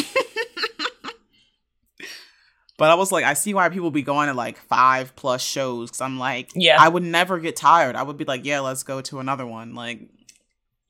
[2.78, 5.88] But I was like, I see why people be going to like five plus shows
[5.90, 6.76] because I'm like, Yeah.
[6.78, 7.96] I would never get tired.
[7.96, 9.74] I would be like, yeah, let's go to another one.
[9.74, 10.00] Like,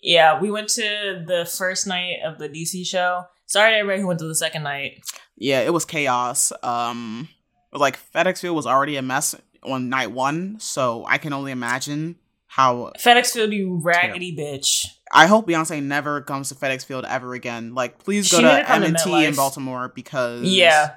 [0.00, 3.24] Yeah, we went to the first night of the DC show.
[3.46, 5.04] Sorry to everybody who went to the second night.
[5.36, 6.52] yeah, it was chaos.
[6.62, 7.28] Um,
[7.72, 12.16] like FedEx Field was already a mess on night one, so I can only imagine
[12.48, 12.92] how.
[12.98, 14.86] FedEx Field, you raggedy bitch.
[15.12, 17.74] I hope Beyonce never comes to FedEx Field ever again.
[17.74, 20.94] Like, please go She to need to M&T in Baltimore because Yeah.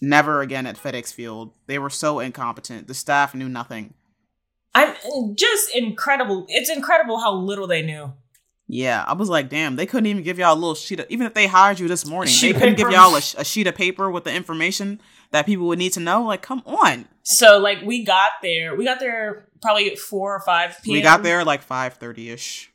[0.00, 1.52] Never again at FedEx Field.
[1.66, 2.88] They were so incompetent.
[2.88, 3.94] The staff knew nothing.
[4.74, 4.94] I'm
[5.34, 6.44] just incredible.
[6.48, 8.12] It's incredible how little they knew.
[8.68, 11.26] Yeah, I was like, damn, they couldn't even give y'all a little sheet of, even
[11.26, 12.88] if they hired you this morning, Sheet they couldn't paper.
[12.88, 15.00] give y'all a, a sheet of paper with the information
[15.30, 16.24] that people would need to know.
[16.24, 17.06] Like, come on.
[17.22, 20.92] So like we got there, we got there probably at four or five p.m.
[20.94, 22.72] We got there like 5.30 ish.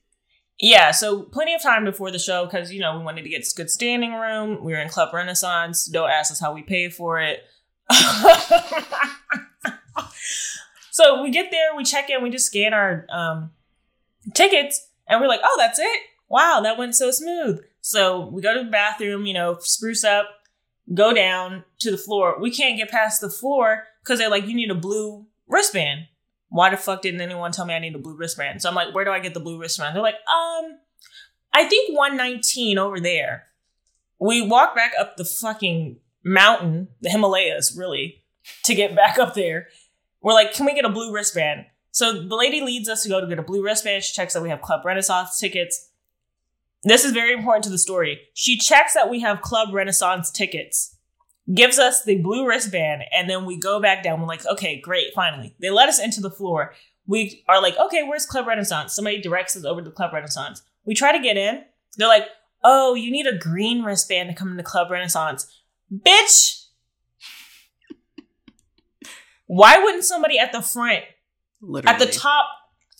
[0.61, 3.43] Yeah, so plenty of time before the show because you know we wanted to get
[3.57, 4.63] good standing room.
[4.63, 5.85] We were in Club Renaissance.
[5.85, 7.43] Don't ask us how we paid for it.
[10.91, 13.49] so we get there, we check in, we just scan our um,
[14.35, 16.01] tickets, and we're like, "Oh, that's it!
[16.29, 20.27] Wow, that went so smooth." So we go to the bathroom, you know, spruce up,
[20.93, 22.39] go down to the floor.
[22.39, 26.01] We can't get past the floor because they're like, "You need a blue wristband."
[26.51, 28.61] Why the fuck didn't anyone tell me I need a blue wristband?
[28.61, 29.95] So I'm like, where do I get the blue wristband?
[29.95, 30.77] They're like, um,
[31.53, 33.47] I think 119 over there.
[34.19, 38.23] We walk back up the fucking mountain, the Himalayas, really,
[38.65, 39.69] to get back up there.
[40.21, 41.67] We're like, can we get a blue wristband?
[41.91, 44.03] So the lady leads us to go to get a blue wristband.
[44.03, 45.89] She checks that we have Club Renaissance tickets.
[46.83, 48.19] This is very important to the story.
[48.33, 50.97] She checks that we have Club Renaissance tickets
[51.53, 54.19] gives us the blue wristband, and then we go back down.
[54.21, 55.55] We're like, okay, great, finally.
[55.59, 56.73] They let us into the floor.
[57.07, 58.93] We are like, okay, where's Club Renaissance?
[58.93, 60.61] Somebody directs us over to Club Renaissance.
[60.85, 61.63] We try to get in.
[61.97, 62.27] They're like,
[62.63, 65.61] oh, you need a green wristband to come into Club Renaissance.
[65.93, 66.65] Bitch!
[69.47, 71.03] Why wouldn't somebody at the front,
[71.61, 71.93] Literally.
[71.93, 72.45] at the top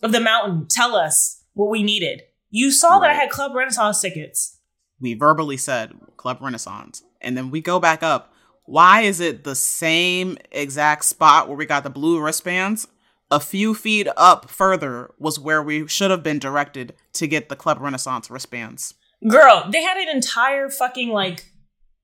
[0.03, 2.23] of the mountain, tell us what we needed?
[2.49, 4.57] You saw that I had Club Renaissance tickets.
[4.99, 8.33] we verbally said Club Renaissance, and then we go back up.
[8.65, 12.87] Why is it the same exact spot where we got the blue wristbands?
[13.29, 17.55] A few feet up further was where we should have been directed to get the
[17.55, 18.93] Club Renaissance wristbands.
[19.27, 21.45] Girl, they had an entire fucking like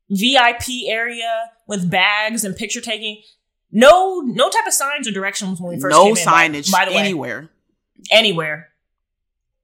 [0.09, 3.21] VIP area with bags and picture taking.
[3.71, 6.25] No, no type of signs or directions when we first no came in.
[6.25, 7.49] by- signage By, the way, anywhere.
[8.11, 8.69] anywhere.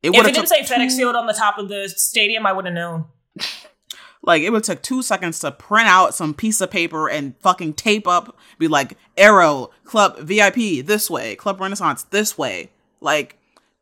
[0.01, 2.65] It If it didn't say FedEx Field on the top of the stadium, I would
[2.65, 3.05] have known.
[4.25, 7.73] Like it would take two seconds to print out some piece of paper and fucking
[7.73, 12.71] tape up, be like Arrow Club VIP this way, Club Renaissance this way.
[13.01, 13.37] Like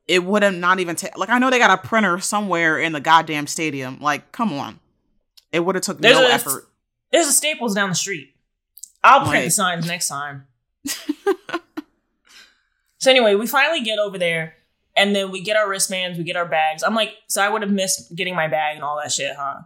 [0.08, 2.92] it would have not even ta- like I know they got a printer somewhere in
[2.92, 4.00] the goddamn stadium.
[4.02, 4.80] Like come on,
[5.52, 6.68] it would have took There's no a- effort.
[7.12, 8.34] There's a Staples down the street.
[9.04, 10.48] I'll print Like- the signs next time.
[12.98, 14.56] so anyway, we finally get over there,
[14.96, 16.84] and then we get our wristbands, we get our bags.
[16.84, 19.62] I'm like, so I would have missed getting my bag and all that shit, huh?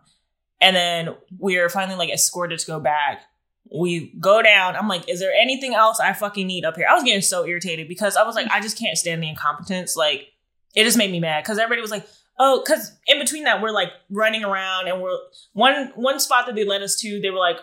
[0.65, 3.21] And then we're finally like escorted to go back.
[3.71, 4.75] We go down.
[4.75, 6.87] I'm like, is there anything else I fucking need up here?
[6.89, 9.95] I was getting so irritated because I was like, I just can't stand the incompetence.
[9.95, 10.27] Like,
[10.73, 12.07] it just made me mad because everybody was like,
[12.39, 15.15] oh, because in between that, we're like running around and we're
[15.53, 17.21] one one spot that they led us to.
[17.21, 17.57] They were like,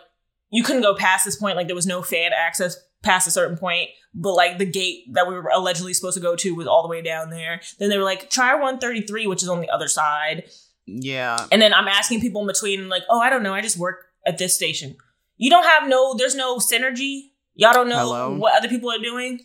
[0.52, 1.56] you couldn't go past this point.
[1.56, 5.26] Like, there was no fan access past a certain point, but like the gate that
[5.26, 7.60] we were allegedly supposed to go to was all the way down there.
[7.80, 10.44] Then they were like, try 133, which is on the other side.
[10.86, 13.54] Yeah, And then I'm asking people in between, like, oh, I don't know.
[13.54, 14.96] I just work at this station.
[15.36, 17.30] You don't have no, there's no synergy.
[17.54, 18.36] Y'all don't know Hello?
[18.36, 19.40] what other people are doing.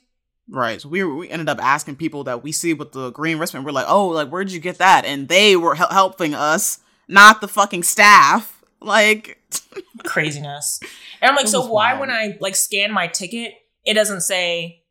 [0.49, 0.81] right.
[0.81, 3.65] So we we ended up asking people that we see with the green wristband.
[3.65, 5.05] We're like, oh, like where'd you get that?
[5.05, 8.61] And they were hel- helping us, not the fucking staff.
[8.79, 9.41] Like,
[10.03, 10.79] Craziness.
[11.21, 11.99] And I'm like, so why wild.
[12.01, 13.53] when I like scan my ticket,
[13.85, 14.83] it doesn't say,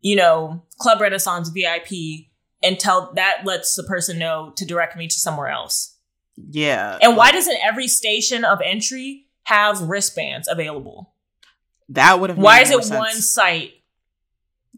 [0.00, 2.28] you know, Club Renaissance VIP
[2.62, 5.96] until that lets the person know to direct me to somewhere else.
[6.50, 6.98] yeah.
[7.02, 11.14] And why like, doesn't every station of entry have wristbands available?
[11.90, 12.38] that would have?
[12.38, 12.98] Why is it sense.
[12.98, 13.72] one site?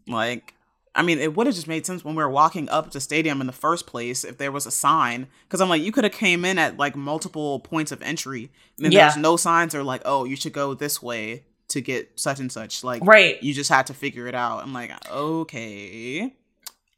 [0.07, 0.53] Like,
[0.95, 3.39] I mean, it would have just made sense when we were walking up to stadium
[3.39, 5.27] in the first place if there was a sign.
[5.47, 8.85] Because I'm like, you could have came in at like multiple points of entry, and
[8.85, 9.01] then Yeah.
[9.05, 9.73] there's no signs.
[9.75, 12.83] Or like, oh, you should go this way to get such and such.
[12.83, 13.41] Like, Right.
[13.41, 14.61] You just had to figure it out.
[14.63, 16.33] I'm like, okay.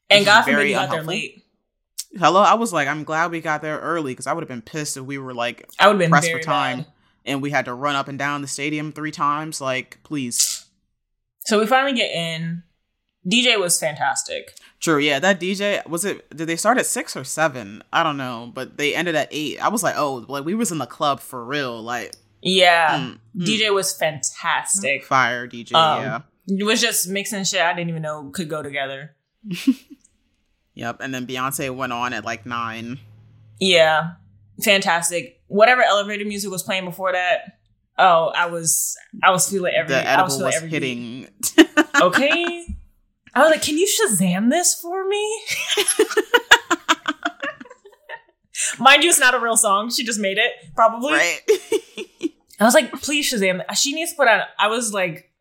[0.09, 1.43] And This God forbid you got there late.
[2.17, 4.61] Hello, I was like, I'm glad we got there early because I would have been
[4.61, 6.87] pissed if we were like I would have been pressed for time mad.
[7.25, 9.59] and we had to run up and down the stadium three times.
[9.59, 10.65] Like, please.
[11.45, 12.63] So we finally get in.
[13.27, 14.55] DJ was fantastic.
[14.79, 15.17] True, yeah.
[15.19, 16.29] That DJ was it?
[16.35, 17.83] Did they start at six or seven?
[17.91, 19.59] I don't know, but they ended at eight.
[19.59, 21.81] I was like, oh, like we was in the club for real.
[21.81, 22.99] Like, Yeah.
[22.99, 25.03] mm, DJ was fantastic.
[25.05, 25.73] fire DJ.
[25.73, 29.15] Um, yeah, It was just mixing shit I didn't even know could go together.
[30.73, 30.97] yep.
[30.99, 32.99] And then Beyonce went on at like nine.
[33.59, 34.13] Yeah.
[34.63, 35.41] Fantastic.
[35.47, 37.55] Whatever elevator music was playing before that,
[37.97, 41.27] Oh, I was I was feeling every the I was edible feeling was, every hitting.
[42.01, 42.67] Okay.
[43.33, 45.41] I was like, can you Shazam this for me?
[48.79, 49.89] Mind you, it's not a real song.
[49.89, 51.13] She just made it, probably.
[51.13, 51.41] right.
[52.59, 53.61] I was like, please Shazam.
[53.75, 54.47] She needs to put out.
[54.59, 55.31] I was like,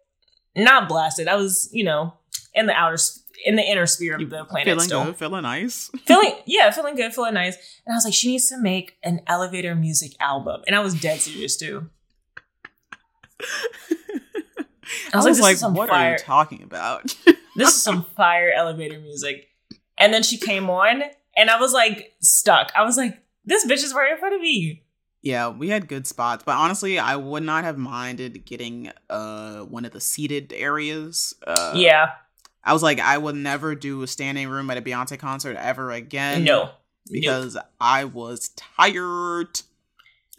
[0.57, 1.27] not blasted.
[1.27, 2.15] I was, you know,
[2.55, 2.99] in the outer,
[3.45, 5.05] in the inner sphere of the planet feeling still.
[5.05, 5.91] good, feeling nice.
[6.07, 7.57] Feeling, yeah, feeling good, feeling nice.
[7.87, 10.63] And I was like, she needs to make an elevator music album.
[10.67, 11.89] And I was dead serious too.
[15.13, 17.17] I was was, like, like, what are you talking about?
[17.57, 19.49] This is some fire elevator music.
[19.97, 21.05] And then she came on,
[21.37, 22.73] and I was like stuck.
[22.75, 24.83] I was like, this bitch is right in front of me.
[25.23, 29.85] yeah, we had good spots, but honestly, I would not have minded getting uh one
[29.85, 31.33] of the seated areas.
[31.47, 32.11] Uh, yeah,
[32.65, 35.91] I was like, I would never do a standing room at a Beyonce concert ever
[35.93, 36.45] again.
[36.45, 36.71] no,
[37.11, 39.61] because I was tired.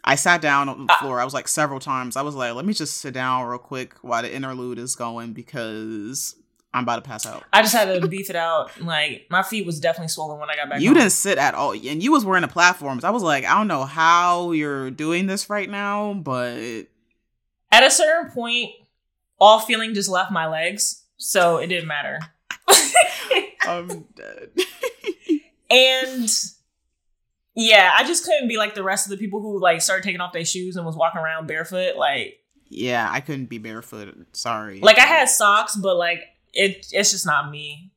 [0.04, 0.98] I sat down on the Ah.
[1.00, 1.20] floor.
[1.20, 2.16] I was like several times.
[2.16, 5.32] I was like, let me just sit down real quick while the interlude is going
[5.32, 6.36] because
[6.74, 7.42] I'm about to pass out.
[7.52, 8.80] I just had to beef it out.
[8.80, 10.80] Like my feet was definitely swollen when I got back.
[10.80, 10.98] You home.
[10.98, 13.02] didn't sit at all, and you was wearing the platforms.
[13.02, 16.86] I was like, I don't know how you're doing this right now, but
[17.72, 18.70] At a certain point,
[19.40, 22.18] all feeling just left my legs, so it didn't matter.
[23.66, 24.50] I'm dead.
[25.70, 26.28] and
[27.54, 30.20] yeah, I just couldn't be like the rest of the people who like started taking
[30.20, 31.96] off their shoes and was walking around barefoot.
[31.96, 32.38] Like,
[32.68, 34.14] yeah, I couldn't be barefoot.
[34.32, 34.80] Sorry.
[34.80, 36.22] like I had socks, but like
[36.52, 37.92] it, it's just not me.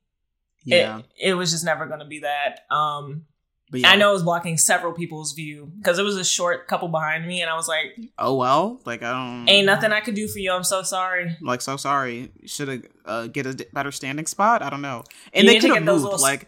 [0.63, 2.61] yeah, It, it was just never gonna be that.
[2.73, 3.25] Um,
[3.71, 3.89] yeah.
[3.89, 7.27] I know it was blocking several people's view because it was a short couple behind
[7.27, 9.47] me, and I was like, Oh well, like I don't.
[9.49, 10.51] "Ain't nothing I could do for you.
[10.51, 12.31] I'm so sorry." Like so sorry.
[12.45, 14.61] Should have uh, get a better standing spot.
[14.61, 15.03] I don't know.
[15.33, 16.03] And You they could have moved.
[16.03, 16.43] little Like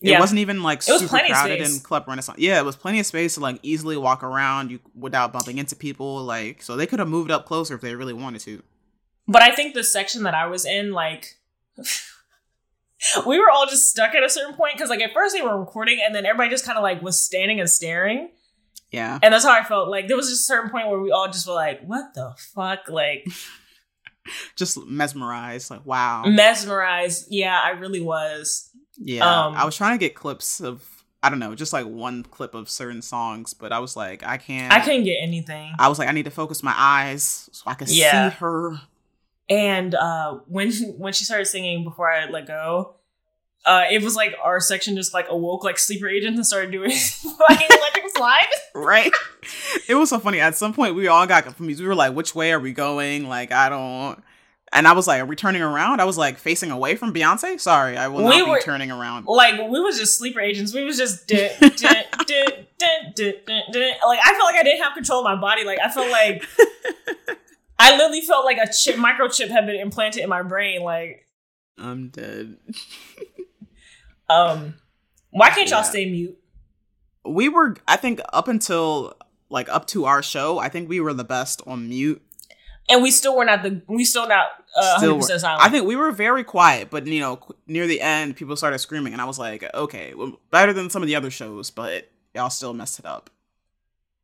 [0.00, 0.20] it Yeah.
[0.20, 2.38] wasn't even like It was super crowded in Club Renaissance.
[2.38, 5.74] Yeah, it was plenty of space to like easily walk around you without bumping into
[5.76, 6.22] people.
[6.24, 8.62] Like so they could have moved up closer if they really wanted to.
[9.28, 11.36] But I think the section that I was in, like,
[13.26, 15.58] we were all just stuck at a certain point because, like, at first they were
[15.58, 18.30] recording, and then everybody just kind of like was standing and staring,
[18.90, 19.18] Yeah.
[19.22, 19.88] and that's how I felt.
[19.88, 22.34] Like, there was just a certain point where we all just were like, "What the
[22.54, 23.26] fuck?" Like,
[24.56, 25.70] Just mesmerized.
[25.70, 26.24] Like wow.
[26.26, 27.26] mesmerized.
[27.30, 28.70] Yeah, I really was.
[28.98, 29.24] Yeah.
[29.24, 30.82] um, I was trying to get clips of
[31.22, 34.36] I don't know, just like one clip of certain songs, but I was like, I
[34.36, 34.72] can't.
[34.72, 35.72] I couldn't get anything.
[35.78, 38.30] I was like, I need to focus my eyes so I can Yeah.
[38.30, 38.80] see her.
[39.48, 42.96] And uh, when when she started singing before I let go,
[43.64, 46.90] uh, it was like our section just like awoke like sleeper agents and started doing
[47.48, 48.46] like electric slide.
[48.74, 49.12] right?
[49.88, 50.40] it was so funny.
[50.40, 51.80] At some point, we all got confused.
[51.80, 54.22] We were like, "Which way are we going?" Like, I don't.
[54.72, 57.60] And I was like, "Are we turning around?" I was like, facing away from Beyonce.
[57.60, 59.26] Sorry, I will We not were- be turning around.
[59.26, 60.74] Like we was just sleeper agents.
[60.74, 63.92] We was just dun, dun, dun, dun, dun, dun, dun.
[64.08, 65.62] like I felt like I didn't have control of my body.
[65.64, 66.42] Like I felt like
[67.78, 70.82] I literally felt like a chip microchip had been implanted in my brain.
[70.82, 71.26] Like
[71.78, 72.56] I'm dead.
[74.28, 74.74] um,
[75.30, 75.82] why can't y'all Yeah.
[75.82, 76.38] stay mute?
[77.24, 79.14] We were, I think, up until
[79.50, 82.22] like up to our show, I think we were the best on mute.
[82.88, 84.46] And we still were not the we still not
[84.76, 85.62] uh, Still hundred were- percent silent.
[85.64, 88.78] I think we were very quiet, but you know, qu- near the end, people started
[88.78, 92.08] screaming, and I was like, okay, well, better than some of the other shows, but
[92.34, 93.28] y'all still messed it up.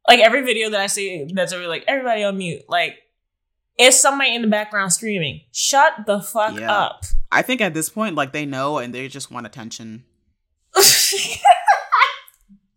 [0.09, 2.63] like every video that I see that's really like everybody on mute.
[2.69, 2.99] Like
[3.79, 5.41] it's somebody in the background screaming.
[5.53, 6.73] Shut the fuck Yeah.
[6.73, 7.05] up.
[7.31, 10.05] I think at this point, like they know, and they just want attention.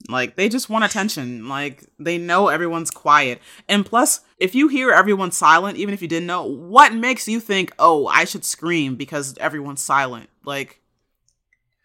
[0.07, 1.47] Like they just want attention.
[1.49, 3.41] Like they know everyone's quiet.
[3.67, 7.39] And plus, if you hear everyone silent, even if you didn't know, what makes you
[7.39, 10.79] think, "Oh, I should scream because everyone's silent?" Like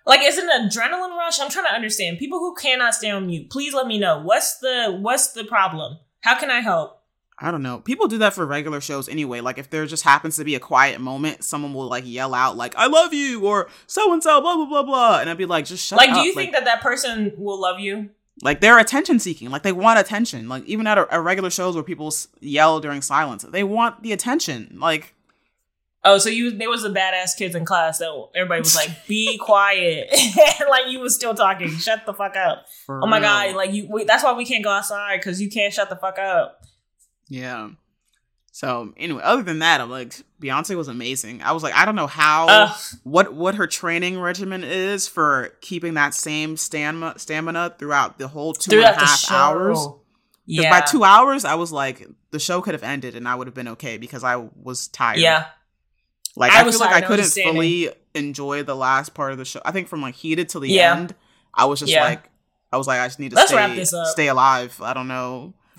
[0.07, 1.41] like it's an adrenaline rush.
[1.41, 2.19] I'm trying to understand.
[2.19, 4.21] People who cannot stay on mute, please let me know.
[4.21, 5.99] What's the what's the problem?
[6.21, 7.00] How can I help?
[7.43, 7.79] I don't know.
[7.79, 9.41] People do that for regular shows anyway.
[9.41, 12.57] Like if there just happens to be a quiet moment, someone will like yell out
[12.57, 15.47] like "I love you" or "so and so," blah blah blah blah, and I'd be
[15.47, 16.07] like, "Just shut up.
[16.07, 18.11] Like, up." do you think that that person will love you?
[18.43, 19.51] like they're attention seeking?
[19.51, 20.49] Like they want attention.
[20.49, 24.03] Like even at a, a regular shows where people s- yell during silence, they want
[24.03, 24.77] the attention.
[24.81, 25.15] Like
[26.03, 29.37] Oh, so you there was the badass kids in class that everybody was like, "Be
[29.41, 30.09] quiet,"
[30.71, 31.69] like you was still talking.
[31.77, 32.65] Shut the fuck up.
[32.87, 33.29] for Oh my real.
[33.29, 33.87] god, like you.
[33.91, 36.60] We, that's why we can't go outside because you can't shut the fuck up.
[37.31, 37.71] Yeah.
[38.53, 40.13] So anyway, other than that, I'm like
[40.43, 41.41] Beyonce was amazing.
[41.41, 42.81] I was like, I don't know how Ugh.
[43.05, 48.53] what what her training regimen is for keeping that same stamina stamina throughout the whole
[48.53, 49.79] two and a half hours.
[50.47, 53.47] Yeah, by two hours, I was like, the show could have ended and I would
[53.47, 55.21] have been okay because I was tired.
[55.21, 55.47] yeah.
[56.35, 59.45] Like I I, was feel like I couldn't fully enjoy the last part of the
[59.45, 59.61] show.
[59.65, 60.97] I think from like heated to the Yeah.
[60.97, 61.15] end,
[61.55, 62.03] I was just Yeah.
[62.05, 62.29] like,
[62.73, 64.07] I was like, I just need to Let's stay, wrap this up.
[64.09, 64.77] stay alive.
[64.83, 65.55] I don't know.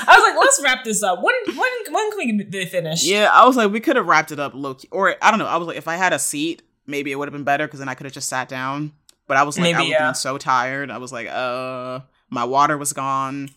[0.06, 1.22] I was like, let's wrap this up.
[1.22, 3.04] When when when can we finish?
[3.04, 5.38] Yeah, I was like, we could have wrapped it up low key, or I don't
[5.38, 5.46] know.
[5.46, 7.78] I was like, if I had a seat, maybe it would have been better because
[7.78, 8.92] then I could have just sat down.
[9.26, 10.02] But I was like, Maybe, I was yeah.
[10.04, 10.90] being so tired.
[10.90, 13.50] I was like, uh, my water was gone.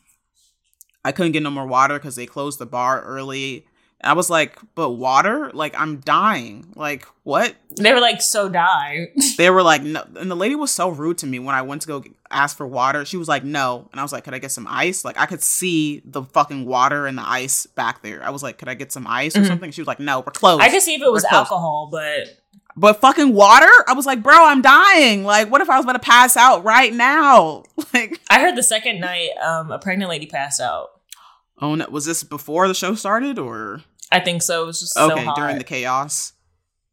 [1.03, 3.65] I couldn't get no more water because they closed the bar early.
[4.03, 5.49] I was like, but water?
[5.53, 6.67] Like I'm dying.
[6.75, 7.55] Like what?
[7.77, 9.07] They were like, so die.
[9.37, 10.03] They were like, no.
[10.17, 12.67] And the lady was so rude to me when I went to go ask for
[12.67, 13.03] water.
[13.05, 13.87] She was like, no.
[13.91, 15.03] And I was like, could I get some ice?
[15.05, 18.23] Like I could see the fucking water and the ice back there.
[18.23, 19.47] I was like, could I get some ice or Mhm.
[19.47, 19.71] something?
[19.71, 20.61] She was like, no, we're closed.
[20.61, 22.27] I could see if it was alcohol, but
[22.77, 23.71] But fucking water?
[23.87, 25.23] I was like, bro, I'm dying.
[25.23, 27.63] Like, what if I was about to pass out right now?
[27.93, 30.89] Like, I heard the second night, um, a pregnant lady passed out.
[31.61, 34.63] Oh no, was this before the show started or I think so.
[34.63, 35.35] It was just so okay hot.
[35.35, 36.33] during the chaos?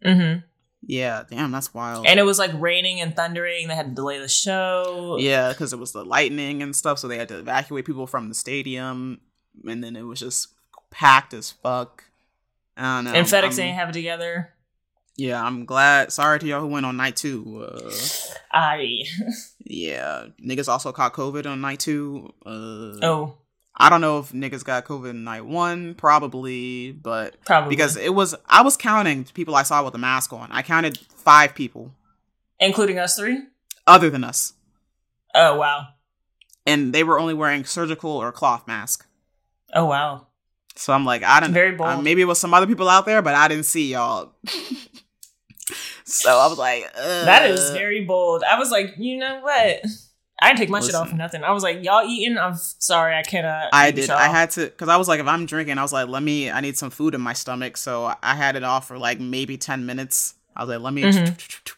[0.04, 0.36] hmm
[0.82, 2.06] Yeah, damn, that's wild.
[2.06, 3.68] And it was like raining and thundering.
[3.68, 5.16] They had to delay the show.
[5.20, 8.28] yeah, because it was the lightning and stuff, so they had to evacuate people from
[8.28, 9.20] the stadium,
[9.68, 10.48] and then it was just
[10.90, 12.04] packed as fuck.
[12.76, 13.12] I don't know.
[13.12, 14.50] And FedEx I'm- didn't have it together.
[15.14, 16.10] Yeah, I'm glad.
[16.10, 17.68] Sorry to y'all who went on night two.
[17.70, 17.90] Uh,
[18.50, 19.02] I
[19.58, 22.32] yeah, niggas also caught COVID on night two.
[22.46, 23.34] Uh, oh
[23.82, 28.34] I don't know if niggas got COVID night one, probably, but probably because it was,
[28.46, 30.50] I was counting people I saw with a mask on.
[30.52, 31.92] I counted five people
[32.60, 33.40] including us three.
[33.86, 34.52] other than us,
[35.34, 35.88] Oh wow.
[36.64, 39.06] and they were only wearing surgical or cloth mask.
[39.74, 40.28] Oh wow.
[40.76, 41.52] So I'm like, I don't.
[41.52, 41.90] Very bold.
[41.90, 44.32] uh, maybe it was some other people out there, but I didn't see y'all.
[46.04, 47.24] so I was like, Ugh.
[47.26, 48.42] That is very bold.
[48.44, 49.82] I was like, you know what?
[50.42, 51.44] I didn't take my shit off for nothing.
[51.44, 52.36] I was like, y'all eating?
[52.36, 53.68] I'm sorry, I cannot.
[53.72, 54.08] I did.
[54.08, 54.16] y'all.
[54.18, 56.50] I had to because I was like, if I'm drinking, I was like, let me.
[56.50, 59.56] I need some food in my stomach, so I had it off for like maybe
[59.56, 60.34] ten minutes.
[60.56, 61.02] I was like, let me.
[61.02, 61.72] Mhm.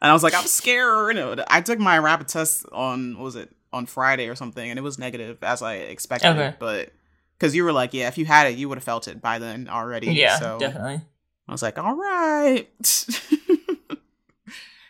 [0.00, 1.18] And I was like, I'm scared.
[1.48, 4.82] I took my rapid test on what was it on Friday or something, and it
[4.82, 6.28] was negative as I expected.
[6.28, 6.54] Okay.
[6.58, 6.92] But
[7.38, 9.38] because you were like, yeah, if you had it, you would have felt it by
[9.38, 10.12] then already.
[10.12, 11.00] Yeah, so definitely.
[11.48, 12.68] I was like, all right.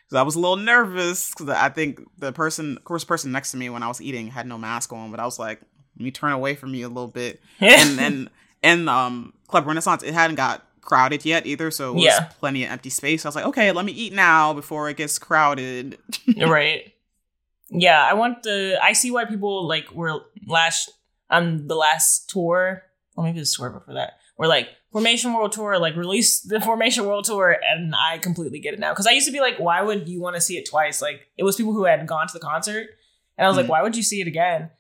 [0.08, 3.50] Because I was a little nervous because I think the person, of course, person next
[3.50, 5.60] to me when I was eating had no mask on, but I was like,
[5.98, 7.40] let me turn away from you a little bit.
[7.60, 8.30] And then,
[8.62, 12.20] and um, Club Renaissance, it hadn't got crowded yet either, so it was Yeah.
[12.40, 13.26] plenty of empty space.
[13.26, 15.98] I was like, okay, let me eat now before it gets crowded.
[16.38, 16.94] right.
[17.70, 18.78] Yeah, I want the.
[18.82, 20.90] I see why people like were last
[21.28, 22.82] on the last tour.
[23.14, 24.17] Well, maybe the tour before that.
[24.38, 28.72] We're like Formation World Tour, like release the Formation World Tour, and I completely get
[28.72, 28.92] it now.
[28.92, 31.02] Because I used to be like, why would you want to see it twice?
[31.02, 32.86] Like it was people who had gone to the concert,
[33.36, 33.62] and I was Mhm.
[33.62, 34.70] like, why would you see it again?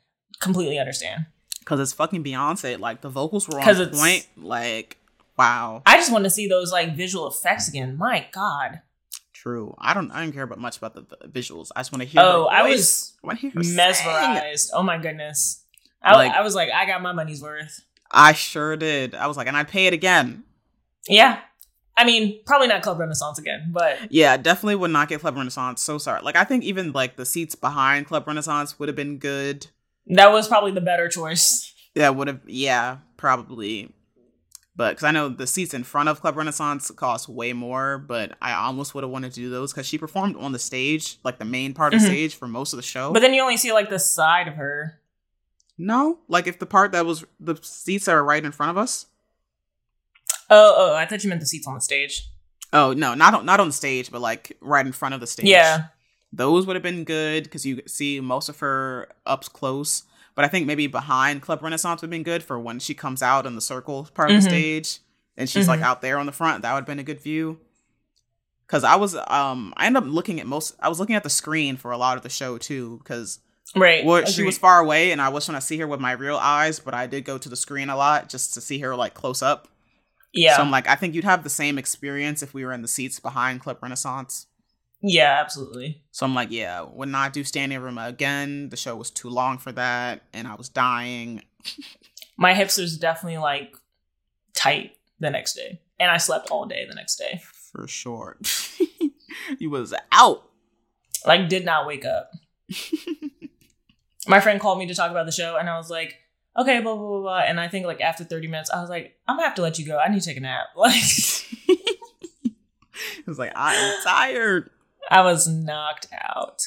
[0.40, 1.26] Completely understand.
[1.60, 2.78] Because it's fucking Beyonce.
[2.78, 4.26] Like, the vocals were on point.
[4.38, 4.96] Like,
[5.36, 5.82] wow.
[5.84, 7.96] I just want to see those like visual effects again.
[7.98, 8.80] My God,
[9.34, 9.74] True.
[9.78, 11.68] I don't, I don't care about much about the, the visuals.
[11.76, 13.76] I just want to hear Oh, I was I her sing.
[13.76, 14.70] mesmerized.
[14.74, 15.62] Oh my goodness.
[16.02, 17.80] I, Like- I was like, I got my money's worth.
[18.10, 19.14] I sure did.
[19.14, 20.44] I was like, and I'd pay it again.
[21.08, 21.40] Yeah.
[21.96, 25.82] I mean, probably not Club Renaissance again, but Yeah, definitely would not get Club Renaissance.
[25.82, 26.22] So sorry.
[26.22, 29.66] Like I think even like the seats behind Club Renaissance would have been good.
[30.06, 31.74] that was probably the better choice.
[31.94, 32.40] Yeah, would have.
[32.46, 33.92] Yeah, probably.
[34.76, 38.36] But because I know the seats in front of Club Renaissance cost way more, but
[38.40, 41.38] I almost would have wanted to do those because she performed on the stage, like
[41.40, 42.04] the main part of Mhm.
[42.04, 43.12] the stage for most of the show.
[43.12, 45.00] But then you only see like the side of her.
[45.78, 48.76] No, like if the part that was the seats that are right in front of
[48.76, 49.06] us.
[50.50, 52.28] Oh, oh, I thought you meant the seats on the stage.
[52.72, 55.46] Oh no, not on, not on stage, but like right in front of the stage.
[55.46, 55.86] Yeah.
[56.30, 60.02] those would have been good because you see most of her up close.
[60.34, 63.22] But I think maybe behind Club Renaissance would have been good for when she comes
[63.22, 64.42] out in the circle part of Mhm.
[64.44, 64.98] the stage
[65.38, 65.84] and she's like Mhm.
[65.84, 66.62] out there on the front.
[66.62, 67.58] That would have been a good view.
[68.66, 71.30] Cause I was um I ended up looking at most I was looking at the
[71.30, 73.38] screen for a lot of the show too because
[73.76, 74.04] Right.
[74.04, 76.36] well, she was far away and I was trying to see her with my real
[76.36, 79.14] eyes, but I did go to the screen a lot just to see her like
[79.14, 79.68] close up.
[80.32, 80.56] Yeah.
[80.56, 82.88] So I'm like, I think you'd have the same experience if we were in the
[82.88, 84.46] seats behind Club Renaissance.
[85.00, 86.02] yeah, absolutely.
[86.12, 88.68] So I'm like, yeah, would not do standing room again.
[88.68, 91.42] The show was too long for that, and I was dying.
[92.36, 93.74] My hips was definitely like
[94.54, 95.80] tight the next day.
[96.00, 97.40] And I slept all day the next day.
[97.72, 98.38] For sure.
[99.58, 100.44] he was out.
[101.26, 102.30] Like did not wake up.
[104.28, 106.16] My friend called me to talk about the show and I was like,
[106.56, 107.40] okay, blah blah blah blah.
[107.40, 109.78] And I think like after 30 minutes, I was like, I'm gonna have to let
[109.78, 109.98] you go.
[109.98, 110.66] I need to take a nap.
[110.76, 110.94] Like
[113.18, 114.70] it was like, I am tired.
[115.10, 116.62] I was knocked out.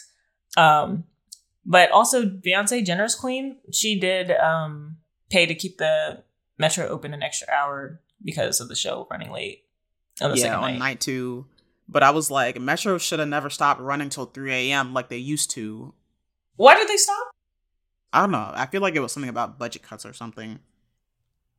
[0.57, 1.05] Um,
[1.65, 4.97] but also Beyonce Generous Queen, she did um
[5.29, 6.23] pay to keep the
[6.57, 9.63] Metro open an extra hour because of the show running late
[10.21, 10.79] on the yeah, second on night.
[10.79, 11.45] night two.
[11.89, 14.93] But I was like, Metro should have never stopped running till 3 a.m.
[14.93, 15.93] like they used to.
[16.55, 17.31] Why did they stop?
[18.13, 18.51] I don't know.
[18.53, 20.59] I feel like it was something about budget cuts or something.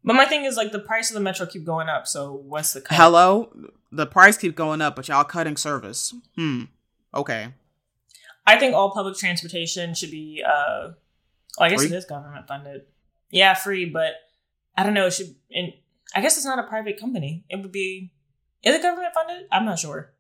[0.05, 2.07] But my thing is like the price of the metro keep going up.
[2.07, 2.97] So what's the cut?
[2.97, 3.53] Hello,
[3.91, 6.13] the price keep going up, but y'all cutting service.
[6.37, 6.65] Hmm.
[7.15, 7.49] Okay.
[8.47, 10.43] I think all public transportation should be.
[10.47, 10.91] uh
[11.59, 11.91] well, I guess Free?
[11.91, 12.83] it is government funded.
[13.31, 14.15] Yeah, free, but
[14.77, 15.07] I don't know.
[15.07, 15.35] It should.
[15.53, 15.73] And
[16.15, 17.45] I guess it's not a private company.
[17.49, 18.13] It would be.
[18.63, 19.47] Is it government funded?
[19.53, 20.13] I'm not sure.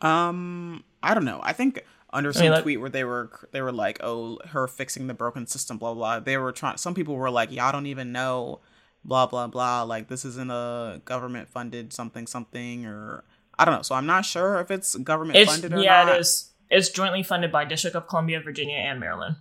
[0.00, 1.40] Um, I don't know.
[1.42, 4.66] I think under some mean, like- tweet where they were they were like, "Oh, her
[4.66, 6.20] fixing the broken system," blah blah.
[6.20, 6.76] They were trying.
[6.76, 8.60] Some people were like, "Y'all don't even know,"
[9.04, 9.82] blah blah blah.
[9.82, 13.24] Like this isn't a government funded something something or
[13.58, 13.82] I don't know.
[13.82, 16.16] So I'm not sure if it's government It's funded or yeah, not.
[16.16, 16.52] it is.
[16.70, 19.36] It's jointly funded by District of Columbia, Virginia, and Maryland.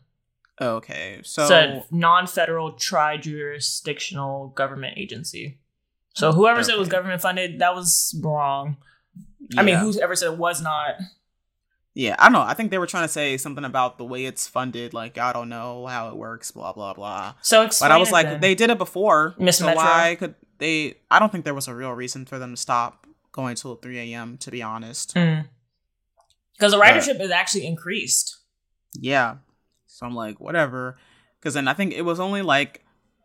[0.60, 5.60] Okay, so it's a non-federal tri-jurisdictional government agency.
[6.16, 8.78] So whoever said it was government funded, that was wrong.
[9.56, 9.82] I mean, yeah.
[9.82, 10.96] whoever said it was not.
[12.00, 12.42] Yeah, I don't know.
[12.42, 14.94] I think they were trying to say something about the way it's funded.
[14.94, 16.52] Like I don't know how it works.
[16.52, 17.34] Blah blah blah.
[17.42, 18.40] So explain But I was like, then.
[18.40, 19.34] they did it before.
[19.40, 19.82] Miss so Metro.
[19.84, 20.98] why could they?
[21.10, 24.14] I don't think there was a real reason for them to stop going till 3
[24.14, 24.38] a.m.
[24.40, 25.14] To be honest.
[25.18, 25.40] Hmm.
[26.54, 28.38] because the But- ridership is actually increased.
[28.94, 29.38] Yeah.
[29.88, 30.98] So I'm like, whatever.
[31.40, 32.84] Because then I think it was only like,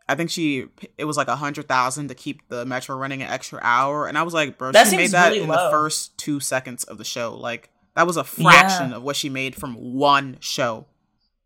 [0.09, 0.65] I think she,
[0.97, 4.17] it was like a hundred thousand to keep the metro running an extra hour, and
[4.17, 5.65] I was like, bro, That she made that really in low.
[5.65, 7.35] the first two seconds of the show.
[7.37, 10.85] Like that was a fraction of what she made from one show.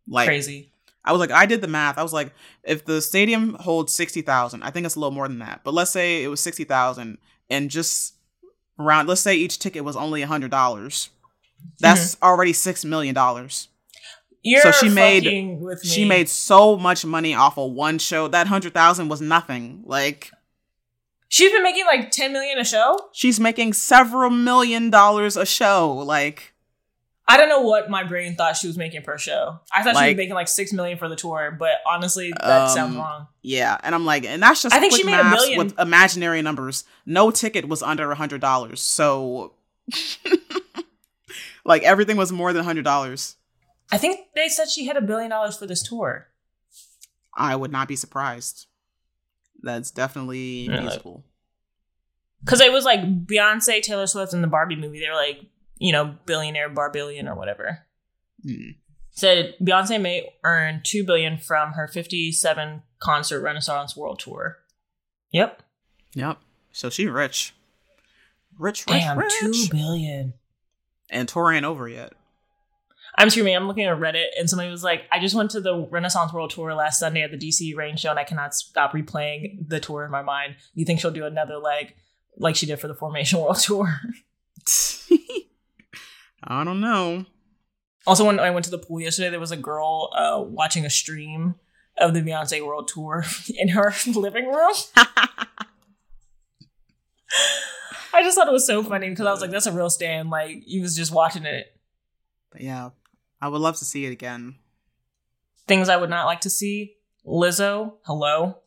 [0.06, 0.72] Like Crazy.
[1.04, 1.96] I was like, I did the math.
[1.96, 2.32] I was like,
[2.64, 5.60] if the stadium holds sixty thousand, I think it's a little more than that.
[5.64, 7.18] But let's say it was sixty thousand,
[7.48, 8.14] and just
[8.78, 11.10] around, let's say each ticket was only a hundred dollars.
[11.80, 12.24] That's mm-hmm.
[12.24, 13.68] already six million dollars.
[14.42, 15.90] You're she made- fucking with me.
[15.90, 18.28] She made so much money off of one show.
[18.28, 19.82] That hundred thousand was nothing.
[19.84, 20.30] Like
[21.28, 22.98] She's been making like ten million a show.
[23.12, 25.92] she's making several million dollars a show.
[25.94, 26.54] Like
[27.30, 29.60] I don't know what my brain thought she was making per show.
[29.70, 32.62] I thought she Like- was making like six million for the tour, but honestly, that
[32.62, 33.26] Um, sounds wrong.
[33.42, 35.58] yeah, and I'm like, and that's just I think she made a million.
[35.58, 36.84] with imaginary numbers.
[37.04, 39.52] No ticket was under a hundred dollars, so
[41.64, 43.36] like everything was more than a hundred dollars.
[43.92, 46.28] I think they said she hit a billion dollars for this tour.
[47.34, 48.66] I would not be surprised.
[49.62, 51.02] That's definitely Yeah, like-
[52.44, 55.00] Because it was like Beyonce, Taylor Swift, and the Barbie movie.
[55.00, 55.40] They were like,
[55.78, 57.86] you know, billionaire, barbillion, or whatever.
[58.44, 58.70] Hmm.
[59.10, 64.58] Said Beyonce may earn two billion from her fifty-seven concert Renaissance World Tour.
[65.32, 65.62] Yep.
[66.14, 66.38] Yep.
[66.70, 67.52] So she rich.
[68.56, 69.32] Rich, rich, Damn, rich.
[69.40, 70.34] two billion.
[71.10, 72.12] And tour ain't over yet.
[73.18, 73.56] I'm screaming.
[73.56, 76.50] I'm looking at Reddit, and somebody was like, "I just went to the Renaissance World
[76.50, 80.04] Tour last Sunday at the DC Rain Show, and I cannot stop replaying the tour
[80.04, 80.54] in my mind.
[80.74, 81.94] You think she'll do another leg
[82.36, 84.00] like she did for the Formation World Tour?"
[86.44, 87.26] I don't know.
[88.06, 90.90] Also, when I went to the pool yesterday, there was a girl uh, watching a
[90.90, 91.56] stream
[91.98, 93.24] of the Beyonce World Tour
[93.56, 94.74] in her living room.
[98.14, 100.30] I just thought it was so funny because I was like, "That's a real stand."
[100.30, 101.66] Like he was just watching it.
[102.52, 102.90] But yeah,
[103.40, 104.56] I would love to see it again.
[105.66, 106.94] Things I would not like to see.
[107.26, 108.58] Lizzo, hello.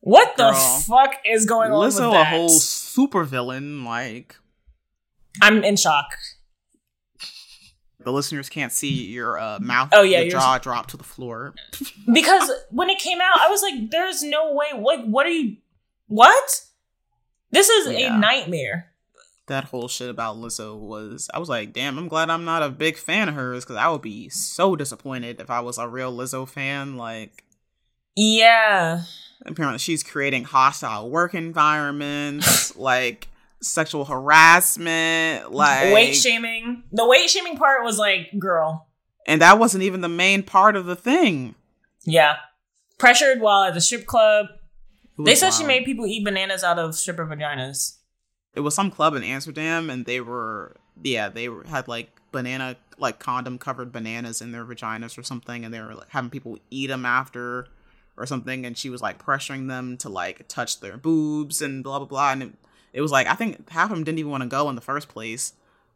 [0.00, 0.52] What the
[0.86, 3.84] fuck is going on with Lizzo, a whole super villain.
[3.84, 4.36] Like
[5.42, 6.06] I'm in shock.
[8.00, 9.90] the listeners can't see your uh, mouth.
[9.92, 11.54] Oh, yeah, your jaw drop to the floor.
[12.12, 14.66] Because when it came out, I was like, there's no way.
[14.80, 15.56] Like, what are you.
[16.06, 16.62] What?
[17.50, 18.16] This is Yeah.
[18.16, 18.92] a nightmare.
[19.48, 21.28] That whole shit about Lizzo was.
[21.34, 21.98] I was like, damn.
[21.98, 25.40] I'm glad I'm not a big fan of hers because I would be so disappointed
[25.40, 26.96] if I was a real Lizzo fan.
[26.96, 27.44] Like
[28.16, 29.02] Yeah.
[29.46, 33.28] apparently she's creating hostile work environments, like
[33.60, 36.84] sexual harassment, like weight shaming.
[36.92, 38.86] The weight shaming part was like, girl.
[39.26, 41.54] and that wasn't even the main part of the thing.
[42.04, 42.36] Yeah.
[42.98, 44.46] Pressured while at the strip club.
[45.18, 47.96] They said she made people eat bananas out of stripper vaginas.
[48.58, 52.76] It was some club in Amsterdam, and they were yeah they were, had like banana
[52.98, 56.58] like condom covered bananas in their vaginas or something, and they were like, having people
[56.70, 57.68] eat them after
[58.16, 61.98] or something, and she was like pressuring them to like touch their boobs and blah
[61.98, 62.52] blah blah, and it,
[62.92, 64.80] it was like I think half of them didn't even want to go in the
[64.80, 65.52] first place,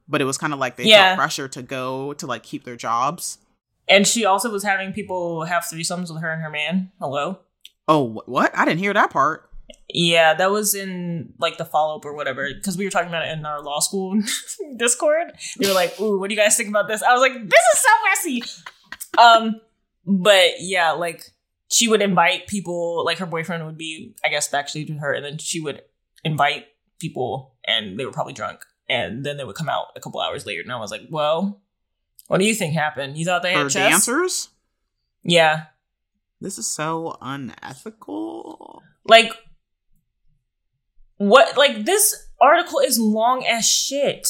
[0.09, 1.03] but it was kind of like they Yeah.
[1.09, 3.39] felt pressure to go to like keep their jobs.
[3.89, 6.93] And she also was having people have threesomes with her and her man.
[7.01, 7.41] Hello?
[7.89, 8.57] Oh what?
[8.57, 9.51] I didn't hear that part.
[9.89, 12.49] Yeah, that was in like the follow up or whatever.
[12.53, 14.21] Because we were talking about it in our law school
[14.77, 15.33] Discord.
[15.59, 17.63] They were like, "Ooh, what do you guys think about this?" I was like, "This
[17.75, 18.43] is so messy."
[19.19, 19.61] Um,
[20.07, 21.23] but yeah, like
[21.71, 23.05] she would invite people.
[23.05, 25.83] Like her boyfriend would be, I guess, backstage with her, and then she would
[26.25, 26.67] invite
[26.99, 30.47] people, and they were probably drunk, and then they would come out a couple hours
[30.47, 31.61] later, and I was like, "Well,
[32.29, 33.19] what do you think happened?
[33.19, 33.91] You thought they had For chest?
[34.07, 34.49] dancers,
[35.23, 35.65] Yeah,
[36.41, 38.83] this is so unethical.
[39.05, 39.33] like
[41.29, 44.29] What like this article is long as shit.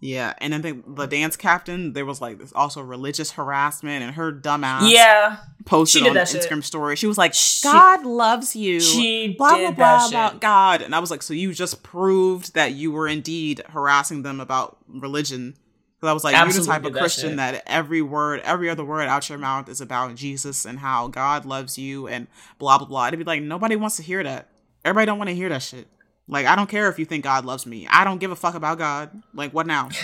[0.00, 4.14] Yeah, and then the, the dance captain, there was like this also religious harassment, and
[4.14, 5.38] her dumbass Yeah.
[5.64, 6.64] posted She did on that Instagram shit.
[6.64, 6.94] story.
[6.96, 10.40] She was like, She- "God loves you." She blah did blah blah about shit.
[10.42, 14.40] God, and I was like, "So you just proved that you were indeed harassing them
[14.40, 15.56] about religion."
[15.96, 17.36] Because I was like, "You're the type of that Christian shit.
[17.38, 21.44] that every word, every other word out your mouth is about Jesus and how God
[21.46, 22.26] loves you and
[22.58, 24.48] blah blah blah." It'd be like nobody wants to hear that.
[24.84, 25.88] Everybody don't want to hear that shit.
[26.28, 27.86] Like, I don't care if you think God loves me.
[27.90, 29.10] I don't give a fuck about God.
[29.34, 29.88] Like, what now?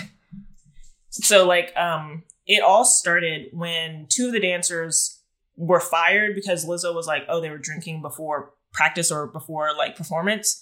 [1.09, 5.21] So like um it all started when two of the dancers
[5.55, 9.95] were fired because Lizzo was like, oh, they were drinking before practice or before like
[9.95, 10.61] performance.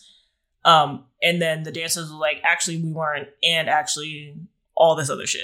[0.64, 4.36] Um, and then the dancers were like, actually, we weren't, and actually
[4.76, 5.44] all this other shit.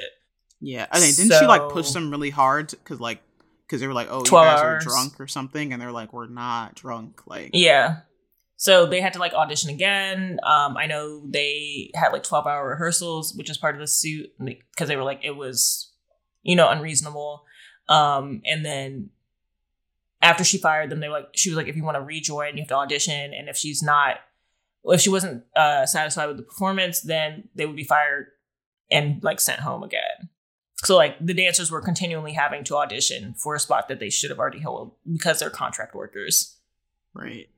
[0.62, 3.22] Yeah, I think didn't she like So- push them really hard because like
[3.66, 4.86] because they were like, oh, you 12 guys hours.
[4.86, 7.22] are drunk or something, and they're like, we're not drunk.
[7.26, 8.02] Like, Yeah.
[8.60, 10.38] So they had to like audition again.
[10.44, 14.32] Um, I know they had like 12 hour rehearsals, which is part of the suit
[14.38, 15.94] because they were like, it was,
[16.44, 17.46] you know, unreasonable.
[17.88, 19.12] Um, and then
[20.22, 22.58] after she fired them, they were like, she was like, if you want to rejoin,
[22.58, 23.34] you have to audition.
[23.34, 24.18] And if she's not,
[24.84, 28.28] if she wasn't uh, satisfied with the performance, then they would be fired
[28.92, 30.28] and like sent home again.
[30.84, 34.32] So like the dancers were continually having to audition for a spot that they should
[34.32, 36.58] have already held because they're contract workers
[37.14, 37.50] right?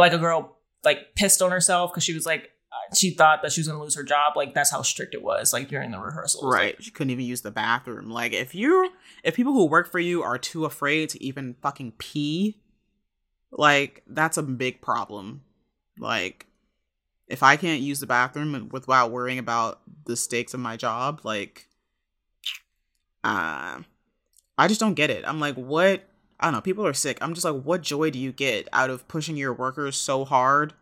[0.00, 3.52] Like a girl like pissed on herself because she was like uh, she thought that
[3.52, 5.98] she was gonna lose her job like that's how strict it was like during the
[5.98, 6.82] rehearsals Right.
[6.82, 8.10] She couldn't even use the bathroom.
[8.10, 8.90] Like, if you,
[9.22, 12.58] if people who work for you are too afraid to even fucking pee,
[13.50, 15.42] like that's a big problem.
[15.98, 16.46] Like,
[17.28, 21.68] if I can't use the bathroom without worrying about the stakes of my job, like,
[23.24, 23.80] uh,
[24.58, 25.24] I just don't get it.
[25.26, 26.02] I'm like, what?
[26.42, 26.60] I don't know.
[26.60, 27.18] People are sick.
[27.20, 30.74] I'm just like, what joy do you get out of pushing your workers so hard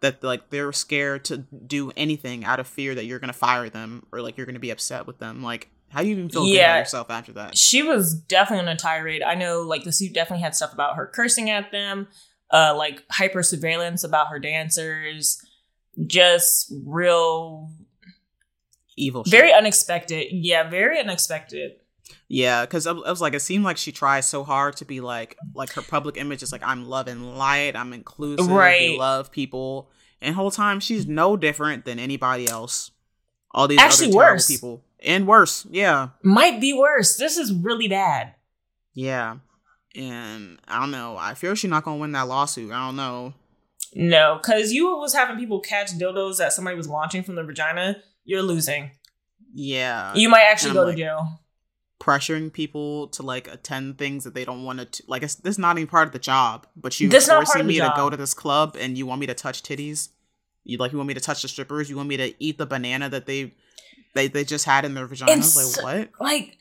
[0.00, 4.06] that like they're scared to do anything out of fear that you're gonna fire them
[4.12, 5.42] or like you're gonna be upset with them?
[5.42, 7.56] Like, how do you even feel good about yourself after that?
[7.56, 10.96] she was definitely on a tirade i know like the suit definitely had stuff about
[10.96, 12.06] her cursing at them
[12.50, 15.42] uh like hyper surveillance about her dancers
[16.06, 17.70] just real
[18.96, 19.24] Evil.
[19.24, 19.30] Shit.
[19.30, 21.72] very unexpected yeah very unexpected
[22.28, 25.36] Yeah, because I, was like, it seemed like she tries so hard to be like,
[25.54, 28.90] like her public image is like, I'm love and light, I'm inclusive, Right.
[28.90, 29.90] we love people,
[30.20, 32.90] and whole time she's no different than anybody else.
[33.52, 34.46] All these Actually, worse.
[34.46, 35.66] people, and worse.
[35.70, 38.34] Yeah, might be worse this is really bad
[38.94, 39.36] yeah,
[39.94, 41.16] and I don't know.
[41.16, 42.72] I fear she's not gonna win that lawsuit.
[42.72, 43.32] I don't know.
[43.94, 47.96] no because you was having people catch dildos that somebody was launching from the vagina
[48.24, 48.90] you're losing
[49.54, 51.40] Yeah, you might actually go like- to jail
[52.00, 55.02] pressuring people to like attend things that they don't want to.
[55.08, 57.78] Like, it's this is not even part of the job, but you This forcing me
[57.78, 60.08] to go to this club and you want me to touch titties.
[60.64, 61.88] You like you want me to touch the strippers.
[61.90, 63.54] You want me to eat the banana that they
[64.14, 65.28] they they just had in their vaginas.
[65.28, 66.20] It's- like what?
[66.20, 66.58] like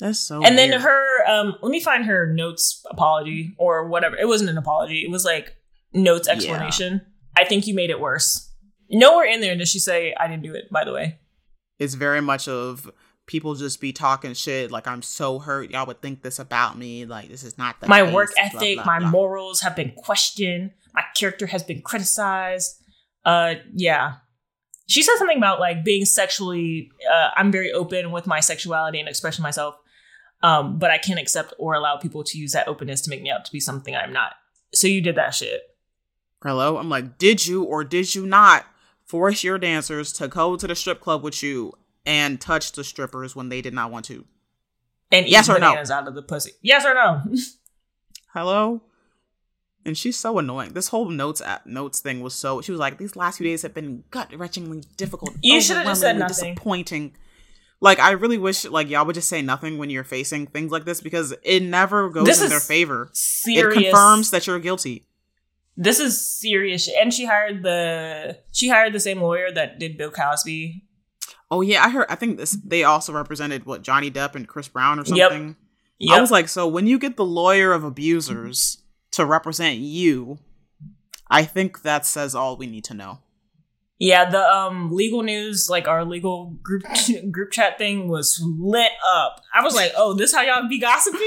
[0.00, 0.42] That's so.
[0.44, 4.58] and then her um let me find her notes apology or whatever it wasn't an
[4.58, 5.56] apology it was like
[5.92, 6.34] notes Yeah.
[6.34, 7.00] explanation
[7.36, 8.52] i think you made it worse
[8.90, 11.18] nowhere in there does she say i didn't do it by the way
[11.78, 12.90] it's very much of
[13.28, 14.72] people just be talking shit.
[14.72, 15.70] Like I'm so hurt.
[15.70, 17.04] Y'all would think this about me.
[17.04, 19.10] Like this is not the my case, work blah, ethic blah, my blah.
[19.10, 22.82] morals have been questioned my character has been criticized
[23.24, 24.14] uh yeah
[24.88, 29.08] she said something about like being sexually uh, i'm very open with my sexuality and
[29.08, 29.76] expressing myself
[30.42, 33.30] um but i can't accept or allow people to use that openness to make me
[33.30, 34.32] out to be something i'm not
[34.74, 35.62] so you did that shit
[36.44, 36.76] Hello?
[36.76, 38.64] I'm like, did you or did you not
[39.04, 41.72] force your dancers to go to the strip club with you
[42.08, 44.24] and touch the strippers when they did not want to?
[45.12, 45.74] and eat Yes or no?
[45.74, 47.22] out of the pussy yes or no
[48.34, 48.82] Hello?
[49.86, 50.72] And she's so annoying.
[50.74, 53.62] This whole notes app notes thing was so she was like, these last few days
[53.62, 55.30] have been gut wrenchingly difficult.
[55.42, 56.54] You should have just said nothing.
[56.54, 57.14] Disappointing.
[57.80, 60.84] Like I really wish like y'all would just say nothing when you're facing things like
[60.84, 63.08] this because it never goes This in their favor.
[63.14, 65.06] serious It confirms that you're guilty.
[65.76, 70.10] this is serious and she hired the she hired the same lawyer that did bill
[70.10, 70.84] cosby
[71.50, 72.06] Oh yeah, I heard.
[72.08, 75.30] I think this they also represented what Johnny Depp and Chris Brown or Yep.
[75.30, 75.56] something.
[75.98, 76.16] Yep.
[76.16, 80.38] I was like, so when you get the lawyer of abusers to represent you,
[81.28, 83.18] I think that says all we need to know.
[83.98, 86.84] Yeah, the um legal news, like our legal group
[87.32, 89.40] group chat thing was lit up.
[89.52, 91.20] I was like, oh, this how y'all be gossiping?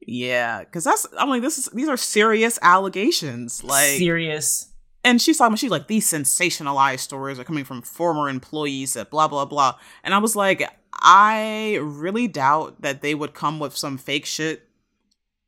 [0.00, 3.62] Yeah, because that's I'm like this is these are serious allegations.
[3.62, 4.72] Like, Serious.
[5.06, 5.56] And she's talking.
[5.56, 9.76] She's like these sensationalized stories are coming from former employees that blah blah blah.
[10.04, 10.62] And I was like,
[10.92, 14.68] I really doubt that they would come with some fake shit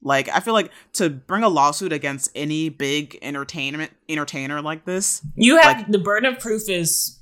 [0.01, 5.22] Like I feel like to bring a lawsuit against any big entertainment entertainer like this,
[5.35, 7.18] You have Like- the burden of proof is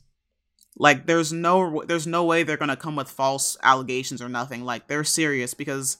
[0.78, 4.62] like there's no there's no way they're gonna come with false allegations or nothing.
[4.64, 5.96] Like they're serious because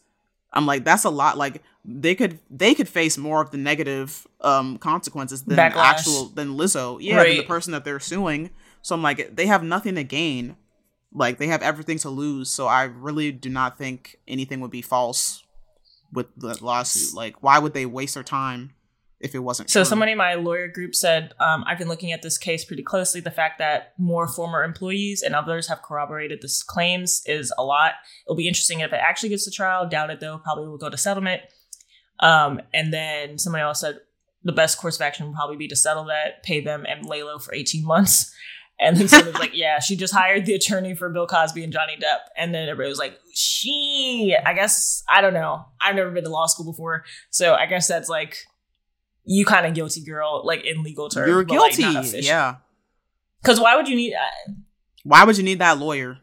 [0.53, 1.39] I'm like that's a lot.
[1.39, 5.77] Like they could they could face more of the negative um consequences than Backlash.
[5.77, 6.99] actual than Lizzo.
[7.01, 8.51] Yeah, than the person that they're suing.
[8.83, 10.57] So I'm like they have nothing to gain.
[11.13, 12.51] Like they have everything to lose.
[12.51, 15.45] So I really do not think anything would be false
[16.13, 17.15] with the lawsuit.
[17.15, 18.73] Like why would they waste their time
[19.19, 19.85] if it wasn't So true?
[19.87, 23.21] somebody in my lawyer group said, um, I've been looking at this case pretty closely.
[23.21, 27.93] The fact that more former employees and others have corroborated this claims is a lot.
[28.27, 29.89] It'll be interesting if it actually gets to trial.
[29.89, 30.39] Doubt it though.
[30.39, 31.43] Probably will go to settlement.
[32.21, 34.01] Um, and then somebody else said
[34.43, 37.23] the best course of action would probably be to settle that, pay them, and lay
[37.23, 38.33] low for 18 months.
[38.79, 41.73] And then somebody was like, yeah, she just hired the attorney for Bill Cosby and
[41.73, 42.19] Johnny Depp.
[42.37, 45.65] And then everybody was like, she, I guess, I don't know.
[45.81, 47.05] I've never been to law school before.
[47.31, 48.37] So I guess that's like,
[49.25, 51.29] you kind of guilty, girl, like in legal terms.
[51.29, 52.21] You're but, like, guilty.
[52.21, 52.57] yeah.
[53.43, 54.53] Because why would you need, uh,
[55.05, 56.19] Why would you need that lawyer?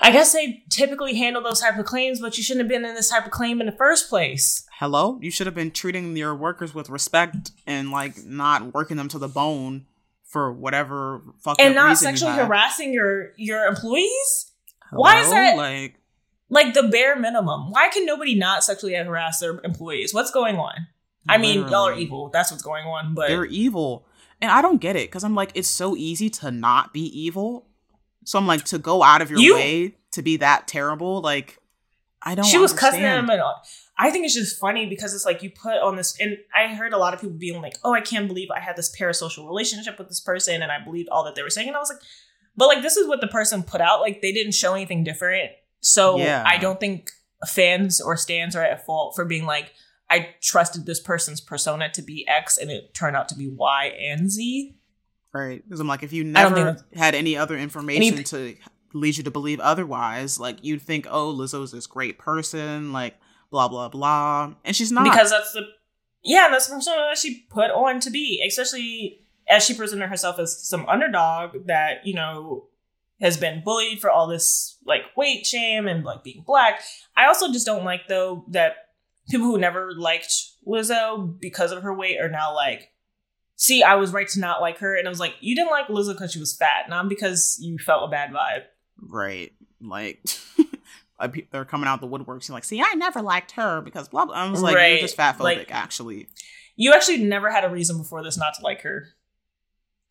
[0.00, 2.94] I guess they typically handle those type of claims, but you shouldn't have been in
[2.94, 4.67] this type of claim in the first place.
[4.78, 9.08] Hello you should have been treating your workers with respect and like not working them
[9.08, 9.86] to the bone
[10.24, 14.52] for whatever fucking And not reason you sexually harassing your your employees?
[14.90, 15.94] Why is that- like
[16.50, 17.70] Like the bare minimum.
[17.70, 20.14] Why can nobody not sexually harass their employees?
[20.14, 20.86] What's going on?
[21.28, 22.30] I mean, y'all are evil.
[22.30, 23.14] That's what's going on.
[23.14, 24.06] But they're evil
[24.40, 27.66] and i don't get it because i'm like it's so easy to not be evil
[28.24, 31.58] so i'm like to go out of your You- way to be that terrible like
[32.22, 33.62] i don't she was cussing them and all.
[34.00, 36.92] I think it's just funny because it's like you put on this, and I heard
[36.92, 39.98] a lot of people being like, "Oh, I can't believe I had this parasocial relationship
[39.98, 42.00] with this person," and I believed all that they were saying, and I was like,
[42.56, 44.00] "But like, this is what the person put out.
[44.00, 45.50] Like, they didn't show anything different,
[45.80, 46.44] so Yeah.
[46.46, 47.10] I don't think
[47.48, 49.72] fans or stands are at fault for being like,
[50.10, 53.86] I trusted this person's persona to be X, and it turned out to be Y
[53.86, 54.74] and Z.
[55.34, 58.56] right because i'm like if you never had any other information Any- to
[58.94, 63.14] lead you to believe otherwise like you'd think oh lizzo's this great person like
[63.50, 64.54] blah blah blah.
[64.64, 65.04] And she's not.
[65.04, 65.62] Because that's the
[66.22, 70.38] yeah that's the persona that she put on to be especially as she presented herself
[70.38, 72.66] as some underdog that you know
[73.20, 76.82] has been bullied for all this like weight shame and like being black.
[77.16, 78.74] I also just don't like though that
[79.28, 80.32] people who never liked
[80.66, 82.92] lizzo because of her weight are now like
[83.56, 84.96] see i was right to not like her.
[84.96, 87.78] And i was like you didn't like lizzo because she was fat not because you
[87.78, 88.64] felt a bad vibe.
[89.00, 89.52] Right.
[89.80, 90.20] Like
[91.20, 94.08] Uh, pe- they're coming out the woodworks and like, see, I never liked her because
[94.08, 94.34] blah blah.
[94.36, 94.92] I was like, Right.
[94.92, 96.28] you're just fat phobic, Like- actually.
[96.76, 99.08] you actually never had a reason before this not to like her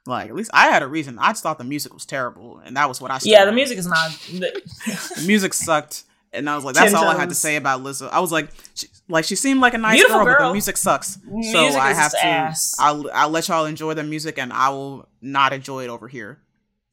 [0.06, 1.18] Like, at least I had a reason.
[1.20, 3.20] I just thought the music was terrible, and that was what I.
[3.24, 6.04] yeah the music is not The music sucked,
[6.34, 8.10] and I was like, that's Ten all I had to say about Lizzo.
[8.12, 10.76] I was like, she, like she seemed like a nice Beautiful girl, but the music
[10.78, 11.18] sucks.
[11.26, 12.26] Music so I have to.
[12.26, 12.76] ass.
[12.80, 16.40] I'll I'll let y'all enjoy the music, and I will not enjoy it over here.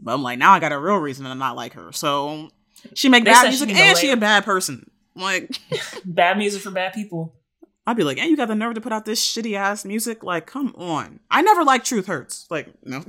[0.01, 1.91] But I'm like, now I got a real reason to not like her.
[1.93, 2.51] So
[2.95, 4.91] she make They bad music, and she a bad person.
[5.15, 5.59] Like.
[6.05, 7.35] bad music for bad people.
[7.87, 10.23] I'd be like, and you got the nerve to put out this shitty ass music?
[10.25, 11.21] Like, come on.
[11.31, 12.47] I never liked Truth Hurts.
[12.51, 13.05] Like, no.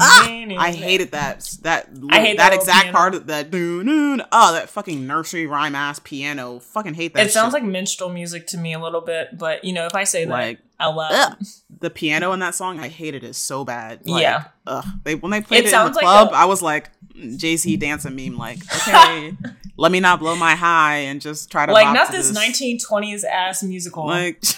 [0.00, 2.96] Ah, I hated that that I hate that that exact piano.
[2.96, 6.60] part of that oh that fucking nursery rhyme ass piano.
[6.60, 7.26] Fucking hate that.
[7.26, 10.04] It sounds like minstrel music to me a little bit, but you know, if I
[10.04, 11.38] say that Like, out loud, ugh.
[11.80, 12.78] The piano in that song.
[12.80, 14.06] I hated it so bad.
[14.06, 14.44] Like, Yeah.
[14.66, 14.84] ugh.
[15.04, 17.36] They when they played It it, in the like club, a- I was like mm,
[17.36, 18.36] Jay Z dancing meme.
[18.36, 18.58] Like,
[18.88, 19.36] okay,
[19.76, 23.62] let me not blow my high and just try to like not this 1920s ass
[23.62, 24.06] musical.
[24.06, 24.42] Like,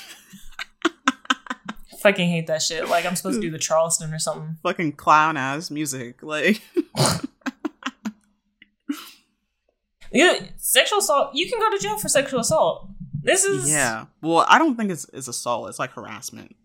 [2.01, 2.89] Fucking hate that shit.
[2.89, 4.57] Like I'm supposed to do the Charleston or something.
[4.63, 6.23] fucking clown ass music.
[6.23, 6.63] Like.
[10.11, 11.35] You, sexual assault.
[11.35, 12.89] You can go to jail for sexual assault.
[13.23, 14.07] This is Yeah.
[14.23, 15.69] Well, I don't think it's it's assault.
[15.69, 16.57] It's like harassment.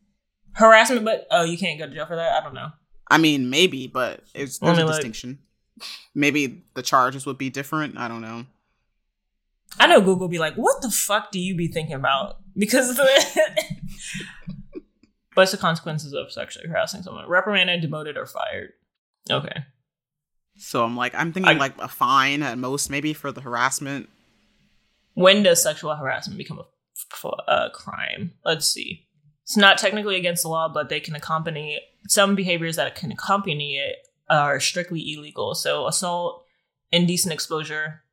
[0.53, 2.41] Harassment, but oh, you can't go to jail for that.
[2.41, 2.69] I don't know.
[3.09, 4.95] I mean, maybe, but it's there's a look.
[4.95, 5.39] distinction.
[6.15, 7.97] Maybe the charges would be different.
[7.97, 8.45] I don't know.
[9.79, 12.37] I know Google be like, what the fuck do you be thinking about?
[12.55, 13.63] Because the
[15.33, 17.27] What's the consequences of sexually harassing someone?
[17.27, 18.73] Reprimanded, demoted, or fired.
[19.31, 19.63] Okay.
[20.57, 24.09] So I'm like, I'm thinking I- like a fine at most, maybe for the harassment.
[25.15, 28.33] When does sexual harassment become a uh, crime?
[28.43, 29.07] Let's see.
[29.43, 33.75] It's not technically against the law, but they can accompany some behaviors that can accompany
[33.75, 35.53] it are strictly illegal.
[35.53, 36.45] So assault,
[36.91, 38.03] indecent exposure,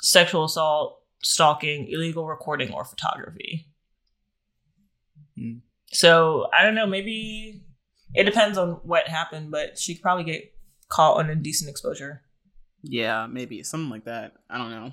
[0.00, 3.66] sexual assault, stalking, illegal recording, or photography.
[5.36, 5.58] Hmm.
[5.92, 6.86] So I don't know.
[6.86, 7.62] Maybe
[8.14, 10.52] it depends on what happened, but she could probably get
[10.88, 12.22] caught on indecent exposure.
[12.82, 14.34] Yeah, maybe something like that.
[14.48, 14.92] I don't know.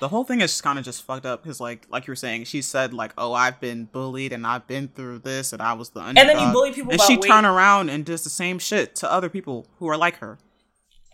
[0.00, 2.44] The whole thing is kind of just fucked up because, like, like you were saying,
[2.44, 5.90] she said like, "Oh, I've been bullied and I've been through this and I was
[5.90, 7.28] the underdog." And then you bully people and she weight.
[7.28, 10.38] turn around and does the same shit to other people who are like her.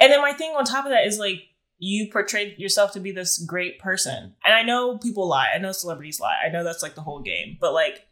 [0.00, 1.42] And then my thing on top of that is like
[1.78, 4.34] you portrayed yourself to be this great person.
[4.44, 5.48] And I know people lie.
[5.54, 6.36] I know celebrities lie.
[6.44, 7.58] I know that's like the whole game.
[7.60, 8.06] But like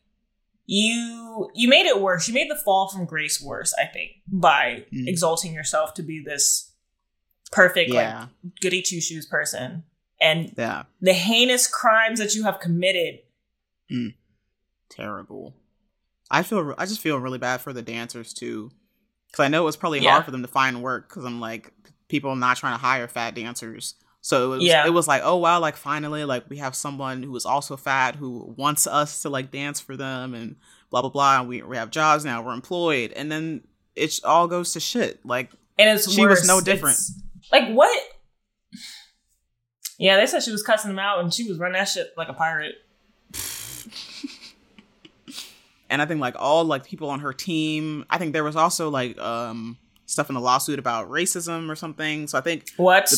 [0.67, 2.29] you you made it worse.
[2.29, 5.09] You made the fall from grace worse, I think, by Mm.
[5.09, 6.71] exalting yourself to be this
[7.51, 9.85] perfect Yeah, like goody two shoes person.
[10.23, 13.21] And yeah, the heinous crimes that you have committed.
[13.91, 14.15] Mm.
[14.89, 15.55] terrible.
[16.31, 18.71] I feel, I just feel really bad for the dancers too,
[19.31, 20.13] because I know it was probably Yeah.
[20.13, 21.09] hard for them to find work.
[21.09, 21.73] Because I'm like,
[22.09, 23.95] people not trying to hire fat dancers.
[24.23, 24.87] So it was, Yeah.
[24.87, 28.15] it was like, oh wow, like finally, like we have someone who is also fat
[28.17, 30.57] who wants us to like dance for them and
[30.91, 31.41] blah blah blah.
[31.41, 33.63] And we we have jobs now, we're employed, and then
[33.97, 35.25] it all goes to shit.
[35.27, 36.97] Like And it's She was no different.
[36.99, 37.21] It's-
[37.51, 38.01] like what?
[40.03, 42.29] Yeah, they said she was cussing them out and she was running that shit like
[42.29, 42.75] a pirate.
[45.91, 48.05] and I think like all like people on her team.
[48.11, 52.27] I think there was also like um stuff in the lawsuit about racism or something.
[52.27, 53.13] So I think What?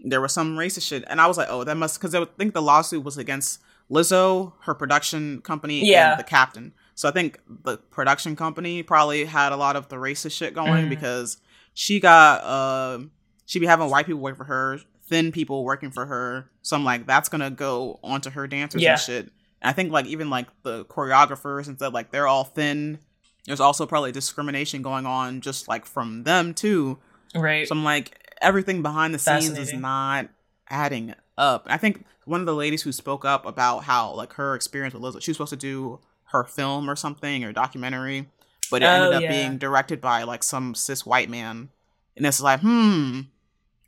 [0.00, 2.54] there was some racist shit, and I was like, oh, that must because I think
[2.54, 3.60] the lawsuit was against
[3.90, 6.12] Lizzo, her production company, Yeah.
[6.12, 6.72] and the captain.
[6.94, 10.86] So I think the production company probably had a lot of the racist shit going
[10.86, 10.88] Mhm.
[10.90, 11.38] because
[11.74, 13.04] she got uh,
[13.46, 14.80] she be having white people work for her,
[15.10, 16.48] thin people working for her.
[16.62, 18.92] So I'm like, that's gonna go onto her dancers Yeah.
[18.92, 19.24] and shit.
[19.60, 22.98] And I think like even like the choreographers and stuff, like they're all thin.
[23.46, 26.98] There's also probably discrimination going on just like from them too.
[27.34, 27.66] right.
[27.68, 30.28] So I'm like, everything behind the scenes is not
[30.68, 31.66] adding up.
[31.68, 35.02] I think one of the ladies who spoke up about how like her experience with
[35.02, 38.28] Lizzo, she was supposed to do her film or something or documentary,
[38.70, 39.28] but it Oh, ended up yeah.
[39.28, 41.70] being directed by like some cis white man.
[42.16, 43.22] And it's like, hmm,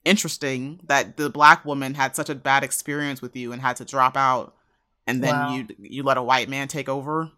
[0.05, 3.85] interesting that the black woman had such a bad experience with you and had to
[3.85, 4.55] drop out,
[5.07, 5.55] and then Wow.
[5.55, 7.31] you you let a white man take over.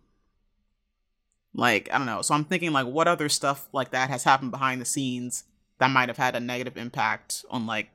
[1.54, 2.22] Like I don't know.
[2.22, 5.44] So I'm thinking like, what other stuff like that has happened behind the scenes
[5.78, 7.90] that might have had a negative impact on like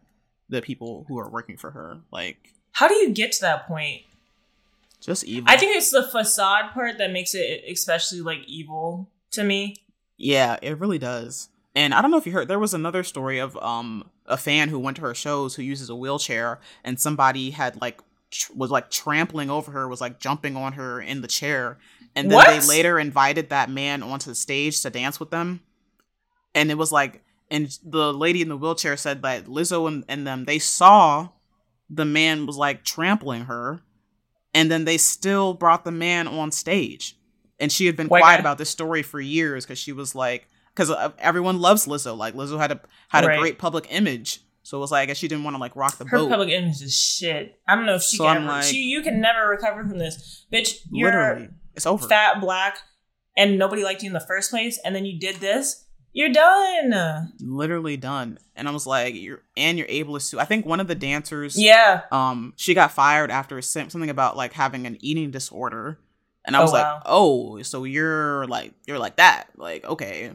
[0.50, 2.00] the people who are working for her.
[2.12, 4.04] Like How do you get to that point?
[5.02, 5.50] just evil.
[5.50, 9.76] I think it's the facade part that makes it especially like evil to me.
[10.18, 11.48] Yeah, it really does.
[11.76, 14.70] And I don't know if you heard there was another story of um a fan
[14.70, 18.02] who went to her shows who uses a wheelchair and somebody had like
[18.32, 21.78] tr- was like trampling over her, was like jumping on her in the chair.
[22.16, 22.48] And then What?
[22.48, 25.62] they later invited that man onto the stage to dance with them.
[26.56, 30.26] And it was like and the lady in the wheelchair said that Lizzo and, and
[30.26, 31.30] them they saw
[31.90, 33.82] the man was like trampling her
[34.54, 37.18] and then they still brought the man on stage
[37.60, 40.48] and she had been White quiet about this story for years because she was like
[40.80, 42.80] because everyone loves lizzo like lizzo had a
[43.10, 43.38] had Right.
[43.38, 45.76] a great public image so it was like I guess she didn't want to like
[45.76, 47.60] rock the Her boat public image is shit.
[47.68, 48.52] I don't know if she So can I'm ever.
[48.54, 50.76] like- she, you can never recover from this, bitch.
[50.92, 52.78] You're literally it's over fat, black,
[53.36, 55.86] and nobody liked you in the first place, and then you did this.
[56.14, 57.32] You're done.
[57.40, 60.80] literally done and i was like you're and you're able to sue i think one
[60.80, 62.02] of the dancers Yeah.
[62.12, 66.00] um she got fired after something about like having an eating disorder
[66.46, 67.02] and i Oh, was like wow.
[67.06, 70.32] oh so you're like you're like that like okay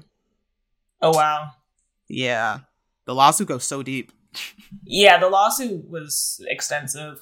[1.00, 1.50] Oh wow.
[2.08, 2.60] yeah
[3.06, 4.12] the lawsuit goes so deep
[4.84, 7.20] Yeah, the lawsuit was extensive.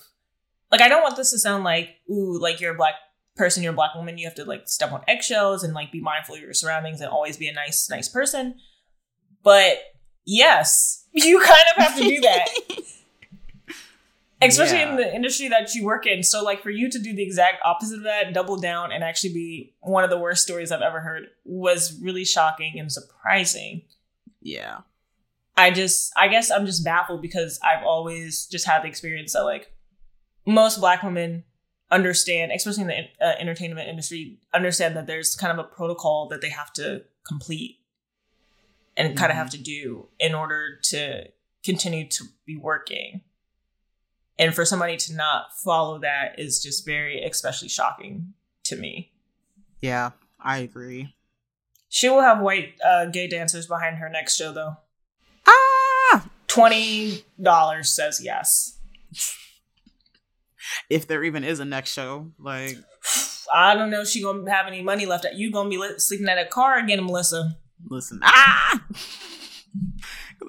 [0.70, 2.94] Like, I don't want this to sound like, ooh, like you're a black
[3.36, 6.00] person, you're a black woman, you have to like step on eggshells and like be
[6.00, 8.54] mindful of your surroundings and always be a nice, nice person.
[9.42, 9.78] But
[10.24, 12.48] yes, you kind of have to do that.
[14.42, 14.90] Especially Yeah.
[14.90, 16.22] in the industry that you work in.
[16.22, 19.32] So, like, for you to do the exact opposite of that, double down, and actually
[19.32, 23.82] be one of the worst stories I've ever heard was really shocking and surprising.
[24.40, 24.80] yeah
[25.56, 29.42] I just, I guess I'm just baffled because I've always just had the experience that
[29.44, 29.70] like
[30.46, 31.44] most black women
[31.90, 36.40] understand, especially in the uh, entertainment industry, understand that there's kind of a protocol that
[36.40, 37.78] they have to complete
[38.96, 41.28] and kind of have to do in order to
[41.62, 43.20] continue to be working.
[44.38, 48.32] And for somebody to not follow that is just very, especially shocking
[48.64, 49.12] to me.
[49.80, 50.10] yeah
[50.40, 51.14] i agree
[51.88, 54.76] She will have white uh, gay dancers behind her next show, though.
[55.46, 58.78] ah Twenty dollars says yes.
[60.90, 62.76] if there even is a next show like
[63.54, 65.26] I don't know if she gonna have any money left.
[65.34, 67.56] You gonna be li- sleeping at a car again, Melissa?
[67.88, 68.80] listen ah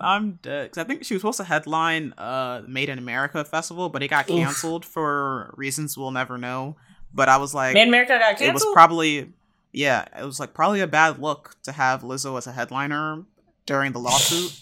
[0.03, 3.89] i'm dead 'Cause i think she was supposed to headline uh made in america festival
[3.89, 4.37] but it got Oof.
[4.37, 6.75] canceled for reasons we'll never know
[7.13, 8.49] but i was like Made in America got canceled.
[8.49, 9.31] it was probably
[9.71, 13.23] yeah it was like probably a bad look to have lizzo as a headliner
[13.65, 14.59] during the lawsuit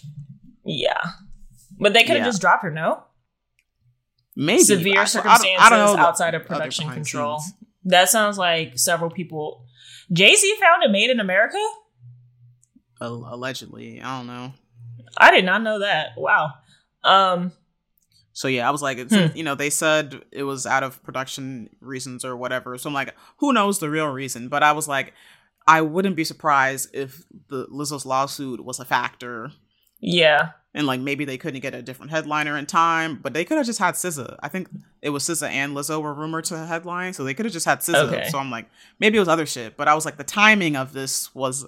[0.64, 1.02] yeah,
[1.80, 2.24] but they could have Yeah.
[2.26, 2.70] just dropped her.
[2.70, 3.02] No,
[4.36, 7.40] Maybe severe I- so I don't- circumstances I don't outside of production control.
[7.40, 7.54] scenes.
[7.84, 9.66] That sounds like several people.
[10.12, 11.58] Jay Z found it made in America.
[13.00, 14.52] Allegedly, I don't know.
[15.16, 16.10] I did not know that.
[16.16, 16.52] Wow.
[17.04, 17.52] Um.
[18.34, 19.36] So yeah, I was like, it's, Hmm.
[19.36, 22.78] you know, they said it was out of production reasons or whatever.
[22.78, 24.48] So I'm like, who knows the real reason?
[24.48, 25.12] But I was like,
[25.66, 29.52] I wouldn't be surprised if the Lizzo's lawsuit was a factor,
[30.00, 30.52] Yeah.
[30.74, 33.66] and like maybe they couldn't get a different headliner in time, but they could have
[33.66, 34.38] just had SZA.
[34.42, 34.68] I think
[35.02, 37.80] it was SZA and Lizzo were rumored to headline, so they could have just had
[37.80, 38.08] SZA.
[38.12, 38.28] Okay.
[38.30, 38.68] So I'm like,
[38.98, 39.76] maybe it was other shit.
[39.76, 41.66] But I was like, the timing of this was,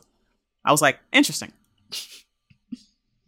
[0.64, 1.52] I was like, interesting.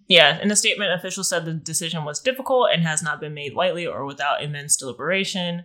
[0.09, 3.55] Yeah, in a statement, officials said the decision was difficult and has not been made
[3.55, 5.65] lightly or without immense deliberation.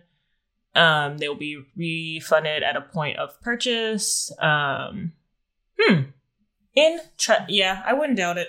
[0.74, 4.32] Um, they will be refunded at a point of purchase.
[4.40, 5.12] Um,
[5.78, 6.00] hmm.
[6.74, 6.98] In
[7.48, 8.48] yeah, I wouldn't doubt it.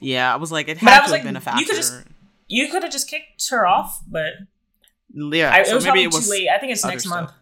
[0.00, 1.64] Yeah, I was like, it had to was have like, been a you factor.
[1.64, 2.04] could just-
[2.48, 4.32] You could have just kicked her off, but
[5.14, 6.48] yeah, I, it so was maybe it was too late.
[6.50, 7.14] I think it's next stuff.
[7.14, 7.32] month,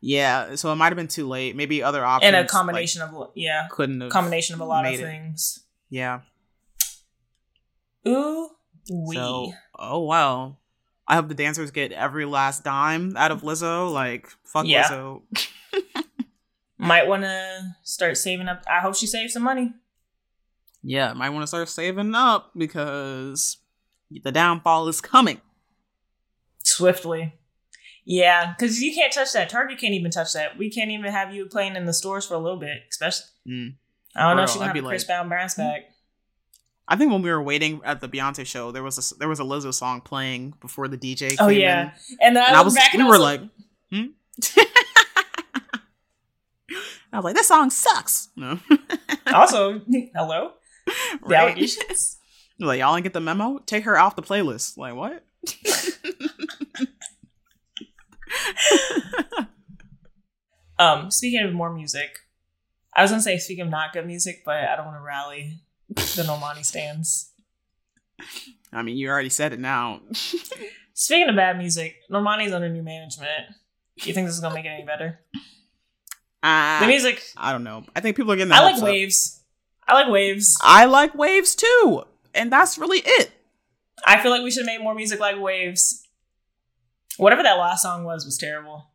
[0.00, 1.54] Yeah, so it might have been too late.
[1.56, 4.86] Maybe other options and a like, combination of yeah, couldn't have combination of a lot
[4.86, 5.02] of made it.
[5.04, 5.64] things.
[5.90, 6.20] Yeah.
[8.06, 8.48] Ooh,
[8.90, 9.14] we.
[9.16, 10.56] So, oh wow.
[11.06, 13.92] I hope the dancers get every last dime out of Lizzo.
[13.92, 14.88] Like, fuck Yeah.
[14.88, 15.22] Lizzo.
[16.78, 18.62] Might want to start saving up.
[18.68, 19.72] I hope she saves some money.
[20.82, 23.58] Yeah, might want to start saving up because
[24.10, 25.40] the downfall is coming.
[26.64, 27.34] swiftly.
[28.04, 29.48] Yeah, because you can't touch that.
[29.48, 30.58] Target can't even touch that.
[30.58, 33.26] We can't even have you playing in the stores for a little bit, especially.
[33.48, 33.74] Mm.
[34.16, 35.82] I don't know if she's real, gonna have a Chris like- Brown back.
[36.92, 39.40] I think when we were waiting at the Beyonce show, there was a there was
[39.40, 42.18] a Lizzo song playing before the DJ came Oh yeah, in.
[42.20, 43.40] and then And I, was back and we were like,
[43.90, 44.04] hmm?
[47.10, 48.28] I was like, this song sucks.
[48.36, 48.58] No.
[49.32, 49.80] also,
[50.14, 50.52] hello,
[51.26, 52.18] the allegations.
[52.58, 53.58] Like, y'all didn't get the memo?
[53.66, 54.76] Take her off the playlist.
[54.76, 55.24] Like, what?
[60.78, 62.18] Um, speaking of more music,
[62.94, 65.60] I was gonna say speaking of not good music, but I don't want to rally
[65.96, 67.30] the Normani stands.
[68.72, 70.00] I mean, you already said it now.
[70.94, 73.30] Speaking of bad music, Normani's under new management.
[73.98, 75.20] Do You think this is gonna make it any better?
[76.42, 77.84] Uh, The music, I don't know.
[77.94, 78.52] I think people are getting.
[78.52, 78.82] I like up.
[78.82, 79.40] waves.
[79.86, 80.56] I like waves.
[80.62, 82.04] I like waves too,
[82.34, 83.32] and that's really it.
[84.06, 86.06] I feel like we should make more music like Waves.
[87.18, 88.86] Whatever that last song was was terrible.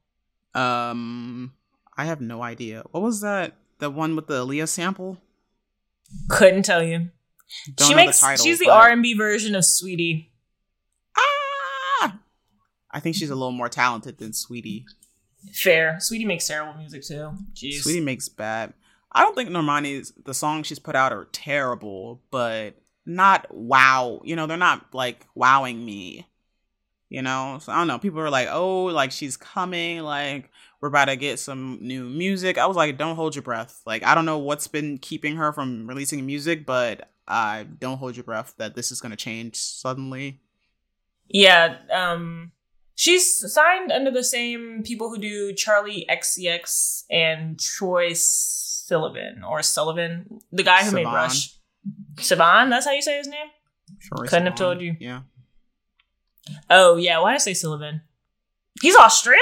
[0.53, 1.53] Um,
[1.95, 2.83] I have no idea.
[2.91, 3.53] What was that?
[3.79, 5.17] The one with the Aaliyah sample?
[6.29, 7.09] Couldn't tell you.
[7.75, 10.29] Don't she know the makes title, she's the R and B version of Saweetie.
[11.17, 12.19] Ah!
[12.91, 14.85] I think she's a little more talented than Saweetie.
[15.53, 15.97] Fair.
[15.99, 17.31] Saweetie makes terrible music too.
[17.53, 17.83] Jeez.
[17.85, 18.73] Saweetie makes bad.
[19.11, 22.75] I don't think Normani's the songs she's put out are terrible, but
[23.05, 24.21] not wow.
[24.23, 26.27] You know, they're not like wowing me.
[27.09, 27.99] You know, so I don't know.
[27.99, 29.99] People are like, "Oh, like she's coming.
[30.01, 30.51] Like
[30.81, 34.03] we're about to get some new music." I was like, "Don't hold your breath." Like
[34.03, 38.23] I don't know what's been keeping her from releasing music, but I don't hold your
[38.23, 40.41] breath that this is gonna change suddenly.
[41.27, 41.77] Yeah.
[41.91, 42.51] Um.
[42.95, 50.39] She's signed under the same people who do Charli XCX and Troy Sullivan or Sullivan,
[50.51, 51.53] the guy who made Rush.
[52.15, 53.47] Sivan, that's how you say his name.
[53.99, 54.95] Sure, Couldn't have told you.
[54.99, 55.21] Yeah.
[56.69, 58.01] Oh yeah, why did I say Sullivan?
[58.81, 59.41] He's Australian.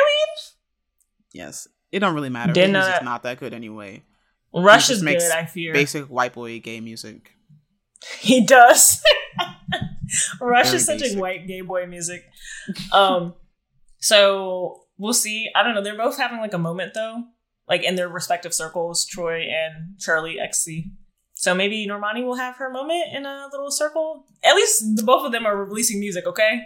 [1.35, 1.67] Yes.
[1.91, 2.53] It don't really matter.
[2.53, 3.05] Didn't His know music's that.
[3.05, 4.03] not that good anyway.
[4.53, 5.33] Rush is makes good.
[5.35, 7.31] I fear Basic white boy gay music.
[8.19, 9.01] he does.
[10.41, 11.17] Rush Very is such basic.
[11.17, 12.23] a white gay boy music.
[12.93, 13.33] Um,
[13.99, 15.49] so we'll see.
[15.55, 15.83] I don't know.
[15.83, 17.23] They're both having like a moment though,
[17.67, 19.05] like in their respective circles.
[19.05, 20.91] Troy and Charli XC.
[21.33, 24.25] So maybe Normani will have her moment in a little circle.
[24.43, 26.25] At least the both of them are releasing music.
[26.25, 26.61] Okay.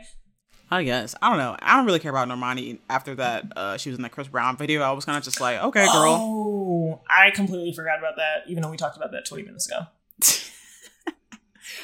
[0.72, 1.16] I guess.
[1.22, 1.56] I don't know.
[1.60, 3.46] I don't really care about Normani after that.
[3.56, 4.82] Uh, she was in the Chris Brown video.
[4.82, 6.18] I was kind of just like, okay, girl.
[6.22, 8.44] Oh, I completely forgot about that.
[8.48, 9.88] Even though we talked about that twenty minutes ago.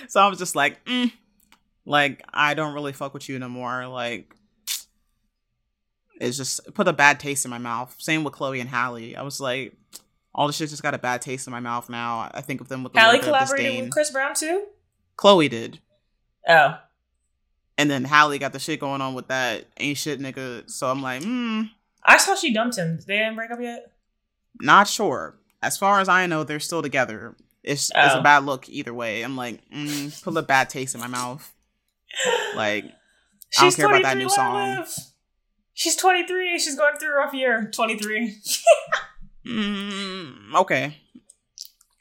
[0.08, 1.12] so I was just like, mm,
[1.86, 3.88] like I don't really fuck with you no more.
[3.88, 4.36] Like,
[6.22, 7.96] it's just put a bad taste in my mouth.
[7.98, 9.16] Same with Chloe and Halle.
[9.16, 9.76] I was like,
[10.34, 12.30] all the shit just got a bad taste in my mouth now.
[12.34, 14.66] I think of them with a Halle collaborated with Chris Brown too.
[15.16, 15.80] Chloe did.
[16.48, 16.78] Oh,
[17.78, 20.70] And then Halle got the shit going on with that ain't shit nigga.
[20.70, 21.64] So I'm like, hmm,
[22.04, 23.00] I saw she dumped him.
[23.06, 23.92] They didn't break up yet.
[24.62, 25.36] not sure.
[25.62, 27.36] As far as I know, they're still together.
[27.64, 28.20] It's it's Oh.
[28.20, 29.24] a bad look either way.
[29.24, 31.52] I'm like, mm, put a bad taste in my mouth.
[32.56, 32.94] Like, I don't
[33.70, 34.86] She's care about that 23, new song.
[35.74, 36.60] She's 23.
[36.60, 37.70] She's going through a rough year.
[37.74, 38.38] 23.
[39.46, 40.98] mm, okay.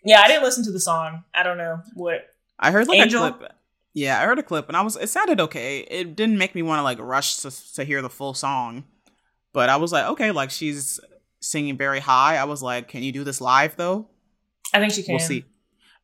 [0.04, 1.24] yeah, I didn't listen to the song.
[1.34, 2.26] I don't know what.
[2.58, 3.24] I heard like Angel?
[3.24, 3.52] a clip.
[3.94, 5.78] Yeah, I heard a clip and I was it sounded okay.
[5.80, 8.84] It didn't make me want to like rush to to hear the full song.
[9.52, 10.98] But I was like, okay, like she's
[11.40, 12.36] singing very high.
[12.36, 14.08] I was like, can you do this live though?
[14.72, 15.14] I think she can.
[15.14, 15.44] We'll see.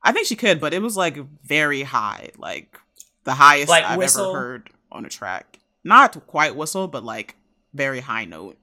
[0.03, 2.79] I think she could, but it was like very high, like
[3.25, 4.31] the highest Like I've whistle?
[4.31, 5.59] ever heard on a track.
[5.83, 7.35] Not quite whistle, but like
[7.75, 8.57] very high note.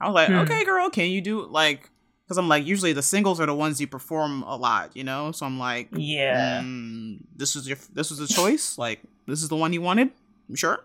[0.00, 0.34] I was like, Hmm.
[0.40, 1.90] okay, girl, can you do like?
[2.24, 5.30] Because I'm like, usually the singles are the ones you perform a lot, you know.
[5.32, 6.60] So I'm like, Yeah.
[6.62, 8.78] mm, this was your this was the choice.
[8.78, 10.10] Like this is the one you wanted.
[10.48, 10.84] I'm sure?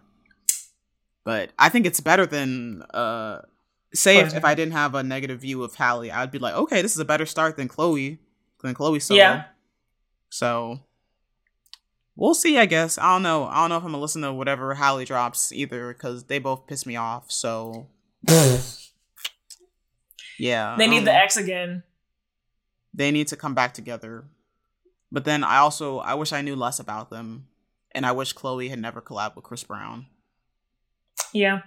[1.23, 3.41] But I think it's better than uh
[3.93, 6.81] say if, if I didn't have a negative view of Halle, I'd be like, okay,
[6.81, 8.19] this is a better start than Chloe
[8.61, 9.17] than Chloe solo.
[9.17, 9.43] Yeah.
[10.29, 10.79] So
[12.15, 12.57] we'll see.
[12.57, 13.45] I guess I don't know.
[13.45, 16.67] I don't know if I'm gonna listen to whatever Halle drops either because they both
[16.67, 17.31] piss me off.
[17.31, 17.87] So
[20.39, 21.19] yeah, They need the know.
[21.19, 21.83] X again.
[22.93, 24.25] They need to come back together.
[25.11, 27.47] But then I also I wish I knew less about them,
[27.91, 30.05] and I wish Chloe had never collabed with Chris Brown.
[31.33, 31.61] Yeah.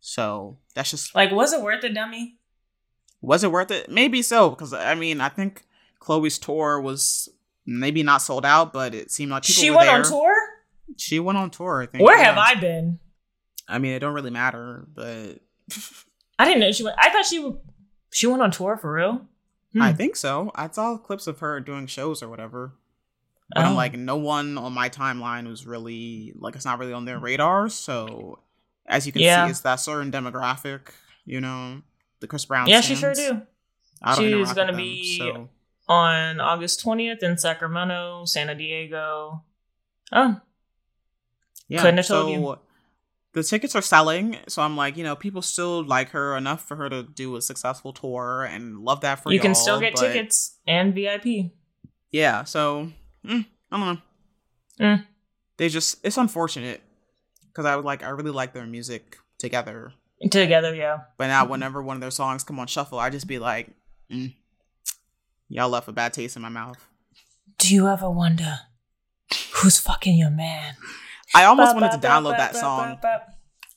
[0.00, 2.38] So that's just Like, was it worth it, dummy?
[3.20, 3.88] was it worth it?
[3.88, 5.64] Maybe so because I mean I think
[6.00, 7.28] Chloe's tour was
[7.64, 9.96] maybe not sold out, but it seemed like people She went there.
[9.98, 10.34] on tour?
[10.96, 11.82] She went on tour.
[11.82, 12.02] I think.
[12.04, 12.24] Where yeah.
[12.24, 12.98] have I been?
[13.68, 15.38] I mean, it don't really matter, but
[16.38, 16.96] I didn't know she went.
[17.00, 17.38] I thought she
[18.12, 19.26] she went on tour for real.
[19.72, 19.82] Hmm.
[19.82, 20.52] I think so.
[20.54, 22.74] I saw clips of her doing shows or whatever.
[23.54, 23.76] But I'm Oh.
[23.76, 27.68] like, no one on my timeline was really like it's not really on their radar.
[27.68, 28.38] So
[28.86, 29.46] as you can Yeah.
[29.46, 30.88] see, it's that certain demographic,
[31.24, 31.82] you know,
[32.20, 32.68] the Chris Brown.
[32.68, 33.42] yeah, she sure do.
[34.16, 35.48] She's gonna them, be- so
[35.88, 39.42] On August twentieth in Sacramento, San Diego.
[40.12, 40.40] Oh,
[41.68, 41.80] yeah.
[41.80, 42.58] couldn't have so told you.
[43.34, 46.76] The tickets are selling, so I'm like, you know, people still like her enough for
[46.76, 50.00] her to do a successful tour, and love that for you can still get but-
[50.12, 51.50] tickets and VIP.
[52.10, 52.90] Yeah, so
[53.26, 53.94] mm, I don't
[54.80, 54.86] know.
[54.86, 55.06] Mm.
[55.56, 56.82] They just it's unfortunate
[57.48, 59.92] because I would like I really like their music together,
[60.30, 60.98] Together, yeah.
[61.16, 63.70] but now whenever one of their songs come on shuffle, I just be like,
[64.10, 64.34] mm,
[65.48, 66.76] y'all left a bad taste in my mouth.
[67.58, 68.60] Do you ever wonder
[69.54, 70.74] who's fucking your man?
[71.34, 72.98] I almost wanted to download that song.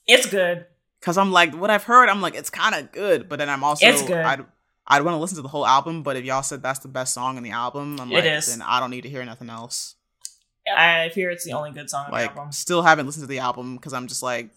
[0.06, 0.66] It's good.
[1.00, 3.64] because I'm like, what I've heard, I'm like, it's kind of good, but then I'm
[3.64, 4.24] also It's good.
[4.24, 4.44] I'd
[4.86, 7.12] I'd want to listen to the whole album, but if y'all said that's the best
[7.12, 8.46] song in the album, I'm It like, is.
[8.46, 9.96] then I don't need to hear nothing else.
[10.76, 12.52] I fear it's the only good song on like the album.
[12.52, 14.50] still haven't listened to the album because I'm just like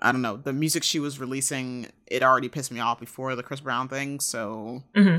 [0.00, 3.42] I don't know the music she was releasing it already pissed me off before the
[3.44, 5.18] Chris Brown thing so hmm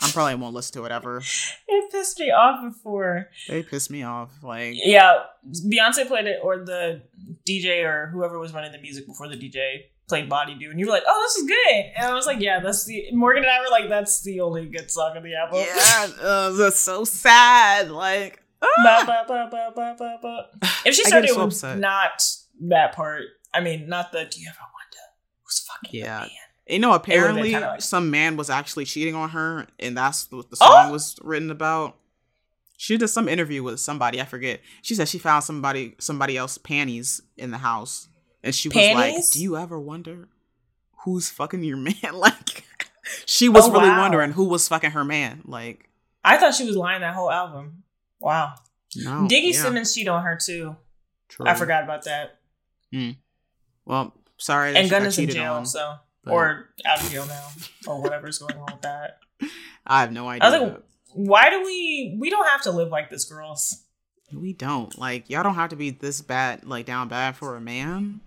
[0.00, 1.22] I probably won't listen to it ever
[1.68, 3.30] It pissed me off before.
[3.48, 7.02] they pissed me off like Yeah, Beyonce played it, or the
[7.48, 10.86] DJ or whoever was running the music before the DJ played Body Do, and you
[10.86, 13.52] were like, "Oh, this is good," and I was like, "Yeah, that's the." Morgan and
[13.52, 17.04] I were like, "That's the only good song on the album." yeah uh, that's so
[17.04, 19.04] sad like ah!
[19.06, 20.68] ba, ba, ba, ba, ba, ba.
[20.84, 21.78] If she started so with upset.
[21.78, 22.22] not
[22.68, 23.22] that part,
[23.52, 25.04] I mean, not the "Do you ever wonder
[25.42, 26.26] who's fucking Yeah.
[26.68, 30.50] Man?" you know apparently like- some man was actually cheating on her and that's what
[30.50, 30.92] the song Oh!
[30.92, 31.96] was written about
[32.76, 36.58] she did some interview with somebody i forget she said she found somebody somebody else
[36.58, 38.08] panties in the house
[38.42, 40.28] and she was like do you ever wonder
[41.04, 42.64] who's fucking your man like
[43.26, 44.00] she was Oh, really wow.
[44.00, 45.88] wondering who was fucking her man like
[46.26, 47.82] I thought she was lying that whole album.
[48.18, 48.54] Wow,
[48.96, 50.74] no Diggy yeah, Simmons cheated on her too.
[51.28, 51.46] true.
[51.46, 52.38] I forgot about that.
[52.90, 53.10] Hmm.
[53.84, 57.26] well sorry that and Gunna's in cheated jail, on, so but or out of jail
[57.26, 57.48] now,
[57.86, 59.18] or whatever's going on with that.
[59.86, 60.48] i have no idea.
[60.48, 60.82] I was like,
[61.12, 62.16] why do we?
[62.18, 63.82] We don't have to live like this, girls.
[64.32, 64.96] We don't.
[64.98, 68.20] Like, y'all don't have to be this bad, like, down bad for a man.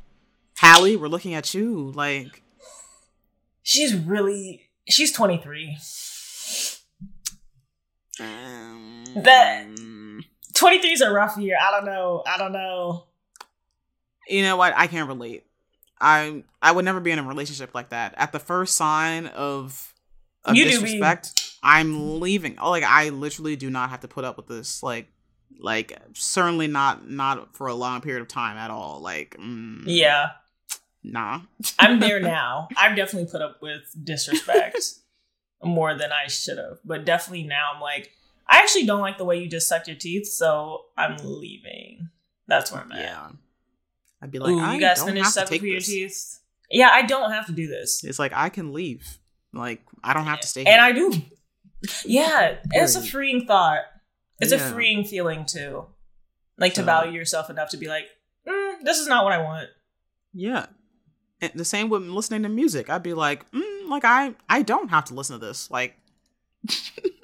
[0.57, 1.91] Halle, we're looking at you.
[1.95, 2.43] Like,
[3.63, 4.61] She's really.
[4.87, 5.77] She's twenty three.
[8.19, 9.67] um, That-
[10.53, 11.55] 23 is a rough year.
[11.61, 12.23] I don't know.
[12.25, 13.05] I don't know.
[14.27, 14.73] You know what?
[14.75, 15.45] I can't relate.
[15.99, 18.13] I I would never be in a relationship like that.
[18.17, 19.93] At the first sign of,
[20.45, 22.57] of You disrespect, I'm leaving.
[22.59, 24.83] Oh, like I literally do not have to put up with this.
[24.83, 25.07] Like,
[25.59, 28.99] like certainly not not for a long period of time at all.
[29.01, 30.31] Like, mm, Yeah,
[31.03, 31.41] nah.
[31.79, 32.67] I'm there now.
[32.77, 34.77] I've definitely put up with disrespect
[35.63, 38.11] more than I should have, but definitely now I'm like,
[38.47, 42.09] I actually don't like the way you just sucked your teeth, so I'm leaving.
[42.47, 42.99] That's where I'm at.
[42.99, 43.29] Yeah.
[44.21, 45.79] I'd be like, Ooh, I you guys don't finished have to sucking take for your
[45.79, 46.39] teeth?
[46.69, 48.03] Yeah, I don't have to do this.
[48.03, 49.19] It's like I can leave.
[49.53, 50.65] Like I don't have to stay.
[50.65, 50.81] And here.
[50.81, 51.21] I do.
[52.05, 53.81] Yeah, it's a freeing thought.
[54.39, 55.85] It's a freeing feeling too.
[56.57, 58.05] Like to value yourself enough to be like,
[58.47, 59.69] mm, this is not what I want.
[60.33, 60.65] Yeah.
[61.39, 62.89] And the same with listening to music.
[62.89, 65.69] I'd be like, mm, like I I don't have to listen to this.
[65.69, 65.97] Like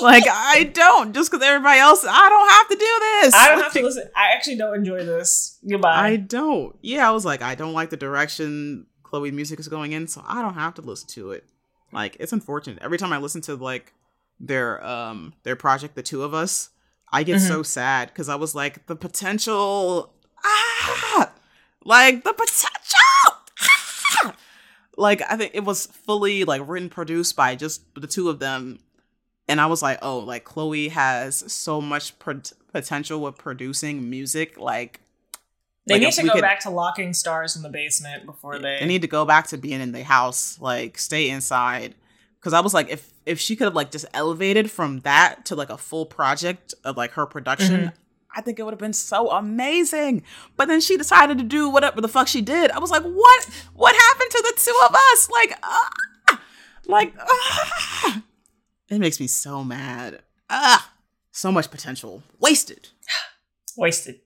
[0.02, 2.04] like I don't just because everybody else.
[2.08, 3.34] I don't have to do this.
[3.34, 4.10] I don't have to listen.
[4.16, 5.58] I actually don't enjoy this.
[5.68, 6.08] Goodbye.
[6.08, 6.76] I don't.
[6.82, 10.22] Yeah, I was like, I don't like the direction Chloe music is going in, so
[10.26, 11.44] I don't have to listen to it.
[11.92, 12.78] Like, it's unfortunate.
[12.82, 13.92] Every time I listen to like
[14.38, 16.70] their um their project, the two of us,
[17.12, 20.14] I get so sad because I was like, the potential
[20.44, 21.32] ah
[21.84, 22.98] like the potential
[23.60, 24.34] ah!
[24.96, 28.78] like I think it was fully like written produced by just the two of them
[29.50, 32.40] and I was like, oh, like Chloe has so much pro-
[32.72, 34.58] potential with producing music.
[34.58, 35.00] Like,
[35.86, 38.78] they like, need to go could- back to locking stars in the basement before they.
[38.80, 41.94] they need to go back to being in the house, like stay inside.
[42.38, 45.54] Because I was like, if if she could have like just elevated from that to
[45.54, 47.92] like a full project of like her production, Mhm.
[48.34, 50.22] I think it would have been so amazing.
[50.56, 52.70] But then she decided to do whatever the fuck she did.
[52.70, 53.48] I was like, what?
[53.74, 55.28] What happened to the two of us?
[55.30, 55.90] Like, ah,
[56.86, 58.22] like, ah.
[58.90, 60.22] It makes me so mad.
[60.48, 60.92] Ah,
[61.30, 62.88] so much potential wasted.
[63.76, 64.20] wasted.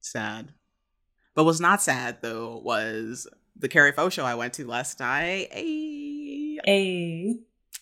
[0.00, 0.52] Sad.
[1.34, 3.26] But what's not sad though was
[3.56, 5.50] the Kari Faux show I went to last night.
[5.52, 6.58] Ayy.
[6.66, 7.36] A.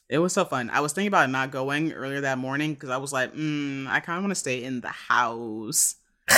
[0.08, 0.70] It was so fun.
[0.70, 4.00] I was thinking about not going earlier that morning because I was like, mm, I
[4.00, 5.96] kind of want to stay in the house.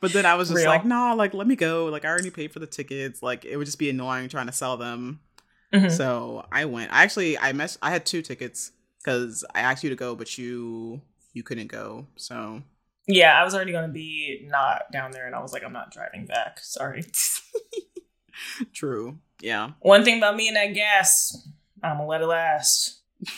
[0.00, 0.68] but then I was just Real.
[0.68, 1.86] like, nah, like let me go.
[1.86, 3.22] Like I already paid for the tickets.
[3.22, 5.20] Like it would just be annoying trying to sell them.
[5.72, 5.90] Mhm.
[5.90, 6.92] So I went.
[6.92, 7.78] I actually I mess.
[7.82, 11.00] I had two tickets because I asked you to go, but you
[11.32, 12.06] you couldn't go.
[12.16, 12.62] So
[13.08, 15.72] Yeah, I was already going to be not down there, and I was like, I'm
[15.72, 16.58] not driving back.
[16.60, 17.04] Sorry.
[18.72, 19.18] true.
[19.40, 19.70] Yeah.
[19.80, 21.48] One thing about me and that gas,
[21.82, 23.00] I'm gonna let it last.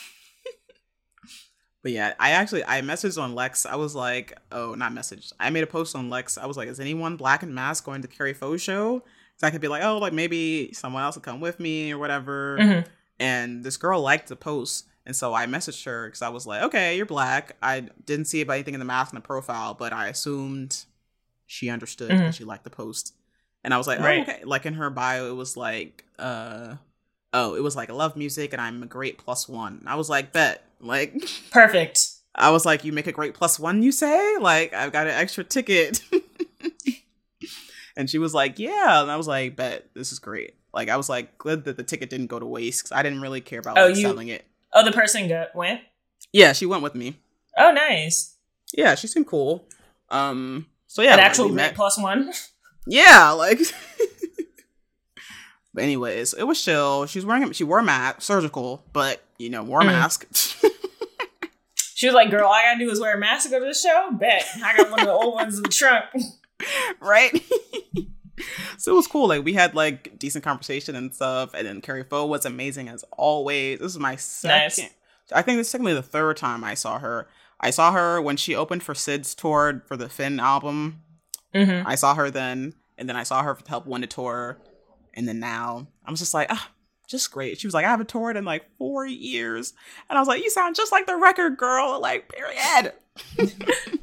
[1.83, 3.67] But yeah, I actually I messaged on Lex.
[3.67, 5.35] I was like, oh, not messaged.
[5.39, 6.39] I made a post on Lex.
[6.39, 9.03] I was like, is anyone black and mask going to Kari Faux's show?
[9.37, 11.99] So I could be like, oh, like maybe someone else will come with me or
[11.99, 12.59] whatever.
[12.61, 12.87] Mhm.
[13.19, 16.63] And this girl liked the post, and so I messaged her because I was like,
[16.65, 17.57] okay, you're black.
[17.63, 20.85] I didn't see about anything in the math in the profile, but I assumed
[21.47, 22.19] she understood Mhm.
[22.19, 23.15] because she liked the post.
[23.63, 24.19] And I was like, Right.
[24.19, 24.45] oh, okay.
[24.45, 26.77] Like in her bio, it was like, uh,
[27.33, 29.83] oh, it was like I love music and I'm a great plus one.
[29.87, 30.65] I was like, bet.
[30.81, 31.15] Like
[31.51, 32.09] Perfect.
[32.35, 34.37] I was like, you make a great plus one, you say?
[34.39, 36.01] Like, I've got an extra ticket.
[37.97, 39.03] and she was like, yeah.
[39.03, 40.55] And I was like, bet, this is great.
[40.73, 43.21] Like, I was like, glad that the ticket didn't go to waste because I didn't
[43.21, 44.45] really care about Oh, like, you- selling it.
[44.73, 45.81] Oh, the person got went.
[46.33, 47.21] Yeah, she went with me.
[47.57, 48.35] Oh, nice.
[48.77, 49.69] Yeah, she seemed cool.
[50.11, 51.77] Um, so yeah, An actual met.
[51.77, 52.33] plus one.
[52.89, 53.59] Yeah, like.
[55.75, 57.07] but anyways, it was chill.
[57.07, 59.87] She's wearing she wore a mask, surgical, but you know, wore a Mhm.
[59.87, 60.27] mask.
[61.97, 63.67] She was like, "Girl, all I gotta do is wear a mask to go to
[63.67, 66.05] the show." Bet I got one of the old ones in the trunk.
[67.01, 67.33] right?
[68.85, 69.29] So it was cool.
[69.29, 73.03] Like we had like decent conversation and stuff, and then Kari Faux was amazing as
[73.13, 73.79] always.
[73.79, 74.83] This is my second.
[74.85, 74.93] Nice.
[75.33, 77.27] I think this is technically the third time I saw her.
[77.59, 81.01] I saw her when she opened for Syd's tour for the Fin album.
[81.55, 81.89] Mm-hmm.
[81.89, 84.59] I saw her then, and then I saw her for help win the tour,
[85.15, 86.71] and then now I was just like, ah,
[87.09, 87.59] just great.
[87.59, 89.73] She was like, I haven't toured in like four years,
[90.11, 92.93] and I was like, you sound just like the record girl, like period.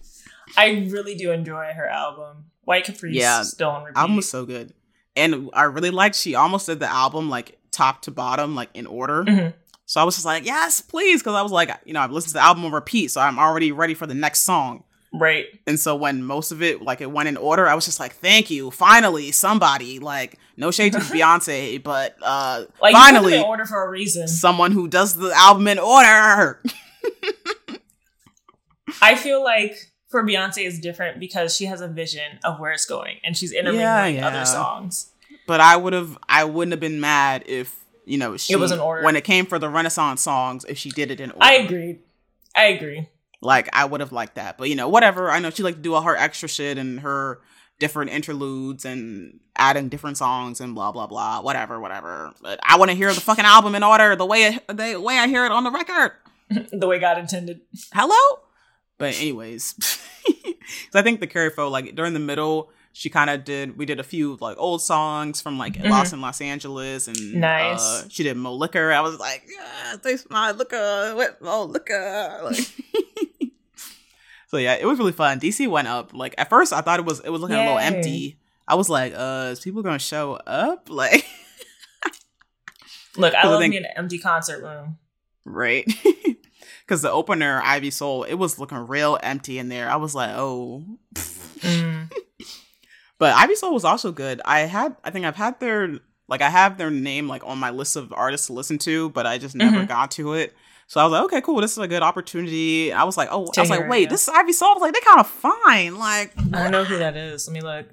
[0.57, 2.45] I really do enjoy her album.
[2.64, 3.98] White Caprice, Yeah, still on repeat.
[3.99, 4.73] album was so good
[5.18, 8.86] and i really liked she almost did the album like top to bottom like in
[8.88, 9.53] order Mhm.
[9.86, 12.30] so i was just like yes please because i was like you know i've listened
[12.30, 15.48] to the album on repeat so i'm already ready for the next song right.
[15.68, 18.14] and so when most of it like it went in order i was just like
[18.14, 23.15] thank you finally somebody like no shade to beyonce but uh Like you put them
[23.15, 24.30] finally in order for a reason.
[24.30, 26.61] someone who does the album in order
[29.02, 29.76] I feel like
[30.12, 33.52] for Beyonce is different because she has a vision of where it's going, and she's
[33.52, 34.28] intermingling Yeah, yeah.
[34.28, 35.12] other songs.
[35.48, 37.76] but i would have i wouldn't have been mad if
[38.06, 39.04] you know she was in order.
[39.04, 42.00] when it came for the renaissance songs if she did it in order I agreed.
[42.56, 43.08] I agree.
[43.42, 45.32] Like I would have liked that, but you know, whatever.
[45.32, 47.40] I know she liked to do all her extra shit and her
[47.80, 51.42] different interludes and adding different songs and blah blah blah.
[51.42, 52.34] Whatever, whatever.
[52.42, 55.18] But I want to hear the fucking album in order, the way it, the way
[55.18, 56.12] I hear it on the record.
[56.72, 57.62] the way God intended.
[57.94, 58.40] Hello.
[59.02, 59.76] But anyways,
[60.94, 63.78] I think the Kari Faux like during the middle, she kind of did.
[63.78, 65.90] We did a few like old songs from like Mhm.
[65.90, 67.82] Lost En Los Angeles and Nice.
[67.82, 68.91] Uh, she did Mo Liquor.
[68.91, 72.40] I was like, yeah, taste my liquor with Mo Liquor.
[72.44, 72.57] Like,
[74.48, 75.40] so yeah, it was really fun.
[75.40, 76.14] DC went up.
[76.14, 78.38] Like at first, I thought it was it was looking a little empty.
[78.68, 80.90] I was like, uh, is people gonna show up?
[80.90, 81.26] Like,
[83.18, 84.98] Look, I love think- me an empty concert room.
[85.45, 85.86] right?
[86.91, 89.89] Because the opener, Ivy Sole, it was looking real empty in there.
[89.89, 90.84] I was like, oh.
[91.15, 92.11] Mm.
[93.18, 94.41] But Ivy Sole was also good.
[94.43, 97.69] I had, I think I've had their Like I have their name like on my
[97.69, 99.88] list of artists to listen to, but I just never Mhm.
[99.88, 100.53] got to it.
[100.88, 101.61] So I was like, okay, cool.
[101.61, 102.91] This is a good opportunity.
[102.91, 104.72] I was like, oh, To I was like, hear it, wait, this is Ivy Sole.
[104.72, 105.97] I was like, they kind of fine.
[105.97, 107.47] Like, I don't know who that is.
[107.47, 107.85] Let me look.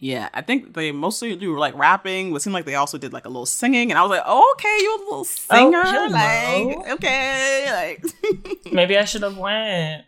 [0.00, 3.12] Yeah, I think they mostly do like rapping, but it seemed like they also did
[3.12, 3.90] like a little singing.
[3.90, 5.82] And I was like, oh, okay, you a little singer.
[5.84, 6.76] hello.
[6.78, 8.04] like, okay, like.
[8.72, 10.04] Maybe I should have went.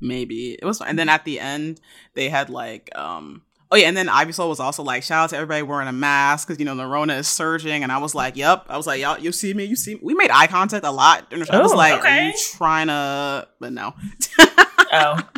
[0.00, 0.88] maybe it was fun.
[0.88, 1.78] and then at the end
[2.14, 5.28] they had like um oh yeah and then ivy sole was also like shout out
[5.30, 8.14] to everybody wearing a mask because you know the rona is surging and i was
[8.14, 10.00] like yep i was like y'all you see me you see me.
[10.02, 13.46] we made eye contact a lot and i was Oh, like are you trying to
[13.60, 13.94] but no
[14.92, 15.18] Oh.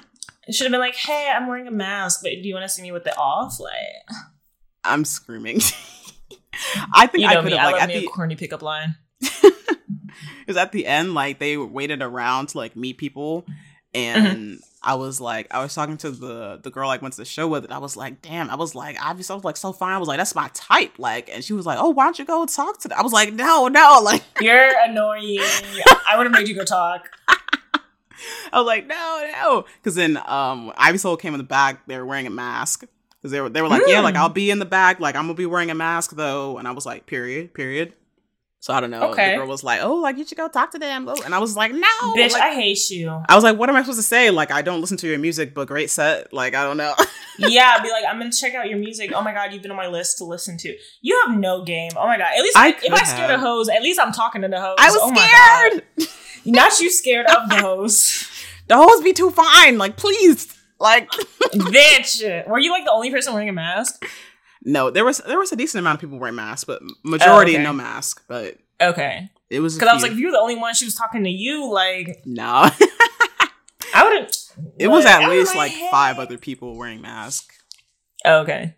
[0.48, 2.68] It should have been like, hey, I'm wearing a mask, but do you want to
[2.68, 3.60] see me with it off?
[3.60, 3.72] Like,
[4.84, 5.60] i'm screaming
[6.92, 8.96] i think you i could have I like at the corny pickup line.
[9.20, 13.46] because at the end like they waited around to like meet people
[13.94, 14.54] and Mm-hmm.
[14.84, 17.46] I was like, I was talking to the the girl I went to the show
[17.46, 19.92] with, and I was like, damn, I was like, obviously, I was like so fine.
[19.92, 22.24] I was like, that's my type, like, and she was like, oh, why don't you
[22.24, 22.98] go talk to them?
[22.98, 25.38] I was like, no, no, like, You're annoying.
[25.40, 27.10] I would have made you go talk.
[28.52, 31.86] I was like, no, no, because then um, Ivy Sole came in the back.
[31.86, 32.84] They were wearing a mask
[33.20, 34.18] because they were they were like, yeah, like Mm.
[34.18, 36.72] I'll be in the back, like I'm gonna be wearing a mask though, and I
[36.72, 37.94] was like, period, period.
[38.60, 39.10] So I don't know.
[39.10, 39.32] Okay.
[39.32, 41.40] The girl was like, oh, like you should go talk to them, Oh, and I
[41.40, 43.10] was like, no, Bitch, like, I hate you.
[43.28, 44.30] I was like, what am I supposed to say?
[44.30, 46.32] Like, I don't listen to your music, but great set.
[46.32, 46.94] Like, I don't know.
[47.38, 49.10] yeah, be like, I'm gonna check out your music.
[49.12, 50.76] Oh my god, you've been on my list to listen to.
[51.00, 51.90] You have no game.
[51.96, 52.28] Oh my god.
[52.36, 53.40] At least I if I scared have.
[53.40, 54.76] a hose, at least I'm talking to the hose.
[54.78, 55.82] I was oh my God.
[55.98, 56.18] scared.
[56.44, 58.28] Not you scared of the hose.
[58.68, 59.76] The hose be too fine.
[59.76, 60.46] Like, please.
[60.78, 61.10] Like,
[61.52, 62.46] Bitch.
[62.46, 64.06] Were you like the only person wearing a mask?
[64.64, 67.54] no, there was there was a decent amount of people wearing masks, but majority Oh,
[67.56, 67.64] okay.
[67.64, 68.22] no mask.
[68.28, 69.28] But Okay.
[69.50, 71.24] it was Because I was like, if you were the only one she was talking
[71.24, 72.70] to you, like no.
[73.94, 74.36] I wouldn't
[74.78, 77.58] it was at least like, like five other people wearing masks.
[78.24, 78.76] Oh, okay.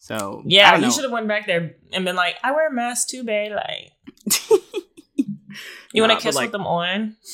[0.00, 2.72] So I Yeah, you should have went back there and been like, I wear a
[2.72, 3.52] mask too, babe.
[3.52, 3.92] Like
[5.92, 7.16] you Nah, wanna kiss like- with them on?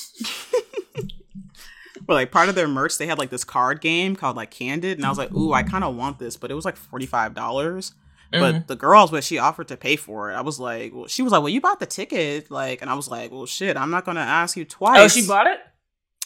[2.08, 4.96] But like part of their merch, they had like this card game called like Candid,
[4.96, 7.04] and I was like, ooh, I kind of want this, but it was like forty
[7.04, 7.92] five dollars.
[8.32, 8.66] But mm-hmm.
[8.66, 10.34] the girls, but she offered to pay for it.
[10.34, 12.94] I was like, well, she was like, well, you bought the ticket, like, and I
[12.94, 15.00] was like, well, shit, I'm not gonna ask you oh, twice.
[15.16, 15.58] Oh, she bought it?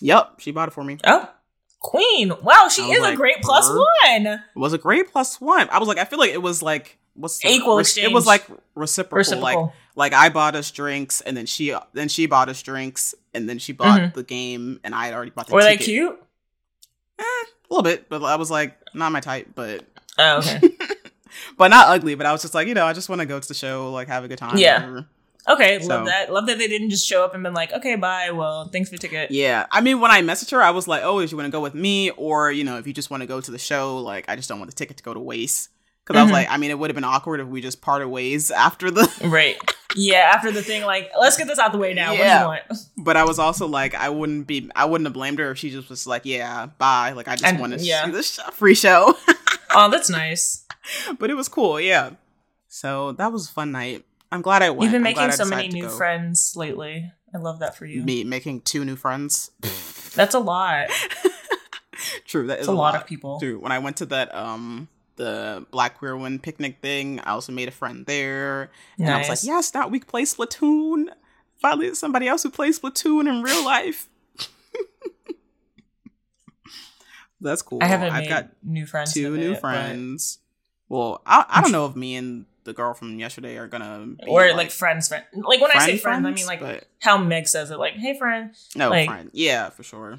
[0.01, 0.99] Yep, she bought it for me.
[1.03, 1.29] Oh.
[1.81, 2.33] Queen.
[2.43, 4.27] Wow, she is a great one.
[4.27, 5.69] It was a great plus one.
[5.69, 8.47] I was like, I feel like it was like what's the- Equal It was like
[8.77, 9.19] reciprocal.
[9.19, 9.63] Reciprocal.
[9.63, 13.49] Like like I bought us drinks, and then she then she bought us drinks, and
[13.49, 14.15] then she bought Mhm.
[14.15, 16.19] the game, and I had already bought the Were they cute?
[17.19, 19.85] Eh, a little bit, but I was like, not my type, but
[20.19, 20.61] Oh, okay.
[21.59, 22.15] but not ugly.
[22.15, 23.91] But I was just like, you know, I just want to go to the show,
[23.93, 24.57] like have a good time.
[24.59, 24.81] Yeah.
[24.81, 25.07] whatever.
[25.49, 26.33] Okay, So- love that.
[26.33, 28.31] Love that they didn't just show up and been like, okay, bye.
[28.31, 29.31] Well, thanks for the ticket.
[29.33, 29.67] Yeah.
[29.73, 31.61] I mean, when I messaged her, I was like, oh, if you want to go
[31.61, 34.29] with me, or you know, if you just want to go to the show, like
[34.29, 35.71] I just don't want the ticket to go to waste.
[36.05, 36.35] Because I was Mhm.
[36.35, 39.09] like, I mean, it would have been awkward if we just parted ways after the.
[39.25, 39.57] Right.
[39.97, 42.13] Yeah, after the thing, like, let's get this out the way now.
[42.13, 42.47] Yeah.
[42.47, 42.83] What do you want?
[42.97, 45.71] But I was also like, I wouldn't be, I wouldn't have blamed her if she
[45.71, 47.13] just was like, yeah, bye.
[47.13, 48.05] Like I just want to yeah.
[48.05, 49.17] see this sh- free show.
[49.75, 50.67] Oh, that's nice.
[51.19, 52.11] but it was cool, yeah.
[52.69, 54.05] So that was a fun night.
[54.31, 54.83] I'm glad I went.
[54.83, 55.89] You've been I'm making so many new go.
[55.89, 57.11] friends lately.
[57.35, 58.03] I love that for you.
[58.03, 59.51] Me making two new friends.
[60.15, 60.89] That's a lot.
[62.27, 63.39] True, that is It's a lot of people.
[63.41, 63.59] True.
[63.59, 64.89] When I went to that um
[65.23, 68.71] the Black Queer One picnic thing, I also made a friend there.
[68.99, 69.45] And I was like, Nice.
[69.47, 71.07] yes, now we play Splatoon.
[71.59, 74.09] Finally, somebody else who plays Splatoon in real life.
[77.41, 77.79] That's cool.
[77.83, 79.13] I haven't I've got new friends.
[79.15, 80.39] two new it, but- friends.
[80.89, 84.27] Well, I, I don't know if me and the girl from yesterday are gonna be
[84.29, 85.25] Or like, friends, friend.
[85.33, 87.79] Like when I say friend friends, I mean like but how Meg says it.
[87.79, 88.51] Like, hey, friend.
[88.77, 89.31] no like- friend.
[89.33, 90.17] Yeah, for sure.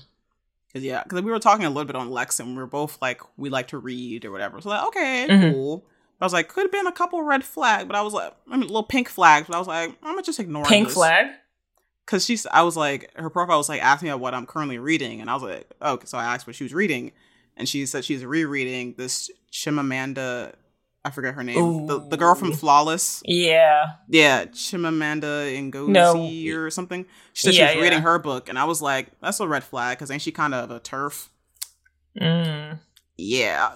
[0.74, 3.00] Cause yeah, because we were talking a little bit on Lex, and we were both
[3.02, 4.60] like, we like to read or whatever.
[4.60, 5.52] So like, okay, Mhm.
[5.54, 5.86] cool.
[6.20, 8.54] I was like, could have been a couple red flag, but I was like, I
[8.58, 10.94] mean, little pink flags, but I was like, I'm gonna just ignore Pink this.
[10.96, 11.28] flag.
[12.06, 15.22] Cause she's, I was like, her profile was like asking me what I'm currently reading,
[15.22, 17.12] and I was like, oh, so I asked what she was reading,
[17.56, 20.54] and she said she's rereading this Chimamanda,
[21.06, 23.22] I forget her name, the, the girl from Flawless.
[23.26, 23.94] Yeah.
[24.08, 26.58] Yeah, Chimamanda Ngozi No.
[26.58, 27.06] or something.
[27.34, 29.64] She said Yeah, she was reading her book, and I was like, that's a red
[29.66, 31.30] flag, because ain't she kind of a turf?
[32.20, 32.80] Mm.
[33.18, 33.74] Yeah.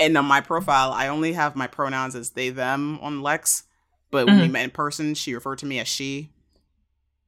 [0.00, 3.64] and on my profile, I only have my pronouns as they, them on Lex,
[4.10, 4.52] but when we Mhm.
[4.52, 6.30] met in person, she referred to me as she.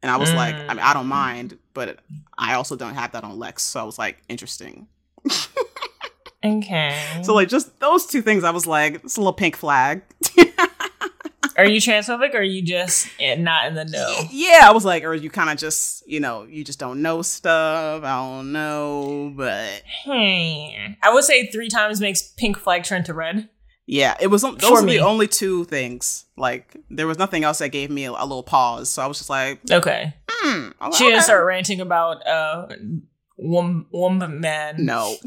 [0.03, 1.11] And I was like, I mean, I don't Mm.
[1.11, 2.01] mind, but
[2.37, 3.63] I also don't have that on Lex.
[3.63, 4.89] So I was like, interesting.
[6.45, 7.21] Okay.
[7.23, 10.03] So, like, just those two things, I was like, it's a little pink flag.
[11.57, 13.09] are you transphobic or are you just
[13.39, 14.21] not in the know?
[14.31, 17.23] Yeah, I was like, or you kind of just, you know, you just don't know
[17.23, 18.03] stuff.
[18.05, 20.93] I don't know, but Hmm.
[21.03, 23.49] I would say three times makes pink flag turn to red.
[23.87, 24.43] Yeah, it was.
[24.43, 24.97] Those For were me.
[24.97, 26.25] the only two things.
[26.37, 28.89] Like there was nothing else that gave me a, a little pause.
[28.89, 30.15] So I was just like, Okay.
[30.31, 30.69] hmm.
[30.81, 31.21] I She like, didn't okay.
[31.23, 32.69] start ranting about uh
[33.37, 34.85] woman woman man.
[34.85, 35.15] No.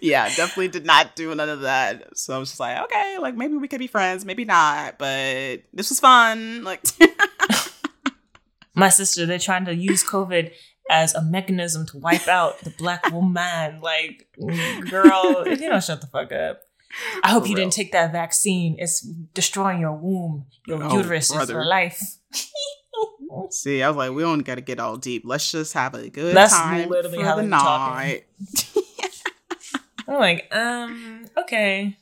[0.00, 2.16] yeah, definitely did not do none of that.
[2.18, 5.62] So I was just like, okay, like maybe we could be friends, maybe not, but
[5.72, 6.64] this was fun.
[6.64, 6.84] Like,
[8.74, 10.50] My sister, they're trying to use COVID
[10.90, 13.80] as a mechanism to wipe out the black woman.
[13.82, 16.60] Like, mm, girl, you know, shut the fuck up.
[17.22, 17.64] I hope For you real.
[17.64, 18.76] didn't take that vaccine.
[18.78, 19.00] It's
[19.34, 21.52] destroying your womb, your Oh, uterus, is brother.
[21.54, 22.00] for life.
[23.50, 25.22] see, I was like, we don't got to get all deep.
[25.24, 27.94] Let's just have a good That's time literally for how the they were talking.
[27.94, 28.24] night.
[30.08, 31.96] I'm like, um, okay.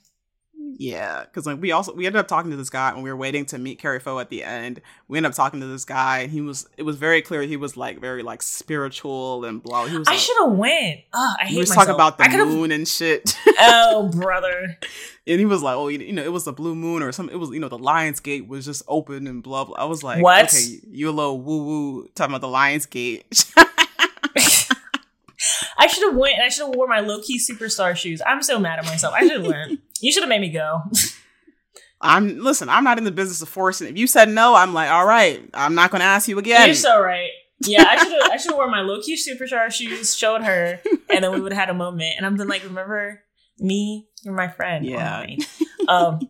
[0.79, 3.17] Yeah, because like we also we ended up talking to this guy when we were
[3.17, 4.81] waiting to meet Kari Faux at the end.
[5.09, 7.57] We ended up talking to this guy, and he was it was very clear he
[7.57, 9.87] was like very like spiritual and blah.
[9.87, 11.01] He was I like, should have went.
[11.13, 11.87] Oh, I hate he was myself.
[11.87, 13.37] talking about the moon and shit.
[13.59, 14.79] Oh, brother.
[15.27, 17.35] and he was like, "Oh, you, you know, it was the blue moon or something.
[17.35, 20.03] It was, you know, the Lions Gate was just open and blah blah." I was
[20.03, 20.47] like, What?
[20.55, 23.27] Okay, you a little woo woo talking about the Lions Gate."
[25.81, 28.21] I should have went and I should have wore my low key superstar shoes.
[28.27, 29.15] I'm so mad at myself.
[29.15, 29.81] I should have went.
[30.03, 30.81] You should have made me go.
[32.01, 32.71] I'm listen.
[32.71, 33.87] I'm not in the business of forcing.
[33.87, 36.65] If you said no, I'm like, all right, I'm not going to ask you again.
[36.65, 37.29] You're so right.
[37.67, 38.31] Yeah, I should have.
[38.31, 40.81] I should have worn my low key superstar shoes, showed her,
[41.11, 42.15] and then we would have had a moment.
[42.17, 43.21] And I'm then like, remember
[43.59, 44.09] me?
[44.23, 44.87] You're my friend.
[44.87, 45.15] Oh, yeah.
[45.87, 46.25] Alright.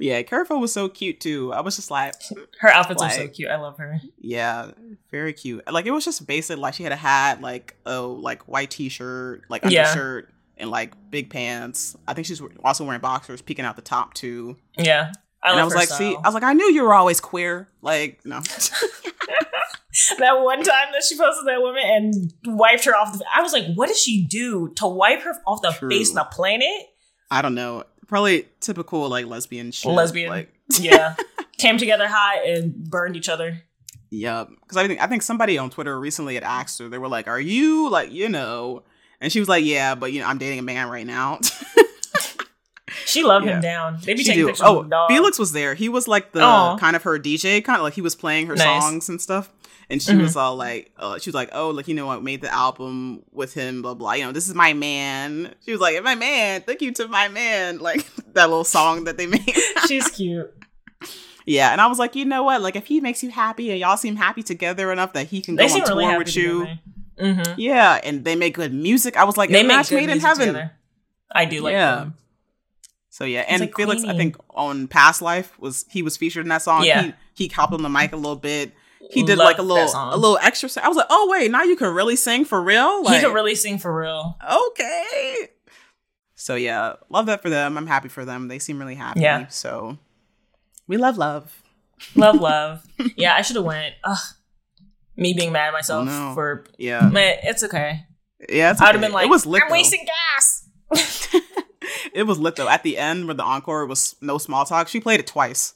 [0.00, 1.52] Yeah, Kari Faux was so cute too.
[1.52, 2.14] I was just like,
[2.60, 3.48] her outfits are so cute.
[3.50, 4.00] I love her.
[4.18, 4.70] yeah,
[5.10, 5.70] very cute.
[5.70, 6.58] Like it was just basic.
[6.58, 9.82] Like she had a hat, like a like white t-shirt, like Yeah.
[9.88, 11.96] undershirt, and like big pants.
[12.08, 14.56] I think she's also wearing boxers, peeking out the top too.
[14.76, 15.12] Yeah,
[15.42, 16.16] I love and I was like, see.
[16.16, 17.68] I was like, I knew you were always queer.
[17.82, 18.40] Like, no.
[20.18, 23.24] that one time that she posted that woman and wiped her off the.
[23.34, 25.90] I was like, what did she do to wipe her off the True.
[25.90, 26.86] face of the planet?
[27.30, 27.84] I don't know.
[28.10, 29.90] Probably typical like lesbian shit.
[29.90, 30.28] Lesbian.
[30.30, 31.14] Like, Yeah,
[31.58, 33.62] came together high and burned each other.
[34.10, 34.44] yeah.
[34.60, 36.88] Because I think I think somebody on Twitter recently had asked her.
[36.88, 38.82] They were like, "Are you like you know?"
[39.20, 41.38] And she was like, "Yeah, but you know, I'm dating a man right now."
[43.06, 43.56] She loved Yeah.
[43.56, 43.98] him down.
[44.04, 44.46] They be She taking do.
[44.48, 45.06] pictures Oh.
[45.08, 45.74] Felix was there.
[45.74, 46.76] He was like the Aw.
[46.78, 48.82] kind of her DJ, kind of like he was playing her Nice.
[48.82, 49.50] songs and stuff.
[49.90, 50.22] And she Mhm.
[50.22, 53.24] was all like, uh, she was like, oh, like you know, I made the album
[53.32, 54.12] with him, blah blah.
[54.12, 55.52] You know, this is my man.
[55.64, 56.62] She was like, my man.
[56.62, 57.78] Thank you to my man.
[57.88, 59.52] Like that little song that they made.
[59.88, 60.48] She's cute.
[61.44, 62.60] yeah, and I was like, you know what?
[62.60, 65.56] Like if he makes you happy and y'all seem happy together enough that he can
[65.56, 66.66] They go on tour really with you.
[67.18, 67.54] Mm-hmm.
[67.58, 69.16] Yeah, and they make good music.
[69.16, 70.46] I was like, They match made in heaven.
[70.48, 70.72] together.
[71.32, 71.94] I do like Yeah.
[71.96, 72.14] them.
[73.10, 76.48] So yeah, and like Felix, I think on Past Life was he was featured in
[76.50, 76.84] that song.
[76.84, 77.02] Yeah.
[77.02, 78.72] He he hopped on the mic a little bit.
[79.12, 80.68] He did like a little a little extra.
[80.82, 83.02] I was like, oh wait, now you can really sing for real.
[83.04, 84.36] Like, he could really sing for real.
[84.50, 85.48] okay.
[86.34, 87.76] So yeah, love that for them.
[87.76, 88.48] I'm happy for them.
[88.48, 89.20] They seem really happy.
[89.20, 89.48] Yeah.
[89.48, 89.98] So
[90.86, 91.62] we love love.
[92.14, 92.82] Love, love.
[93.16, 93.94] yeah, I should have went.
[94.04, 94.18] Ugh.
[95.16, 96.34] Me being mad at myself Oh, no.
[96.34, 97.08] for Yeah.
[97.10, 98.06] man, it's okay.
[98.48, 98.70] Yeah.
[98.70, 99.62] It's I would have been like, it was lit.
[99.62, 99.72] I'm though.
[99.72, 100.66] wasting gas.
[102.14, 102.68] it was lit though.
[102.68, 105.74] At the end, where the encore was no small talk, she played it twice.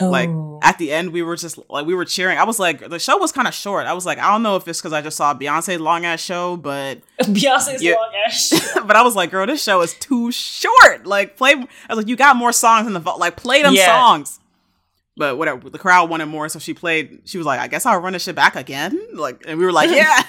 [0.00, 0.10] Oh.
[0.10, 0.28] Like
[0.62, 2.36] at the end, we were just like we were cheering.
[2.38, 3.86] I was like, the show was kind of short.
[3.86, 6.20] I was like, I don't know if it's because I just saw Beyonce's long ass
[6.20, 7.94] show, but Beyonce's Yeah.
[7.94, 8.52] long ass
[8.86, 11.06] but I was like, girl, this show is too short.
[11.06, 11.52] Like play.
[11.52, 13.18] I was like, you got more songs in the vault.
[13.18, 13.86] Like play them Yeah.
[13.86, 14.38] songs.
[15.18, 17.22] But whatever, the crowd wanted more, so she played.
[17.24, 19.00] She was like, I guess I'll run this shit back again.
[19.14, 20.22] Like, and we were like, yeah,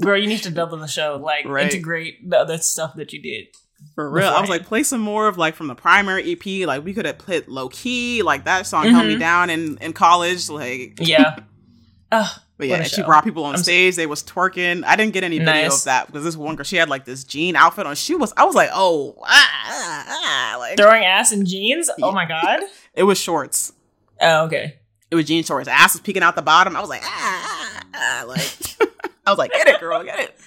[0.00, 1.16] Girl, you need to double the show.
[1.22, 1.66] Like Right.
[1.66, 3.46] integrate the other stuff that you did.
[3.94, 4.28] For real.
[4.28, 6.66] I was like, play some more of like from the primary EP.
[6.66, 8.22] Like we could have put low key.
[8.22, 9.20] Like that song held me Mhm.
[9.20, 10.48] down in in college.
[10.48, 11.36] Like Yeah.
[12.12, 12.40] Ugh.
[12.56, 13.96] But yeah, she brought people on I'm so- stage.
[13.96, 14.84] They was twerking.
[14.84, 15.78] I didn't get any video Nice.
[15.80, 17.96] of that because this one girl, she had like this jean outfit on.
[17.96, 19.26] She was, I was like, oh, ah,
[19.66, 21.90] ah, ah, like Throwing ass in jeans.
[21.98, 22.06] Yeah.
[22.06, 22.60] Oh my god.
[22.94, 23.72] it was shorts.
[24.20, 24.76] Oh, okay.
[25.10, 25.66] It was jean shorts.
[25.68, 26.76] Ass was peeking out the bottom.
[26.76, 28.40] I was like, ah, ah, ah, like
[29.26, 30.38] I was like, get it, girl, get it.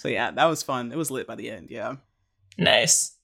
[0.00, 0.92] So yeah, that was fun.
[0.92, 1.68] It was lit by the end.
[1.70, 1.96] Yeah,
[2.58, 3.16] Nice.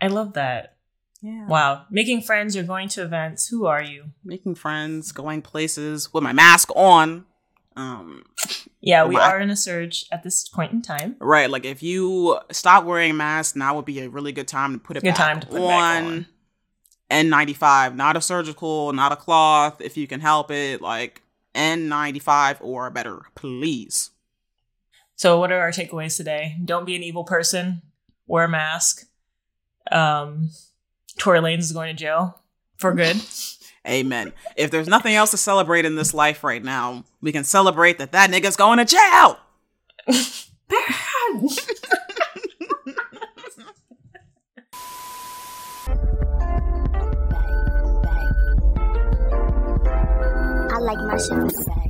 [0.00, 0.76] I love that.
[1.22, 1.46] yeah.
[1.46, 1.86] Wow.
[1.90, 3.48] Making friends, you're going to events.
[3.48, 4.06] Who are you?
[4.24, 7.24] Making friends, going places with my mask on.
[7.74, 8.24] Um,
[8.82, 11.16] Yeah, we my- are in a surge at this point in time.
[11.20, 14.72] Right, like if you stop wearing a mask, now would be a really good time
[14.74, 16.04] to put it Good back time to put it on.
[16.04, 16.26] on.
[17.10, 21.22] N95, not a surgical, not a cloth, if you can help it, like
[21.54, 24.10] N95 or better, please.
[25.16, 26.56] So, what are our takeaways today?
[26.64, 27.82] Don't be an evil person
[28.32, 29.06] wear a mask.
[29.90, 30.48] Um,
[31.18, 32.40] Tory Lanez is going to jail
[32.78, 33.20] for good.
[33.86, 34.32] Amen.
[34.56, 38.12] If there's nothing else to celebrate in this life right now, we can celebrate that
[38.12, 39.38] that nigga's going to jail.
[50.74, 51.81] I like my shit.